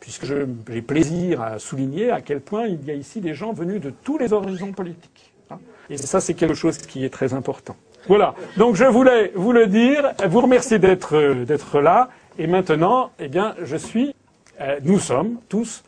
[0.00, 3.80] puisque j'ai plaisir à souligner à quel point il y a ici des gens venus
[3.80, 5.34] de tous les horizons politiques.
[5.50, 5.58] Hein.
[5.90, 7.76] Et ça, c'est quelque chose qui est très important.
[8.08, 8.34] Voilà.
[8.56, 12.08] Donc je voulais vous le dire, vous remercier d'être d'être là.
[12.38, 14.14] Et maintenant, eh bien, je suis,
[14.60, 15.82] euh, nous sommes tous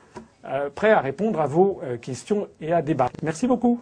[0.46, 3.12] euh, prêts à répondre à vos euh, questions et à débattre.
[3.22, 3.80] Merci beaucoup.